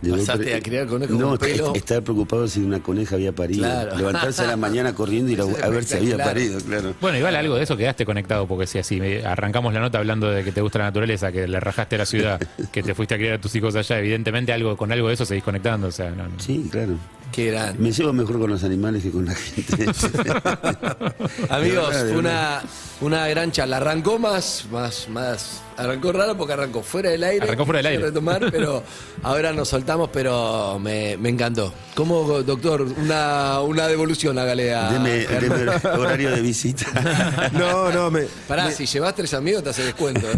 De 0.02 0.10
Pasaste 0.10 0.44
golpe- 0.44 0.54
a 0.56 0.60
criar 0.60 0.86
conejos 0.86 1.18
no, 1.18 1.28
con 1.30 1.38
pelo. 1.38 1.66
est- 1.68 1.76
estar 1.76 2.02
preocupado 2.02 2.46
si 2.46 2.60
una 2.60 2.82
coneja 2.82 3.14
había 3.14 3.32
parido. 3.32 3.62
Claro. 3.62 3.96
Levantarse 3.96 4.42
a 4.42 4.46
la 4.48 4.56
mañana 4.56 4.94
corriendo 4.94 5.30
y 5.30 5.34
ir 5.34 5.40
a, 5.62 5.68
ver 5.70 5.84
si 5.84 5.96
había 5.96 6.18
parido, 6.18 6.60
claro. 6.60 6.94
Bueno, 7.00 7.16
igual 7.16 7.34
algo 7.36 7.54
de 7.54 7.62
eso 7.62 7.74
quedaste 7.76 8.04
conectado, 8.04 8.46
porque 8.46 8.66
si 8.66 8.78
así 8.78 9.00
me- 9.00 9.24
arrancamos 9.24 9.72
la 9.72 9.80
nota 9.80 9.98
hablando 9.98 10.30
de 10.30 10.44
que 10.44 10.52
te 10.52 10.60
gusta 10.60 10.78
la 10.80 10.84
naturaleza, 10.86 11.32
que 11.32 11.48
le 11.48 11.58
rajaste 11.58 11.94
a 11.94 11.98
la 12.00 12.06
ciudad, 12.06 12.38
que 12.72 12.82
te 12.82 12.94
fuiste 12.94 13.14
a 13.14 13.18
criar 13.18 13.34
a 13.34 13.40
tus 13.40 13.54
hijos 13.54 13.74
allá, 13.76 13.98
evidentemente 13.98 14.52
algo 14.52 14.76
con 14.76 14.92
algo 14.92 15.08
de 15.08 15.14
eso 15.14 15.24
seguís 15.24 15.42
conectando. 15.44 15.86
O 15.86 15.92
sea, 15.92 16.10
no- 16.10 16.24
no. 16.28 16.38
Sí, 16.38 16.68
claro. 16.70 16.96
Qué. 17.34 17.72
Me 17.78 17.90
llevo 17.90 18.12
mejor 18.12 18.38
con 18.38 18.50
los 18.50 18.62
animales 18.62 19.02
que 19.02 19.10
con 19.10 19.24
la 19.26 19.34
gente. 19.34 19.86
Amigos, 21.50 21.96
fue 21.96 22.16
una, 22.16 22.62
una 23.00 23.26
gran 23.28 23.50
charla. 23.50 23.78
Arrancó 23.78 24.18
más, 24.18 24.66
más, 24.70 25.08
más. 25.08 25.60
Arrancó 25.76 26.12
raro 26.12 26.36
porque 26.36 26.52
arrancó 26.52 26.82
fuera 26.82 27.10
del 27.10 27.24
aire. 27.24 27.44
Arrancó 27.46 27.64
fuera 27.64 27.78
del 27.78 27.86
aire. 27.86 28.04
retomar, 28.04 28.48
pero 28.52 28.84
ahora 29.24 29.52
nos 29.52 29.68
soltamos, 29.68 30.10
pero 30.12 30.78
me, 30.78 31.16
me 31.16 31.30
encantó. 31.30 31.74
¿Cómo, 31.96 32.42
doctor? 32.42 32.82
Una, 32.82 33.60
una 33.60 33.88
devolución, 33.88 34.38
hágale 34.38 34.72
a. 34.72 34.90
Deme, 34.92 35.26
deme 35.26 35.70
horario 35.98 36.30
de 36.30 36.40
visita. 36.40 36.86
No, 37.54 37.90
no, 37.90 38.10
me, 38.10 38.22
Pará, 38.48 38.70
si 38.70 38.86
llevas 38.86 39.14
tres 39.14 39.32
amigos 39.34 39.62
te 39.64 39.70
hace 39.70 39.84
descuento. 39.84 40.26
¿eh? 40.30 40.34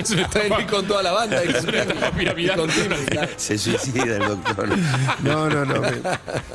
Es 0.00 0.10
una 0.10 0.28
Pueden 0.28 0.52
ir 0.60 0.66
con 0.66 0.86
toda 0.86 1.02
la 1.02 1.12
banda. 1.12 1.42
y- 1.44 1.48
y 2.44 2.48
con. 2.48 2.70
Se 3.36 3.58
suicida 3.58 4.16
el 4.16 4.26
doctor. 4.28 4.68
No, 5.22 5.48
no, 5.48 5.64
no. 5.64 5.80
Me, 5.80 6.01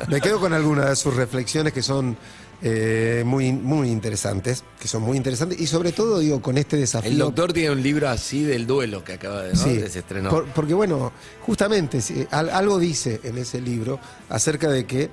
me 0.08 0.20
quedo 0.20 0.40
con 0.40 0.52
algunas 0.52 0.88
de 0.90 0.96
sus 0.96 1.14
reflexiones 1.14 1.72
que 1.72 1.82
son 1.82 2.16
eh, 2.62 3.22
muy, 3.24 3.52
muy 3.52 3.88
interesantes, 3.90 4.64
que 4.80 4.88
son 4.88 5.02
muy 5.02 5.16
interesantes 5.16 5.60
y 5.60 5.66
sobre 5.66 5.92
todo 5.92 6.18
digo 6.18 6.42
con 6.42 6.58
este 6.58 6.76
desafío. 6.76 7.10
El 7.12 7.18
doctor 7.18 7.52
tiene 7.52 7.70
un 7.70 7.82
libro 7.82 8.08
así 8.08 8.42
del 8.42 8.66
duelo 8.66 9.04
que 9.04 9.12
acaba 9.14 9.42
de, 9.42 9.52
¿no? 9.54 9.62
Sí, 9.62 9.76
de 9.76 9.88
se 9.88 10.00
estrenó. 10.00 10.30
por- 10.30 10.46
porque 10.46 10.74
bueno, 10.74 11.12
justamente 11.42 12.00
sí, 12.00 12.26
algo 12.30 12.78
dice 12.78 13.20
en 13.24 13.38
ese 13.38 13.60
libro 13.60 14.00
acerca 14.28 14.68
de 14.68 14.86
que 14.86 15.10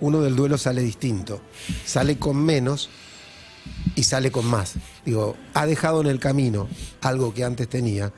uno 0.00 0.20
del 0.22 0.34
duelo 0.36 0.58
sale 0.58 0.82
distinto, 0.82 1.40
sale 1.84 2.18
con 2.18 2.36
menos 2.36 2.88
y 3.94 4.02
sale 4.04 4.30
con 4.32 4.46
más. 4.46 4.74
Digo, 5.04 5.36
ha 5.54 5.66
dejado 5.66 6.00
en 6.00 6.06
el 6.08 6.18
camino 6.18 6.68
algo 7.02 7.32
que 7.34 7.44
antes 7.44 7.68
tenía, 7.68 8.12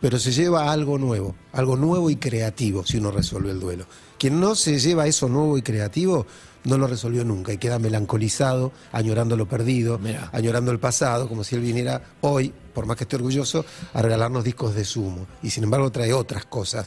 pero 0.00 0.18
se 0.18 0.32
lleva 0.32 0.64
a 0.64 0.72
algo 0.72 0.98
nuevo, 0.98 1.34
algo 1.52 1.76
nuevo 1.76 2.10
y 2.10 2.16
creativo 2.16 2.84
si 2.84 2.98
uno 2.98 3.10
resuelve 3.10 3.50
el 3.50 3.60
duelo. 3.60 3.86
Quien 4.22 4.38
no 4.38 4.54
se 4.54 4.78
lleva 4.78 5.08
eso 5.08 5.28
nuevo 5.28 5.58
y 5.58 5.62
creativo, 5.62 6.28
no 6.62 6.78
lo 6.78 6.86
resolvió 6.86 7.24
nunca 7.24 7.52
y 7.52 7.58
queda 7.58 7.80
melancolizado, 7.80 8.70
añorando 8.92 9.36
lo 9.36 9.48
perdido, 9.48 9.98
Mirá. 9.98 10.30
añorando 10.32 10.70
el 10.70 10.78
pasado, 10.78 11.28
como 11.28 11.42
si 11.42 11.56
él 11.56 11.60
viniera 11.60 12.00
hoy, 12.20 12.54
por 12.72 12.86
más 12.86 12.96
que 12.96 13.02
esté 13.02 13.16
orgulloso, 13.16 13.64
a 13.92 14.00
regalarnos 14.00 14.44
discos 14.44 14.76
de 14.76 14.84
sumo. 14.84 15.26
Y 15.42 15.50
sin 15.50 15.64
embargo 15.64 15.90
trae 15.90 16.12
otras 16.12 16.44
cosas. 16.44 16.86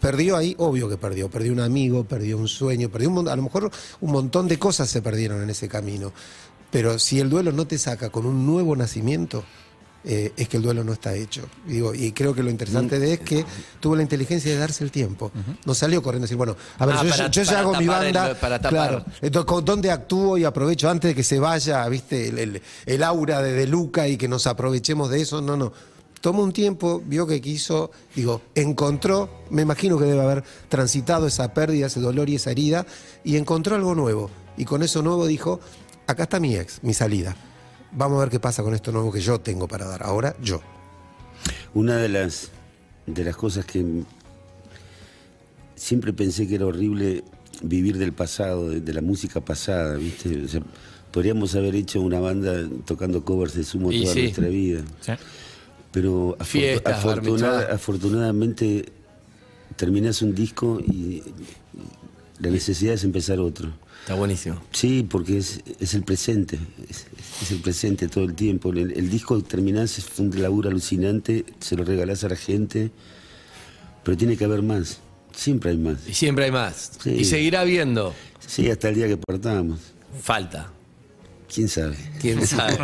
Perdió 0.00 0.36
ahí, 0.36 0.54
obvio 0.58 0.88
que 0.88 0.96
perdió. 0.96 1.28
Perdió 1.28 1.52
un 1.52 1.58
amigo, 1.58 2.04
perdió 2.04 2.38
un 2.38 2.46
sueño, 2.46 2.88
perdió 2.88 3.10
un 3.10 3.26
a 3.26 3.34
lo 3.34 3.42
mejor 3.42 3.68
un 4.00 4.12
montón 4.12 4.46
de 4.46 4.56
cosas 4.56 4.88
se 4.88 5.02
perdieron 5.02 5.42
en 5.42 5.50
ese 5.50 5.66
camino. 5.66 6.12
Pero 6.70 7.00
si 7.00 7.18
el 7.18 7.30
duelo 7.30 7.50
no 7.50 7.66
te 7.66 7.78
saca 7.78 8.10
con 8.10 8.26
un 8.26 8.46
nuevo 8.46 8.76
nacimiento, 8.76 9.42
eh, 10.04 10.32
es 10.36 10.48
que 10.48 10.56
el 10.56 10.62
duelo 10.62 10.82
no 10.84 10.92
está 10.92 11.14
hecho. 11.14 11.42
Y 11.66 11.72
Digo, 11.72 11.94
y 11.94 12.12
creo 12.12 12.34
que 12.34 12.42
lo 12.42 12.50
interesante 12.50 12.98
de 12.98 13.12
es 13.14 13.20
que 13.20 13.44
tuvo 13.80 13.96
la 13.96 14.02
inteligencia 14.02 14.50
de 14.50 14.58
darse 14.58 14.82
el 14.84 14.90
tiempo. 14.90 15.30
No 15.66 15.74
salió 15.74 16.02
corriendo 16.02 16.24
y 16.24 16.28
decir, 16.28 16.36
bueno, 16.36 16.56
a 16.78 16.86
ver, 16.86 16.96
Ah, 16.98 17.04
yo, 17.04 17.10
para- 17.10 17.30
yo 17.30 17.42
ya 17.42 17.60
hago 17.60 17.72
mi 17.74 17.84
el- 17.84 17.88
banda. 17.88 18.34
para 18.40 18.58
tapar. 18.58 18.70
Claro. 18.70 19.04
Entonces, 19.20 19.46
¿con 19.46 19.64
¿dónde 19.64 19.90
actúo 19.90 20.38
y 20.38 20.44
aprovecho 20.44 20.88
antes 20.88 21.10
de 21.10 21.14
que 21.14 21.22
se 21.22 21.38
vaya, 21.38 21.86
viste, 21.88 22.28
el, 22.28 22.38
el- 22.38 22.62
el 22.86 23.02
aura 23.02 23.42
de, 23.42 23.52
de 23.52 23.66
Luca 23.66 24.08
y 24.08 24.16
que 24.16 24.28
nos 24.28 24.46
aprovechemos 24.46 25.10
de 25.10 25.20
eso? 25.20 25.40
No, 25.42 25.56
no. 25.56 25.72
Tomó 26.20 26.42
un 26.42 26.52
tiempo, 26.52 27.02
vio 27.06 27.26
que 27.26 27.40
quiso, 27.40 27.90
digo, 28.14 28.42
encontró, 28.54 29.30
me 29.48 29.62
imagino 29.62 29.96
que 29.98 30.04
debe 30.04 30.20
haber 30.20 30.44
transitado 30.68 31.26
esa 31.26 31.54
pérdida, 31.54 31.86
ese 31.86 32.00
dolor 32.00 32.28
y 32.28 32.34
esa 32.34 32.50
herida, 32.50 32.84
y 33.24 33.36
encontró 33.36 33.74
algo 33.76 33.94
nuevo. 33.94 34.30
Y 34.58 34.66
con 34.66 34.82
eso 34.82 35.00
nuevo 35.02 35.26
dijo, 35.26 35.60
acá 36.06 36.24
está 36.24 36.38
mi 36.38 36.56
ex, 36.56 36.82
mi 36.82 36.92
salida. 36.92 37.34
Vamos 37.92 38.18
a 38.18 38.20
ver 38.20 38.30
qué 38.30 38.40
pasa 38.40 38.62
con 38.62 38.74
esto 38.74 38.92
nuevo 38.92 39.12
que 39.12 39.20
yo 39.20 39.40
tengo 39.40 39.66
para 39.66 39.86
dar. 39.86 40.02
Ahora 40.02 40.36
yo. 40.42 40.60
Una 41.74 41.96
de 41.96 42.08
las, 42.08 42.50
de 43.06 43.24
las 43.24 43.36
cosas 43.36 43.64
que 43.64 44.02
siempre 45.74 46.12
pensé 46.12 46.46
que 46.46 46.56
era 46.56 46.66
horrible 46.66 47.24
vivir 47.62 47.98
del 47.98 48.12
pasado, 48.12 48.68
de, 48.68 48.80
de 48.80 48.92
la 48.92 49.00
música 49.00 49.40
pasada, 49.40 49.96
¿viste? 49.96 50.44
O 50.44 50.48
sea, 50.48 50.62
podríamos 51.10 51.54
haber 51.54 51.74
hecho 51.74 52.00
una 52.00 52.20
banda 52.20 52.68
tocando 52.84 53.24
covers 53.24 53.54
de 53.54 53.64
sumo 53.64 53.90
Y 53.92 54.02
toda 54.02 54.14
sí. 54.14 54.22
nuestra 54.22 54.48
vida. 54.48 54.82
¿Sí? 55.00 55.12
Pero 55.92 56.36
Fiestas, 56.44 57.04
afortunadamente 57.70 58.92
terminás 59.76 60.22
un 60.22 60.34
disco 60.34 60.78
y 60.80 61.22
la 62.38 62.50
necesidad 62.50 62.94
es 62.94 63.04
empezar 63.04 63.40
otro. 63.40 63.72
Está 64.00 64.14
buenísimo. 64.14 64.60
Sí, 64.72 65.06
porque 65.08 65.38
es, 65.38 65.60
es 65.78 65.94
el 65.94 66.02
presente, 66.02 66.58
es, 66.88 67.06
es 67.42 67.50
el 67.52 67.58
presente 67.60 68.08
todo 68.08 68.24
el 68.24 68.34
tiempo. 68.34 68.70
El, 68.72 68.92
el 68.92 69.10
disco 69.10 69.40
terminás, 69.42 69.98
es 69.98 70.06
un 70.18 70.30
laburo 70.40 70.68
alucinante, 70.70 71.44
se 71.60 71.76
lo 71.76 71.84
regalás 71.84 72.24
a 72.24 72.28
la 72.30 72.36
gente, 72.36 72.90
pero 74.02 74.16
tiene 74.16 74.36
que 74.36 74.44
haber 74.44 74.62
más, 74.62 74.98
siempre 75.34 75.70
hay 75.70 75.76
más. 75.78 75.98
Y 76.08 76.14
siempre 76.14 76.46
hay 76.46 76.50
más. 76.50 76.92
Sí. 77.02 77.10
Y 77.10 77.24
seguirá 77.24 77.60
habiendo. 77.60 78.14
Sí, 78.44 78.68
hasta 78.70 78.88
el 78.88 78.94
día 78.96 79.06
que 79.06 79.16
partamos, 79.18 79.78
Falta. 80.22 80.72
quién 81.54 81.68
sabe. 81.68 81.96
¿Quién 82.20 82.44
sabe? 82.46 82.78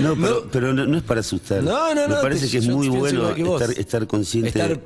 No, 0.00 0.14
pero, 0.16 0.48
pero 0.50 0.72
no, 0.72 0.86
no 0.86 0.96
es 0.96 1.02
para 1.02 1.20
asustar. 1.20 1.62
No, 1.62 1.94
no, 1.94 2.08
Me 2.08 2.14
no, 2.14 2.20
parece 2.22 2.46
te- 2.46 2.52
que 2.52 2.58
es 2.58 2.68
muy 2.68 2.88
bueno 2.88 3.30
estar 3.76 4.06
consciente. 4.06 4.48
Estar 4.50 4.80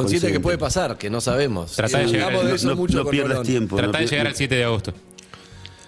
consciente 0.00 0.30
que 0.32 0.40
puede 0.40 0.58
pasar, 0.58 0.98
que 0.98 1.08
no 1.10 1.20
sabemos. 1.20 1.72
Tratá 1.72 1.98
de 1.98 2.04
Y 2.04 2.06
llegar 2.08 2.26
hablamos 2.26 2.44
al- 2.44 2.50
de 2.50 2.56
eso 2.56 2.68
no, 2.68 2.76
mucho 2.76 2.96
no 2.98 3.02
con 3.04 3.10
pierdas 3.12 3.30
Rolón. 3.30 3.46
tiempo. 3.46 3.76
Tratá 3.76 3.92
no 3.92 3.98
de 3.98 4.04
pier- 4.04 4.10
llegar 4.10 4.26
al 4.26 4.34
7 4.36 4.54
de 4.56 4.64
agosto, 4.64 4.92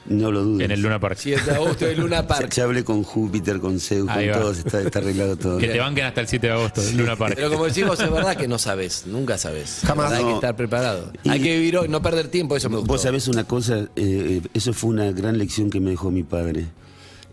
No 0.09 0.31
lo 0.31 0.45
dudes. 0.45 0.65
en 0.65 0.71
el 0.71 0.81
Luna 0.81 1.01
Park. 1.01 1.17
7 1.21 1.43
de 1.45 1.51
agosto 1.57 1.85
de 1.85 1.97
Luna 1.97 2.17
Ya, 2.23 2.27
Park. 2.29 2.53
ya 2.55 2.63
hablé 2.65 2.85
con 2.85 3.03
Júpiter, 3.03 3.59
con 3.59 3.81
Zeus, 3.81 4.09
Ahí 4.09 4.27
con 4.29 4.37
va. 4.37 4.41
todos, 4.43 4.59
está, 4.59 4.81
está 4.81 5.01
arreglado 5.01 5.37
todo. 5.39 5.59
Que 5.59 5.67
te 5.69 5.79
banquen 5.81 6.05
hasta 6.05 6.21
el 6.21 6.29
7 6.29 6.47
de 6.47 6.53
agosto, 6.53 6.81
en 6.81 6.97
Luna 6.97 7.17
Park. 7.17 7.35
Pero 7.35 7.51
como 7.51 7.65
decimos, 7.65 7.99
es 8.01 8.11
verdad 8.11 8.37
que 8.37 8.47
no 8.47 8.59
sabes, 8.59 9.05
nunca 9.07 9.37
sabes. 9.37 9.81
Jamás. 9.85 10.13
Hay 10.13 10.19
que 10.25 10.31
No. 10.31 10.35
estar 10.37 10.55
preparado. 10.55 11.13
Y- 11.25 11.29
Hay 11.31 11.41
que 11.41 11.57
vivir 11.57 11.77
hoy, 11.79 11.89
no 11.89 12.01
perder 12.03 12.29
tiempo, 12.29 12.57
eso 12.57 12.71
me 12.71 12.77
gustó. 12.77 12.93
Vos 12.93 13.03
sabés 13.03 13.27
una 13.29 13.45
cosa, 13.45 13.89
eh, 13.97 14.41
eso 14.55 14.73
fue 14.73 14.91
una 14.91 15.11
gran 15.11 15.39
lección 15.39 15.71
que 15.71 15.81
me 15.81 15.91
dejó 15.91 16.11
mi 16.13 16.23
padre. 16.23 16.67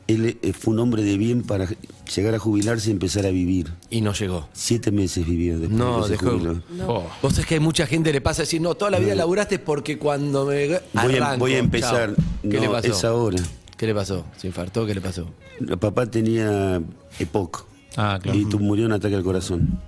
Él 0.08 0.38
eh, 0.42 0.54
fue 0.54 0.74
un 0.74 0.80
hombre 0.80 1.02
de 1.04 1.18
bien 1.18 1.44
para 1.44 1.68
llegar 2.16 2.36
a 2.36 2.40
jubilarse 2.40 2.90
y 2.90 2.92
empezar 2.92 3.26
a 3.26 3.30
vivir. 3.30 3.72
Y 3.90 4.02
no 4.02 4.14
llegó. 4.14 4.48
Siete 4.54 4.92
meses 4.92 5.26
vivió 5.26 5.60
después 5.60 5.78
No, 5.78 5.98
que 6.02 6.04
se 6.08 6.10
dejó. 6.12 6.32
jubiló. 6.32 6.62
Oh. 6.88 7.04
Vos 7.22 7.34
sabés 7.34 7.46
que 7.48 7.54
hay 7.56 7.60
mucha 7.60 7.88
gente 7.88 8.10
que 8.10 8.14
le 8.14 8.22
pasa 8.22 8.42
decir, 8.44 8.62
no, 8.62 8.76
toda 8.76 8.92
la 8.92 9.00
vida 9.00 9.16
laburaste 9.16 9.60
porque 9.60 9.98
cuando 9.98 10.46
me. 10.46 10.68
Voy 10.68 10.76
a, 10.76 11.02
arranco, 11.02 11.38
voy 11.40 11.54
a 11.54 11.60
empezar. 11.60 12.16
chao". 12.16 12.26
¿Qué 12.42 12.56
no, 12.58 12.62
le 12.62 12.70
pasó? 12.70 12.88
es 12.88 13.04
ahora. 13.06 13.44
¿Qué 13.78 13.88
le 13.88 13.96
pasó? 13.96 14.26
¿Se 14.38 14.48
infartó? 14.48 14.86
¿Qué 14.86 14.94
le 14.94 15.02
pasó? 15.02 15.28
El 15.60 15.78
papá 15.78 16.06
tenía 16.06 16.82
EPOC 17.20 17.66
Ah, 17.98 18.20
claro. 18.22 18.38
y 18.38 18.46
tu- 18.46 18.60
murió 18.60 18.86
en 18.86 18.92
ataque 18.94 19.16
al 19.16 19.24
corazón. 19.24 19.80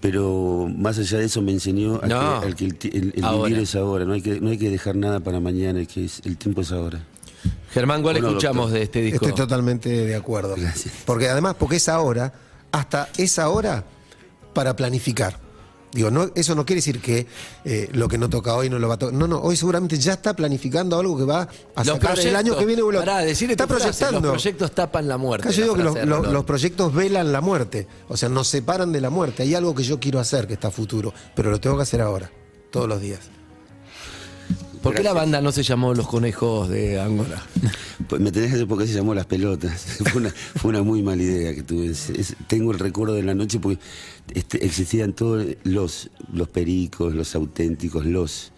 Pero 0.00 0.68
más 0.76 0.98
allá 0.98 1.18
de 1.18 1.24
eso 1.24 1.42
me 1.42 1.50
enseñó 1.52 2.00
a 2.02 2.06
No. 2.06 2.40
que, 2.40 2.46
al 2.46 2.54
que 2.54 2.64
el, 2.66 2.76
el- 2.82 3.12
el 3.16 3.42
vivir 3.44 3.58
es 3.58 3.74
ahora. 3.74 4.04
No 4.04 4.12
hay, 4.12 4.22
que, 4.22 4.40
no 4.40 4.50
hay 4.50 4.58
que 4.58 4.70
dejar 4.70 4.94
nada 4.94 5.18
para 5.20 5.40
mañana, 5.40 5.84
que 5.86 6.04
es, 6.04 6.22
el 6.24 6.36
tiempo 6.36 6.60
es 6.60 6.70
ahora. 6.70 7.04
Germán, 7.72 8.02
¿cuál 8.02 8.14
Bueno, 8.14 8.28
escuchamos 8.28 8.64
doctor. 8.66 8.78
de 8.78 8.82
este 8.84 9.00
disco? 9.02 9.26
Estoy 9.26 9.36
totalmente 9.36 9.88
de 9.90 10.14
acuerdo. 10.16 10.54
Gracias. 10.56 10.94
Porque 11.04 11.28
además, 11.28 11.54
porque 11.58 11.76
es 11.76 11.88
ahora, 11.88 12.32
hasta 12.72 13.08
esa 13.16 13.48
hora 13.50 13.84
para 14.54 14.74
planificar. 14.74 15.38
Digo, 15.92 16.10
no, 16.10 16.30
eso 16.34 16.54
no 16.54 16.66
quiere 16.66 16.78
decir 16.78 17.00
que 17.00 17.26
eh, 17.64 17.88
lo 17.92 18.08
que 18.08 18.18
no 18.18 18.28
toca 18.28 18.54
hoy 18.54 18.68
no 18.68 18.78
lo 18.78 18.88
va 18.88 18.94
a 18.94 18.98
tocar. 18.98 19.14
No, 19.14 19.26
no, 19.26 19.38
hoy 19.40 19.56
seguramente 19.56 19.96
ya 19.98 20.12
está 20.14 20.34
planificando 20.36 20.98
algo 20.98 21.16
que 21.16 21.24
va 21.24 21.48
a 21.74 21.84
Los 21.84 21.94
sacar 21.98 22.18
el 22.18 22.36
año 22.36 22.56
que 22.58 22.66
viene. 22.66 22.82
lo- 22.82 22.98
Pará, 22.98 23.24
está 23.24 23.66
frase, 23.66 23.84
proyectando. 23.84 24.20
Los 24.20 24.30
proyectos 24.32 24.72
tapan 24.72 25.08
la 25.08 25.16
muerte. 25.16 25.48
Acá 25.48 25.56
yo 25.56 25.62
la 25.62 25.66
digo 25.82 25.94
que 25.94 26.04
los, 26.06 26.26
los- 26.30 26.44
proyectos 26.44 26.94
velan 26.94 27.32
la 27.32 27.40
muerte. 27.40 27.86
O 28.08 28.18
sea, 28.18 28.28
nos 28.28 28.48
separan 28.48 28.92
de 28.92 29.00
la 29.00 29.08
muerte. 29.08 29.44
Hay 29.44 29.54
algo 29.54 29.74
que 29.74 29.82
yo 29.82 29.98
quiero 29.98 30.20
hacer 30.20 30.46
que 30.46 30.52
está 30.54 30.68
a 30.68 30.70
futuro, 30.70 31.14
pero 31.34 31.50
lo 31.50 31.58
tengo 31.58 31.76
que 31.76 31.82
hacer 31.84 32.02
ahora, 32.02 32.30
todos 32.70 32.86
los 32.86 33.00
días. 33.00 33.20
¿Por 34.88 34.96
qué 34.96 35.02
la 35.02 35.12
banda 35.12 35.40
no 35.40 35.52
se 35.52 35.62
llamó 35.62 35.94
Los 35.94 36.08
Conejos 36.08 36.68
de 36.68 37.00
Angora? 37.00 37.42
Pues 38.08 38.20
me 38.20 38.30
tenés 38.32 38.48
que 38.50 38.54
decir 38.56 38.68
por 38.68 38.78
qué 38.78 38.86
se 38.86 38.94
llamó 38.94 39.14
Las 39.14 39.26
Pelotas. 39.26 39.98
fue, 40.12 40.20
una, 40.20 40.30
fue 40.30 40.70
una 40.70 40.82
muy 40.82 41.02
mala 41.02 41.22
idea 41.22 41.54
que 41.54 41.62
tuve. 41.62 41.86
Es- 41.88 42.10
es- 42.10 42.36
tengo 42.46 42.72
el 42.72 42.78
recuerdo 42.78 43.14
de 43.14 43.22
la 43.22 43.34
noche 43.34 43.58
porque 43.60 43.78
este, 44.34 44.64
existían 44.64 45.12
todos 45.12 45.44
los, 45.64 46.10
los 46.32 46.48
pericos, 46.48 47.14
los 47.14 47.34
auténticos, 47.34 48.04
los. 48.06 48.52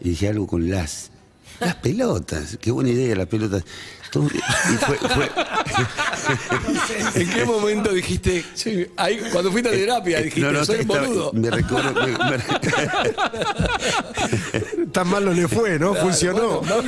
Y 0.00 0.10
dije 0.10 0.28
algo 0.28 0.46
con 0.46 0.70
las. 0.70 1.10
Las 1.60 1.74
pelotas. 1.76 2.58
Qué 2.60 2.70
buena 2.70 2.90
idea, 2.90 3.14
las 3.16 3.26
pelotas. 3.26 3.64
Todo- 4.10 4.26
y 4.26 4.76
fue- 4.76 4.96
fue- 4.96 5.30
¿En 7.22 7.30
qué 7.30 7.44
momento 7.44 7.92
dijiste, 7.92 8.44
sí, 8.54 8.86
ahí, 8.96 9.18
cuando 9.32 9.50
fuiste 9.50 9.70
a 9.70 9.72
terapia, 9.72 10.18
dijiste, 10.20 10.40
no, 10.40 10.52
no, 10.52 10.64
soy 10.64 10.76
un 10.76 10.80
estaba- 10.82 11.06
boludo? 11.06 11.32
me 11.32 11.50
recuerdo. 11.50 11.94
me- 11.94 12.12
me- 12.36 12.44
Tan 14.92 15.08
mal 15.08 15.24
no 15.24 15.32
le 15.32 15.48
fue, 15.48 15.78
¿no? 15.80 15.94
Funcionó. 15.94 16.60
Bueno. 16.60 16.82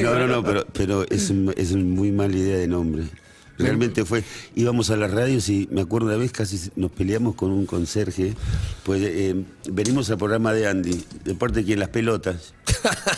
No, 0.00 0.14
no, 0.18 0.26
no, 0.26 0.42
pero, 0.42 0.66
pero 0.72 1.04
es, 1.08 1.30
un- 1.30 1.54
es 1.56 1.70
una 1.72 1.84
muy 1.84 2.10
mala 2.10 2.36
idea 2.36 2.56
de 2.58 2.66
nombre. 2.66 3.04
Realmente 3.62 4.04
fue, 4.04 4.22
íbamos 4.54 4.90
a 4.90 4.96
las 4.96 5.10
radios 5.10 5.48
y 5.48 5.68
me 5.70 5.80
acuerdo 5.82 6.08
una 6.08 6.16
vez 6.16 6.32
casi 6.32 6.70
nos 6.76 6.90
peleamos 6.90 7.34
con 7.34 7.50
un 7.50 7.66
conserje, 7.66 8.34
pues 8.84 9.00
eh, 9.04 9.34
venimos 9.70 10.10
al 10.10 10.18
programa 10.18 10.52
de 10.52 10.66
Andy, 10.68 11.04
de 11.24 11.34
parte 11.34 11.60
de 11.60 11.64
quien 11.66 11.78
las 11.80 11.88
pelotas. 11.90 12.54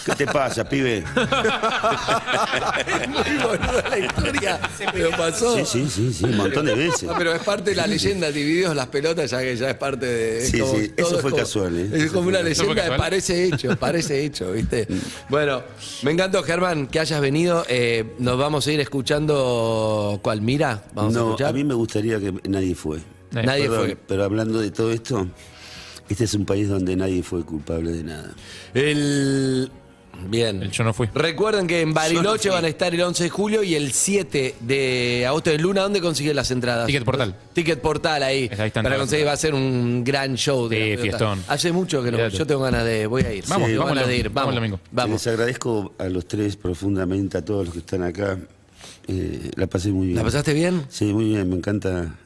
¿Qué 0.05 0.15
te 0.17 0.27
pasa, 0.27 0.69
pibe? 0.69 1.05
Muy 3.09 3.37
boluda 3.43 3.85
la 3.89 3.99
historia. 3.99 4.61
Pero 4.93 5.11
pasó. 5.11 5.57
Sí, 5.57 5.65
sí, 5.65 5.89
sí, 5.91 6.13
sí, 6.13 6.25
un 6.25 6.37
montón 6.37 6.67
de 6.67 6.75
veces. 6.75 7.05
No, 7.05 7.15
pero 7.17 7.35
es 7.35 7.43
parte 7.43 7.71
de 7.71 7.77
la 7.77 7.87
leyenda, 7.87 8.31
divididos 8.31 8.75
las 8.77 8.89
pelotas, 8.89 9.31
ya 9.31 9.41
que 9.41 9.57
ya 9.57 9.71
es 9.71 9.77
parte 9.77 10.07
de. 10.07 10.39
es 10.45 10.51
Sí, 10.51 10.59
como- 10.61 10.75
sí, 10.75 10.89
todo 10.89 11.07
eso 11.07 11.17
es 11.17 11.23
fue 11.23 11.31
como- 11.31 11.43
casual, 11.43 11.79
¿eh? 11.79 11.89
Es 11.93 12.13
como 12.13 12.29
una 12.29 12.39
casual. 12.39 12.53
¿Eso 12.53 12.65
fue 12.65 12.75
leyenda, 12.75 12.83
casual? 12.83 12.99
parece 13.11 13.45
hecho, 13.45 13.77
parece 13.77 14.25
hecho, 14.25 14.53
¿viste? 14.53 14.87
Bueno, 15.29 15.63
me 16.03 16.11
encantó, 16.13 16.43
Germán, 16.43 16.87
que 16.87 17.01
hayas 17.01 17.21
venido. 17.21 17.65
Eh, 17.69 18.15
nos 18.19 18.39
vamos 18.39 18.67
a 18.67 18.73
ir 18.73 18.81
escuchando. 18.81 20.21
¿Cuál? 20.37 20.43
Mira, 20.43 20.85
vamos 20.95 21.15
a 21.15 21.19
No, 21.19 21.25
escuchar. 21.31 21.49
a 21.49 21.53
mí 21.53 21.65
me 21.65 21.75
gustaría 21.75 22.19
que 22.21 22.33
nadie 22.49 22.75
fue. 22.75 22.99
Nadie 23.33 23.65
Perdón, 23.69 23.85
fue. 23.87 23.97
Pero 23.97 24.25
hablando 24.25 24.61
de 24.61 24.71
todo 24.71 24.93
esto, 24.93 25.27
este 26.09 26.25
es 26.25 26.35
un 26.35 26.45
país 26.45 26.69
donde 26.69 26.95
nadie 26.97 27.23
fue 27.23 27.45
culpable 27.45 27.93
de 27.93 28.05
nada. 28.05 28.31
El. 28.75 29.71
Bien. 30.29 30.63
El 30.63 30.71
yo 30.71 30.85
no 30.85 30.95
fui. 30.95 31.09
Recuerden 31.13 31.67
que 31.67 31.81
en 31.81 31.93
Bariloche 31.93 32.49
no 32.49 32.55
van 32.55 32.65
a 32.65 32.69
estar 32.69 32.95
el 32.95 33.01
11 33.01 33.25
de 33.25 33.31
julio 33.31 33.65
y 33.65 33.75
el 33.75 33.91
7 33.91 34.55
de 34.61 35.25
agosto 35.27 35.51
en 35.51 35.61
Luna. 35.61 35.83
¿Dónde 35.83 36.01
consiguen 36.01 36.37
las 36.37 36.53
entradas? 36.53 36.87
Ticket 36.87 37.05
Portal. 37.05 37.35
Ticket 37.53 37.81
Portal 37.81 38.23
ahí. 38.23 38.49
Ahí 38.57 38.69
están 38.69 38.85
para 38.85 38.97
conseguir, 38.97 39.27
va 39.27 39.33
a 39.33 39.37
ser 39.37 39.55
un 39.55 40.05
gran 40.05 40.37
show. 40.37 40.69
De 40.69 40.95
Sí, 40.97 41.03
fiestón. 41.03 41.43
Hace 41.49 41.73
mucho 41.73 42.01
que 42.03 42.13
no. 42.13 42.29
Yo 42.29 42.47
tengo 42.47 42.61
ganas 42.63 42.85
de. 42.85 43.07
Voy 43.09 43.23
a 43.23 43.33
ir. 43.35 43.45
Vamos, 43.49 43.67
tengo 43.67 43.81
vamos 43.81 43.95
ganas 43.97 44.09
de 44.09 44.17
ir. 44.17 44.29
vamos 44.31 44.35
Vamos. 44.35 44.51
el 44.51 44.55
domingo. 44.61 44.81
Vamos. 44.93 45.13
Les 45.15 45.27
agradezco 45.27 45.95
a 45.99 46.05
los 46.09 46.27
tres 46.29 46.55
profundamente, 46.57 47.39
a 47.39 47.45
todos 47.45 47.65
los 47.65 47.73
que 47.75 47.81
están 47.81 48.05
acá. 48.05 48.39
Eh, 49.07 49.51
la 49.57 49.67
pasé 49.67 49.91
muy 49.91 50.07
bien. 50.09 50.17
¿La 50.19 50.25
pasaste 50.25 50.53
bien? 50.55 50.87
Sí, 50.89 51.13
muy 51.13 51.27
bien, 51.27 51.49
me 51.49 51.57
encanta, 51.57 52.17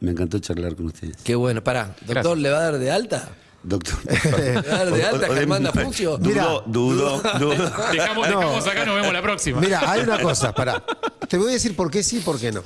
me 0.00 0.10
encantó 0.10 0.38
charlar 0.38 0.76
con 0.76 0.86
ustedes. 0.86 1.16
Qué 1.24 1.34
bueno. 1.34 1.62
Pará, 1.64 1.94
doctor, 2.06 2.08
Gracias. 2.08 2.38
¿le 2.38 2.50
va 2.50 2.58
a 2.58 2.62
dar 2.62 2.78
de 2.78 2.90
alta? 2.90 3.28
Doctor. 3.62 3.94
¿Le 4.36 4.52
va 4.54 4.60
a 4.60 4.62
dar 4.84 4.92
de 4.92 5.04
alta 5.06 5.26
Germán 5.34 5.62
Dafuncio? 5.62 6.18
Dudo, 6.18 6.62
dudo, 6.66 7.22
dudo. 7.38 7.70
Dejamos, 7.92 8.28
No. 8.28 8.40
dejamos 8.40 8.66
acá, 8.66 8.84
nos 8.84 8.96
vemos 8.96 9.12
la 9.12 9.22
próxima. 9.22 9.60
Mira, 9.60 9.90
hay 9.90 10.02
una 10.02 10.20
cosa, 10.20 10.54
pará. 10.54 10.84
Te 11.28 11.38
voy 11.38 11.48
a 11.48 11.52
decir 11.54 11.74
por 11.74 11.90
qué 11.90 12.02
sí 12.02 12.18
y 12.18 12.20
por 12.20 12.38
qué 12.38 12.52
no. 12.52 12.62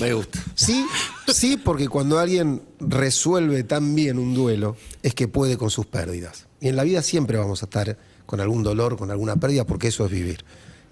Me 0.00 0.12
gusta. 0.12 0.40
Sí, 0.54 0.84
sí, 1.28 1.56
porque 1.56 1.88
cuando 1.88 2.18
alguien 2.18 2.60
resuelve 2.80 3.62
tan 3.62 3.94
bien 3.94 4.18
un 4.18 4.34
duelo, 4.34 4.76
es 5.02 5.14
que 5.14 5.28
puede 5.28 5.56
con 5.56 5.70
sus 5.70 5.86
pérdidas. 5.86 6.46
Y 6.60 6.68
en 6.68 6.76
la 6.76 6.82
vida 6.82 7.00
siempre 7.00 7.38
vamos 7.38 7.62
a 7.62 7.66
estar 7.66 7.96
con 8.26 8.40
algún 8.40 8.62
dolor, 8.64 8.96
con 8.98 9.10
alguna 9.10 9.36
pérdida, 9.36 9.64
porque 9.64 9.88
eso 9.88 10.04
es 10.04 10.10
vivir. 10.10 10.44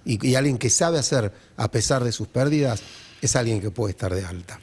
Y, 0.04 0.34
alguien 0.34 0.58
que 0.58 0.70
sabe 0.70 0.98
hacer 0.98 1.32
a 1.56 1.70
pesar 1.70 2.02
de 2.04 2.12
sus 2.12 2.28
pérdidas, 2.28 2.82
es 3.20 3.36
alguien 3.36 3.60
que 3.60 3.70
puede 3.70 3.92
estar 3.92 4.12
de 4.14 4.24
alta. 4.24 4.60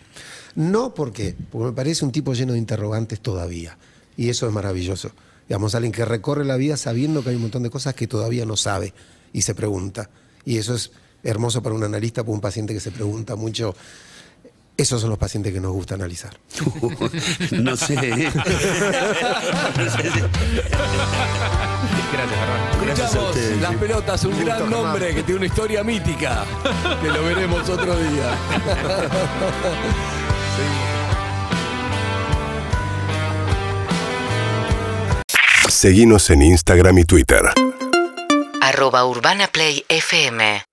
No 0.55 0.93
porque, 0.93 1.35
porque 1.49 1.67
me 1.67 1.73
parece 1.73 2.03
un 2.03 2.11
tipo 2.11 2.33
lleno 2.33 2.53
de 2.53 2.59
interrogantes 2.59 3.21
todavía. 3.21 3.77
Y 4.17 4.29
eso 4.29 4.47
es 4.47 4.53
maravilloso. 4.53 5.11
Digamos, 5.47 5.75
alguien 5.75 5.91
que 5.91 6.03
recorre 6.05 6.43
la 6.43 6.57
vida 6.57 6.75
sabiendo 6.75 7.23
que 7.23 7.29
hay 7.29 7.35
un 7.35 7.43
montón 7.43 7.63
de 7.63 7.69
cosas 7.69 7.95
que 7.95 8.07
todavía 8.07 8.45
no 8.45 8.57
sabe 8.57 8.93
y 9.31 9.41
se 9.41 9.55
pregunta. 9.55 10.09
Y 10.45 10.57
eso 10.57 10.75
es 10.75 10.91
hermoso 11.23 11.63
para 11.63 11.75
un 11.75 11.83
analista, 11.83 12.23
para 12.23 12.33
un 12.33 12.41
paciente 12.41 12.73
que 12.73 12.79
se 12.79 12.91
pregunta 12.91 13.35
mucho. 13.35 13.75
Esos 14.79 15.01
son 15.01 15.09
los 15.09 15.19
pacientes 15.19 15.51
que 15.51 15.59
nos 15.59 15.73
gusta 15.73 15.95
analizar. 15.95 16.39
no 17.51 17.75
sé. 17.75 17.95
¿eh? 17.95 18.31
Gracias, 19.75 20.01
Germán. 20.01 20.21
Gracias 22.85 23.01
a 23.01 23.09
Escuchamos 23.09 23.35
ustedes. 23.35 23.61
Las 23.61 23.75
Pelotas, 23.75 24.23
un 24.23 24.45
gran 24.45 24.69
nombre 24.69 25.13
que 25.13 25.23
tiene 25.23 25.39
una 25.39 25.47
historia 25.47 25.83
mítica. 25.83 26.45
Que 27.01 27.09
lo 27.09 27.25
veremos 27.25 27.67
otro 27.67 27.93
día. 27.93 28.37
Seguimos 35.67 36.29
en 36.29 36.41
Instagram 36.41 36.99
y 36.99 37.03
Twitter. 37.03 37.41
arroba 38.61 39.05
Urbana 39.05 39.47
Play 39.47 39.83
FM 39.89 40.63